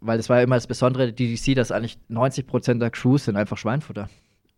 Weil 0.02 0.18
das 0.18 0.30
war 0.30 0.38
ja 0.38 0.44
immer 0.44 0.56
das 0.56 0.68
Besondere 0.68 1.12
der 1.12 1.14
DDC, 1.14 1.56
dass 1.56 1.72
eigentlich 1.72 1.98
90% 2.10 2.80
der 2.80 2.90
Crews 2.90 3.26
sind 3.26 3.38
einfach 3.38 3.58
Schweinfutter. 3.58 4.10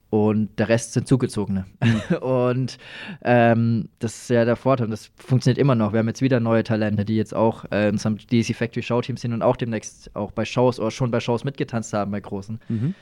Und 0.09 0.59
der 0.59 0.69
Rest 0.69 0.93
sind 0.93 1.07
Zugezogene. 1.07 1.65
und 2.21 2.77
ähm, 3.23 3.89
das 3.99 4.15
ist 4.15 4.29
ja 4.29 4.45
der 4.45 4.55
Vorteil. 4.55 4.85
Und 4.85 4.91
das 4.91 5.11
funktioniert 5.17 5.57
immer 5.57 5.73
noch. 5.75 5.91
Wir 5.91 5.99
haben 5.99 6.07
jetzt 6.07 6.21
wieder 6.21 6.39
neue 6.39 6.63
Talente, 6.63 7.03
die 7.03 7.15
jetzt 7.15 7.33
auch 7.35 7.65
äh, 7.71 7.87
in 7.87 7.95
unserem 7.95 8.17
DC 8.17 8.55
Factory 8.55 8.83
Showteam 8.83 9.17
sind 9.17 9.33
und 9.33 9.41
auch 9.41 9.55
demnächst 9.57 10.15
auch 10.15 10.31
bei 10.31 10.45
Shows 10.45 10.79
oder 10.79 10.91
schon 10.91 11.09
bei 11.11 11.19
Shows 11.19 11.43
mitgetanzt 11.43 11.93
haben, 11.93 12.11
bei 12.11 12.19
großen. 12.19 12.59
Mhm. 12.69 12.93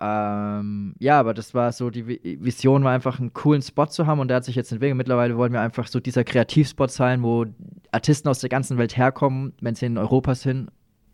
Ähm, 0.00 0.94
ja, 0.98 1.18
aber 1.20 1.34
das 1.34 1.52
war 1.54 1.72
so, 1.72 1.90
die 1.90 2.04
Vi- 2.06 2.38
Vision 2.40 2.84
war 2.84 2.92
einfach 2.92 3.20
einen 3.20 3.34
coolen 3.34 3.60
Spot 3.60 3.86
zu 3.86 4.06
haben 4.06 4.20
und 4.20 4.28
der 4.28 4.38
hat 4.38 4.44
sich 4.44 4.54
jetzt 4.54 4.72
entwickelt. 4.72 4.96
Mittlerweile 4.96 5.36
wollen 5.36 5.52
wir 5.52 5.60
einfach 5.60 5.88
so 5.88 6.00
dieser 6.00 6.24
Kreativspot 6.24 6.90
sein, 6.90 7.22
wo 7.22 7.46
Artisten 7.90 8.28
aus 8.28 8.38
der 8.38 8.48
ganzen 8.48 8.78
Welt 8.78 8.96
herkommen, 8.96 9.52
wenn 9.60 9.74
sie 9.74 9.86
in 9.86 9.98
Europa 9.98 10.34
sind, 10.34 10.70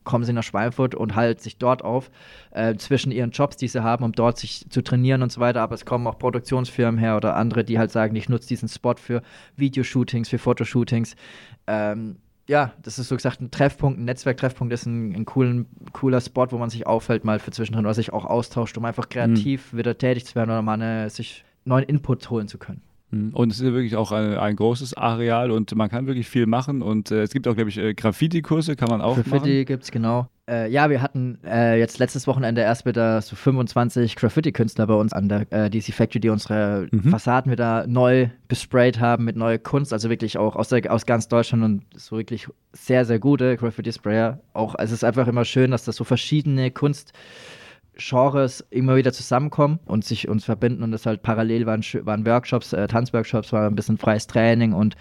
kommen 0.06 0.24
sie 0.24 0.32
nach 0.32 0.42
Schweinfurt 0.42 0.94
und 0.94 1.14
halten 1.14 1.42
sich 1.42 1.58
dort 1.58 1.84
auf, 1.84 2.10
äh, 2.52 2.74
zwischen 2.76 3.12
ihren 3.12 3.32
Jobs, 3.32 3.58
die 3.58 3.68
sie 3.68 3.82
haben, 3.82 4.04
um 4.04 4.12
dort 4.12 4.38
sich 4.38 4.64
zu 4.70 4.80
trainieren 4.82 5.22
und 5.22 5.30
so 5.30 5.40
weiter. 5.40 5.60
Aber 5.60 5.74
es 5.74 5.84
kommen 5.84 6.06
auch 6.06 6.18
Produktionsfirmen 6.18 6.98
her 6.98 7.16
oder 7.16 7.36
andere, 7.36 7.64
die 7.64 7.78
halt 7.78 7.90
sagen, 7.90 8.16
ich 8.16 8.30
nutze 8.30 8.48
diesen 8.48 8.70
Spot 8.70 8.94
für 8.96 9.20
Videoshootings, 9.56 10.30
für 10.30 10.38
Fotoshootings. 10.38 11.16
Ähm, 11.66 12.16
ja, 12.48 12.72
das 12.82 12.98
ist 12.98 13.08
so 13.08 13.16
gesagt 13.16 13.40
ein 13.40 13.50
Treffpunkt, 13.50 13.98
ein 13.98 14.04
Netzwerktreffpunkt 14.04 14.72
ist 14.72 14.86
ein, 14.86 15.14
ein 15.14 15.24
coolen, 15.24 15.66
cooler 15.92 16.20
Spot, 16.20 16.46
wo 16.50 16.58
man 16.58 16.70
sich 16.70 16.86
auffällt, 16.86 17.24
mal 17.24 17.40
für 17.40 17.50
zwischendrin 17.50 17.84
oder 17.84 17.94
sich 17.94 18.12
auch 18.12 18.24
austauscht, 18.24 18.78
um 18.78 18.84
einfach 18.84 19.08
kreativ 19.08 19.74
wieder 19.74 19.98
tätig 19.98 20.26
zu 20.26 20.36
werden 20.36 20.50
oder 20.50 20.62
mal 20.62 20.74
eine, 20.74 21.10
sich 21.10 21.44
neuen 21.64 21.84
Input 21.84 22.30
holen 22.30 22.46
zu 22.46 22.58
können. 22.58 22.82
Mhm. 23.10 23.30
Und 23.34 23.52
es 23.52 23.60
ist 23.60 23.72
wirklich 23.72 23.96
auch 23.96 24.12
ein, 24.12 24.34
ein 24.36 24.56
großes 24.56 24.94
Areal 24.94 25.50
und 25.50 25.74
man 25.76 25.88
kann 25.88 26.06
wirklich 26.06 26.28
viel 26.28 26.46
machen. 26.46 26.82
Und 26.82 27.10
äh, 27.10 27.22
es 27.22 27.30
gibt 27.32 27.46
auch, 27.46 27.54
glaube 27.54 27.70
ich, 27.70 27.78
äh, 27.78 27.94
Graffiti-Kurse 27.94 28.76
kann 28.76 28.88
man 28.88 29.00
auch 29.00 29.14
Graffiti 29.14 29.36
machen. 29.36 29.64
gibt 29.66 29.84
es, 29.84 29.90
genau. 29.90 30.28
Äh, 30.48 30.70
ja, 30.70 30.90
wir 30.90 31.02
hatten 31.02 31.38
äh, 31.44 31.78
jetzt 31.78 31.98
letztes 31.98 32.26
Wochenende 32.28 32.60
erst 32.60 32.86
wieder 32.86 33.20
so 33.20 33.34
25 33.34 34.14
Graffiti-Künstler 34.16 34.86
bei 34.86 34.94
uns 34.94 35.12
an 35.12 35.28
der 35.28 35.52
äh, 35.52 35.70
DC 35.70 35.92
Factory, 35.92 36.20
die 36.20 36.28
unsere 36.28 36.86
Mhm. 36.90 37.10
Fassaden 37.10 37.50
wieder 37.50 37.86
neu 37.86 38.28
besprayt 38.48 39.00
haben 39.00 39.24
mit 39.24 39.36
neuer 39.36 39.58
Kunst, 39.58 39.92
also 39.92 40.08
wirklich 40.08 40.38
auch 40.38 40.54
aus, 40.54 40.68
der, 40.68 40.92
aus 40.92 41.04
ganz 41.06 41.26
Deutschland 41.28 41.64
und 41.64 41.82
so 41.96 42.16
wirklich 42.16 42.46
sehr, 42.72 43.04
sehr 43.04 43.18
gute 43.18 43.56
Graffiti-Sprayer. 43.56 44.40
Auch, 44.52 44.76
es 44.78 44.92
ist 44.92 45.02
einfach 45.04 45.26
immer 45.26 45.44
schön, 45.44 45.70
dass 45.72 45.84
das 45.84 45.96
so 45.96 46.04
verschiedene 46.04 46.70
Kunst 46.70 47.12
Genres 47.96 48.60
immer 48.70 48.96
wieder 48.96 49.12
zusammenkommen 49.12 49.80
und 49.86 50.04
sich 50.04 50.28
uns 50.28 50.44
verbinden 50.44 50.82
und 50.82 50.92
das 50.92 51.06
halt 51.06 51.22
parallel 51.22 51.66
waren, 51.66 51.82
waren 52.04 52.26
Workshops, 52.26 52.72
äh, 52.72 52.86
Tanzworkshops, 52.86 53.52
war 53.52 53.66
ein 53.66 53.74
bisschen 53.74 53.98
freies 53.98 54.26
Training 54.26 54.72
und 54.72 54.96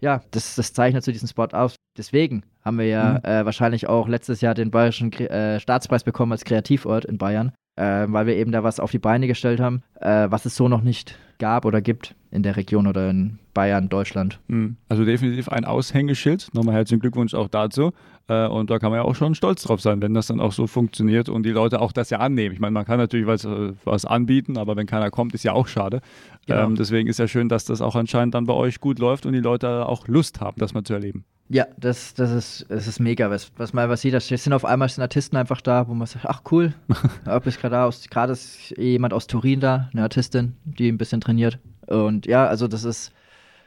ja, 0.00 0.20
das, 0.32 0.54
das 0.54 0.72
zeichnet 0.72 1.02
so 1.02 1.12
diesen 1.12 1.28
Spot 1.28 1.48
aus. 1.52 1.76
Deswegen 1.96 2.44
haben 2.62 2.78
wir 2.78 2.86
ja 2.86 3.12
mhm. 3.12 3.18
äh, 3.24 3.44
wahrscheinlich 3.44 3.88
auch 3.88 4.08
letztes 4.08 4.40
Jahr 4.40 4.54
den 4.54 4.70
Bayerischen 4.70 5.12
äh, 5.12 5.60
Staatspreis 5.60 6.04
bekommen 6.04 6.32
als 6.32 6.44
Kreativort 6.44 7.04
in 7.04 7.18
Bayern, 7.18 7.52
äh, 7.76 8.06
weil 8.08 8.26
wir 8.26 8.36
eben 8.36 8.52
da 8.52 8.62
was 8.62 8.80
auf 8.80 8.90
die 8.90 8.98
Beine 8.98 9.26
gestellt 9.26 9.60
haben, 9.60 9.82
äh, 10.04 10.30
was 10.30 10.44
es 10.44 10.54
so 10.54 10.68
noch 10.68 10.82
nicht 10.82 11.16
gab 11.38 11.64
oder 11.64 11.80
gibt 11.80 12.14
in 12.30 12.42
der 12.42 12.56
Region 12.56 12.86
oder 12.86 13.10
in 13.10 13.38
Bayern, 13.54 13.88
Deutschland. 13.88 14.40
Mhm. 14.48 14.76
Also 14.88 15.04
definitiv 15.04 15.48
ein 15.48 15.64
Aushängeschild. 15.64 16.50
Nochmal 16.52 16.74
herzlichen 16.74 17.00
Glückwunsch 17.00 17.34
auch 17.34 17.48
dazu. 17.48 17.92
Äh, 18.28 18.46
und 18.46 18.70
da 18.70 18.78
kann 18.78 18.90
man 18.90 19.00
ja 19.00 19.04
auch 19.04 19.14
schon 19.14 19.34
stolz 19.34 19.62
drauf 19.62 19.80
sein, 19.80 20.00
wenn 20.02 20.14
das 20.14 20.26
dann 20.26 20.40
auch 20.40 20.52
so 20.52 20.66
funktioniert 20.66 21.28
und 21.28 21.44
die 21.44 21.50
Leute 21.50 21.80
auch 21.80 21.92
das 21.92 22.10
ja 22.10 22.18
annehmen. 22.18 22.54
Ich 22.54 22.60
meine, 22.60 22.72
man 22.72 22.84
kann 22.84 22.98
natürlich 22.98 23.26
was, 23.26 23.44
äh, 23.44 23.72
was 23.84 24.04
anbieten, 24.04 24.56
aber 24.56 24.76
wenn 24.76 24.86
keiner 24.86 25.10
kommt, 25.10 25.34
ist 25.34 25.44
ja 25.44 25.52
auch 25.52 25.68
schade. 25.68 26.00
Genau. 26.46 26.64
Ähm, 26.64 26.74
deswegen 26.74 27.08
ist 27.08 27.18
ja 27.18 27.28
schön, 27.28 27.48
dass 27.48 27.64
das 27.64 27.80
auch 27.80 27.96
anscheinend 27.96 28.34
dann 28.34 28.46
bei 28.46 28.54
euch 28.54 28.80
gut 28.80 28.98
läuft 28.98 29.26
und 29.26 29.32
die 29.32 29.40
Leute 29.40 29.86
auch 29.86 30.08
Lust 30.08 30.40
haben, 30.40 30.58
das 30.58 30.74
mal 30.74 30.84
zu 30.84 30.94
erleben. 30.94 31.24
Ja, 31.50 31.66
das, 31.76 32.14
das, 32.14 32.32
ist, 32.32 32.66
das 32.70 32.86
ist 32.86 33.00
mega. 33.00 33.30
Was, 33.30 33.52
was 33.58 33.74
man 33.74 33.88
was 33.90 34.00
sieht, 34.00 34.14
es 34.14 34.28
sind 34.28 34.54
auf 34.54 34.64
einmal 34.64 34.88
sind 34.88 35.02
Artisten 35.02 35.36
einfach 35.36 35.60
da, 35.60 35.86
wo 35.88 35.94
man 35.94 36.06
sagt, 36.06 36.24
ach 36.26 36.40
cool, 36.50 36.72
ob 37.26 37.46
ist 37.46 37.60
gerade 37.60 37.80
aus, 37.80 38.08
gerade 38.08 38.32
ist 38.32 38.74
jemand 38.78 39.12
aus 39.12 39.26
Turin 39.26 39.60
da, 39.60 39.90
eine 39.94 40.02
Artistin, 40.02 40.56
die 40.64 40.90
ein 40.90 40.98
bisschen 40.98 41.20
trainiert. 41.20 41.58
Und 41.86 42.26
ja, 42.26 42.46
also 42.46 42.68
das 42.68 42.84
ist. 42.84 43.12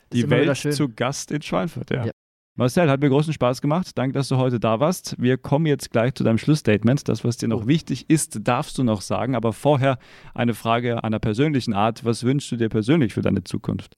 Das 0.09 0.19
die 0.19 0.19
ist 0.21 0.30
Welt 0.30 0.57
zu 0.57 0.89
Gast 0.89 1.32
in 1.32 1.41
Schweinfurt, 1.41 1.89
ja. 1.89 2.05
ja. 2.05 2.11
Marcel, 2.55 2.89
hat 2.89 3.01
mir 3.01 3.09
großen 3.09 3.34
Spaß 3.34 3.61
gemacht. 3.61 3.91
Danke, 3.95 4.13
dass 4.13 4.30
du 4.30 4.38
heute 4.38 4.59
da 4.59 4.80
warst. 4.80 5.15
Wir 5.19 5.38
kommen 5.38 5.67
jetzt 5.67 5.91
gleich 5.91 6.15
zu 6.15 6.23
deinem 6.23 6.39
Schlussstatement. 6.39 7.07
Das, 7.07 7.23
was 7.23 7.38
dir 7.38 7.47
noch 7.47 7.65
oh. 7.65 7.67
wichtig 7.67 8.09
ist, 8.09 8.39
darfst 8.47 8.80
du 8.80 8.84
noch 8.84 9.01
sagen. 9.01 9.36
Aber 9.36 9.53
vorher 9.53 9.99
eine 10.34 10.55
Frage 10.55 11.03
einer 11.03 11.19
persönlichen 11.19 11.73
Art. 11.73 12.03
Was 12.03 12.23
wünschst 12.23 12.51
du 12.51 12.55
dir 12.55 12.69
persönlich 12.69 13.13
für 13.13 13.21
deine 13.21 13.43
Zukunft? 13.43 13.95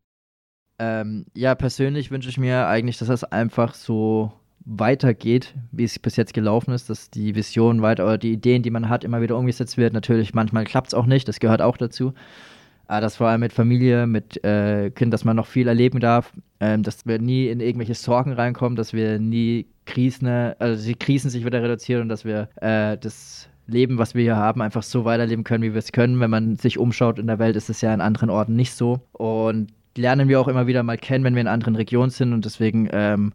Ähm, 0.77 1.25
ja, 1.34 1.55
persönlich 1.55 2.11
wünsche 2.11 2.27
ich 2.27 2.38
mir 2.38 2.67
eigentlich, 2.67 2.97
dass 2.97 3.07
das 3.07 3.23
einfach 3.23 3.75
so 3.75 4.34
weitergeht, 4.66 5.55
wie 5.72 5.84
es 5.84 5.99
bis 5.99 6.16
jetzt 6.16 6.34
gelaufen 6.34 6.74
ist, 6.74 6.89
dass 6.89 7.10
die 7.10 7.36
Vision 7.36 7.82
weiter 7.82 8.05
oder 8.05 8.18
die 8.18 8.34
Ideen, 8.34 8.64
die 8.64 8.70
man 8.70 8.89
hat, 8.89 9.03
immer 9.03 9.22
wieder 9.22 9.38
umgesetzt 9.38 9.78
wird. 9.78 9.93
Natürlich, 9.93 10.34
manchmal 10.34 10.66
klappt 10.66 10.88
es 10.89 10.93
auch 10.93 11.05
nicht, 11.05 11.28
das 11.28 11.39
gehört 11.39 11.62
auch 11.62 11.78
dazu. 11.78 12.14
Aber 12.88 13.01
das 13.01 13.18
vor 13.18 13.28
allem 13.28 13.41
mit 13.41 13.53
Familie, 13.53 14.07
mit 14.07 14.43
äh, 14.43 14.89
Kind, 14.89 15.14
dass 15.14 15.24
man 15.24 15.36
noch 15.36 15.45
viel 15.45 15.68
erleben 15.68 15.99
darf, 15.99 16.34
ähm, 16.60 16.82
dass 16.82 17.05
wir 17.05 17.20
nie 17.20 17.47
in 17.47 17.60
irgendwelche 17.60 17.93
Sorgen 17.93 18.34
reinkommen, 18.34 18.76
dass 18.76 18.93
wir 18.93 19.20
nie 19.20 19.68
Krisen, 19.86 20.28
also 20.28 20.84
die 20.84 20.95
Krisen 20.95 21.30
sich 21.30 21.45
wieder 21.45 21.62
reduzieren 21.62 22.03
und 22.03 22.10
dass 22.10 22.26
wir 22.26 22.49
äh, 22.62 22.97
das 22.97 23.47
Leben, 23.68 23.99
was 23.99 24.16
wir 24.16 24.24
hier 24.24 24.38
haben, 24.38 24.62
einfach 24.62 24.84
so 24.84 25.05
weiterleben 25.05 25.43
können, 25.43 25.64
wie 25.64 25.74
wir 25.74 25.80
es 25.80 25.91
können. 25.91 26.20
Wenn 26.20 26.32
man 26.32 26.55
sich 26.55 26.80
umschaut 26.80 27.20
in 27.20 27.28
der 27.28 27.38
Welt, 27.38 27.55
ist 27.55 27.70
es 27.70 27.82
ja 27.82 27.93
in 27.93 28.01
anderen 28.01 28.32
Orten 28.32 28.55
nicht 28.55 28.74
so. 28.74 29.01
Und 29.12 29.68
lernen 29.95 30.28
wir 30.28 30.39
auch 30.39 30.47
immer 30.47 30.68
wieder 30.68 30.82
mal 30.82 30.97
kennen, 30.97 31.24
wenn 31.24 31.36
wir 31.36 31.41
in 31.41 31.47
anderen 31.47 31.76
Regionen 31.76 32.10
sind. 32.10 32.34
Und 32.34 32.45
deswegen 32.45 32.89
ähm, 32.91 33.34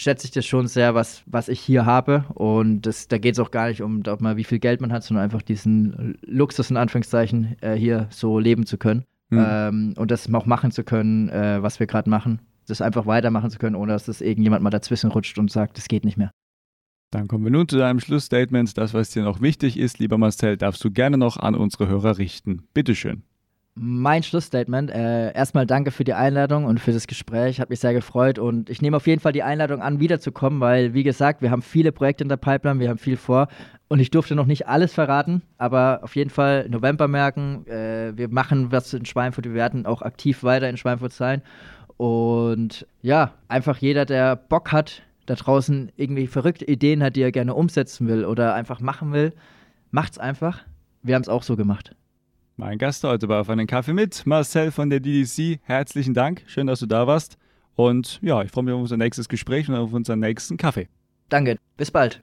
schätze 0.00 0.26
ich 0.26 0.30
das 0.30 0.46
schon 0.46 0.66
sehr, 0.66 0.94
was, 0.94 1.22
was 1.26 1.48
ich 1.48 1.60
hier 1.60 1.84
habe. 1.84 2.24
Und 2.34 2.82
das, 2.82 3.08
da 3.08 3.18
geht 3.18 3.34
es 3.34 3.38
auch 3.38 3.50
gar 3.50 3.68
nicht 3.68 3.82
um, 3.82 4.02
mal, 4.20 4.36
wie 4.36 4.44
viel 4.44 4.58
Geld 4.58 4.80
man 4.80 4.92
hat, 4.92 5.04
sondern 5.04 5.24
einfach 5.24 5.42
diesen 5.42 6.18
Luxus 6.22 6.70
in 6.70 6.76
Anführungszeichen 6.76 7.56
äh, 7.60 7.74
hier 7.74 8.06
so 8.10 8.38
leben 8.38 8.66
zu 8.66 8.78
können. 8.78 9.04
Mhm. 9.28 9.46
Ähm, 9.46 9.94
und 9.96 10.10
das 10.10 10.32
auch 10.32 10.46
machen 10.46 10.70
zu 10.70 10.84
können, 10.84 11.28
äh, 11.28 11.62
was 11.62 11.78
wir 11.80 11.86
gerade 11.86 12.08
machen. 12.08 12.40
Das 12.66 12.80
einfach 12.80 13.06
weitermachen 13.06 13.50
zu 13.50 13.58
können, 13.58 13.76
ohne 13.76 13.92
dass 13.92 14.06
das 14.06 14.20
irgendjemand 14.20 14.62
mal 14.62 14.70
dazwischen 14.70 15.10
rutscht 15.10 15.38
und 15.38 15.50
sagt, 15.50 15.76
das 15.76 15.88
geht 15.88 16.04
nicht 16.04 16.16
mehr. 16.16 16.30
Dann 17.10 17.26
kommen 17.26 17.44
wir 17.44 17.50
nun 17.50 17.68
zu 17.68 17.76
deinem 17.76 18.00
Schlussstatement. 18.00 18.78
Das, 18.78 18.94
was 18.94 19.10
dir 19.10 19.24
noch 19.24 19.40
wichtig 19.40 19.76
ist, 19.76 19.98
lieber 19.98 20.16
Marcel, 20.16 20.56
darfst 20.56 20.82
du 20.84 20.90
gerne 20.90 21.18
noch 21.18 21.36
an 21.36 21.54
unsere 21.54 21.88
Hörer 21.88 22.18
richten. 22.18 22.62
Bitteschön. 22.72 23.24
Mein 23.74 24.22
Schlussstatement. 24.22 24.90
Äh, 24.90 25.32
erstmal 25.32 25.64
danke 25.64 25.90
für 25.90 26.04
die 26.04 26.12
Einladung 26.12 26.64
und 26.64 26.80
für 26.80 26.92
das 26.92 27.06
Gespräch. 27.06 27.60
Hat 27.60 27.70
mich 27.70 27.80
sehr 27.80 27.94
gefreut 27.94 28.38
und 28.38 28.68
ich 28.68 28.82
nehme 28.82 28.96
auf 28.96 29.06
jeden 29.06 29.20
Fall 29.20 29.32
die 29.32 29.42
Einladung 29.42 29.80
an, 29.80 30.00
wiederzukommen, 30.00 30.60
weil, 30.60 30.92
wie 30.92 31.04
gesagt, 31.04 31.40
wir 31.40 31.50
haben 31.50 31.62
viele 31.62 31.92
Projekte 31.92 32.24
in 32.24 32.28
der 32.28 32.36
Pipeline, 32.36 32.80
wir 32.80 32.88
haben 32.88 32.98
viel 32.98 33.16
vor 33.16 33.48
und 33.88 34.00
ich 34.00 34.10
durfte 34.10 34.34
noch 34.34 34.46
nicht 34.46 34.66
alles 34.66 34.92
verraten, 34.92 35.42
aber 35.56 36.00
auf 36.02 36.16
jeden 36.16 36.30
Fall 36.30 36.68
November 36.68 37.08
merken. 37.08 37.66
Äh, 37.68 38.12
wir 38.16 38.28
machen 38.28 38.72
was 38.72 38.92
in 38.92 39.06
Schweinfurt, 39.06 39.46
wir 39.46 39.54
werden 39.54 39.86
auch 39.86 40.02
aktiv 40.02 40.42
weiter 40.42 40.68
in 40.68 40.76
Schweinfurt 40.76 41.12
sein 41.12 41.42
und 41.96 42.86
ja, 43.02 43.34
einfach 43.48 43.76
jeder, 43.76 44.04
der 44.04 44.34
Bock 44.34 44.72
hat, 44.72 45.02
da 45.26 45.34
draußen 45.34 45.92
irgendwie 45.96 46.26
verrückte 46.26 46.64
Ideen 46.64 47.02
hat, 47.02 47.14
die 47.14 47.22
er 47.22 47.30
gerne 47.30 47.54
umsetzen 47.54 48.08
will 48.08 48.24
oder 48.24 48.54
einfach 48.54 48.80
machen 48.80 49.12
will, 49.12 49.32
macht's 49.90 50.18
einfach. 50.18 50.64
Wir 51.02 51.14
haben 51.14 51.22
es 51.22 51.28
auch 51.28 51.42
so 51.42 51.56
gemacht. 51.56 51.94
Mein 52.60 52.76
Gast 52.76 53.04
heute 53.04 53.26
war 53.26 53.40
auf 53.40 53.48
einen 53.48 53.66
Kaffee 53.66 53.94
mit, 53.94 54.26
Marcel 54.26 54.70
von 54.70 54.90
der 54.90 55.00
DDC. 55.00 55.60
Herzlichen 55.62 56.12
Dank, 56.12 56.42
schön, 56.46 56.66
dass 56.66 56.80
du 56.80 56.86
da 56.86 57.06
warst. 57.06 57.38
Und 57.74 58.18
ja, 58.20 58.42
ich 58.42 58.50
freue 58.50 58.64
mich 58.64 58.74
auf 58.74 58.80
unser 58.82 58.98
nächstes 58.98 59.30
Gespräch 59.30 59.70
und 59.70 59.76
auf 59.76 59.94
unseren 59.94 60.20
nächsten 60.20 60.58
Kaffee. 60.58 60.86
Danke, 61.30 61.56
bis 61.78 61.90
bald. 61.90 62.22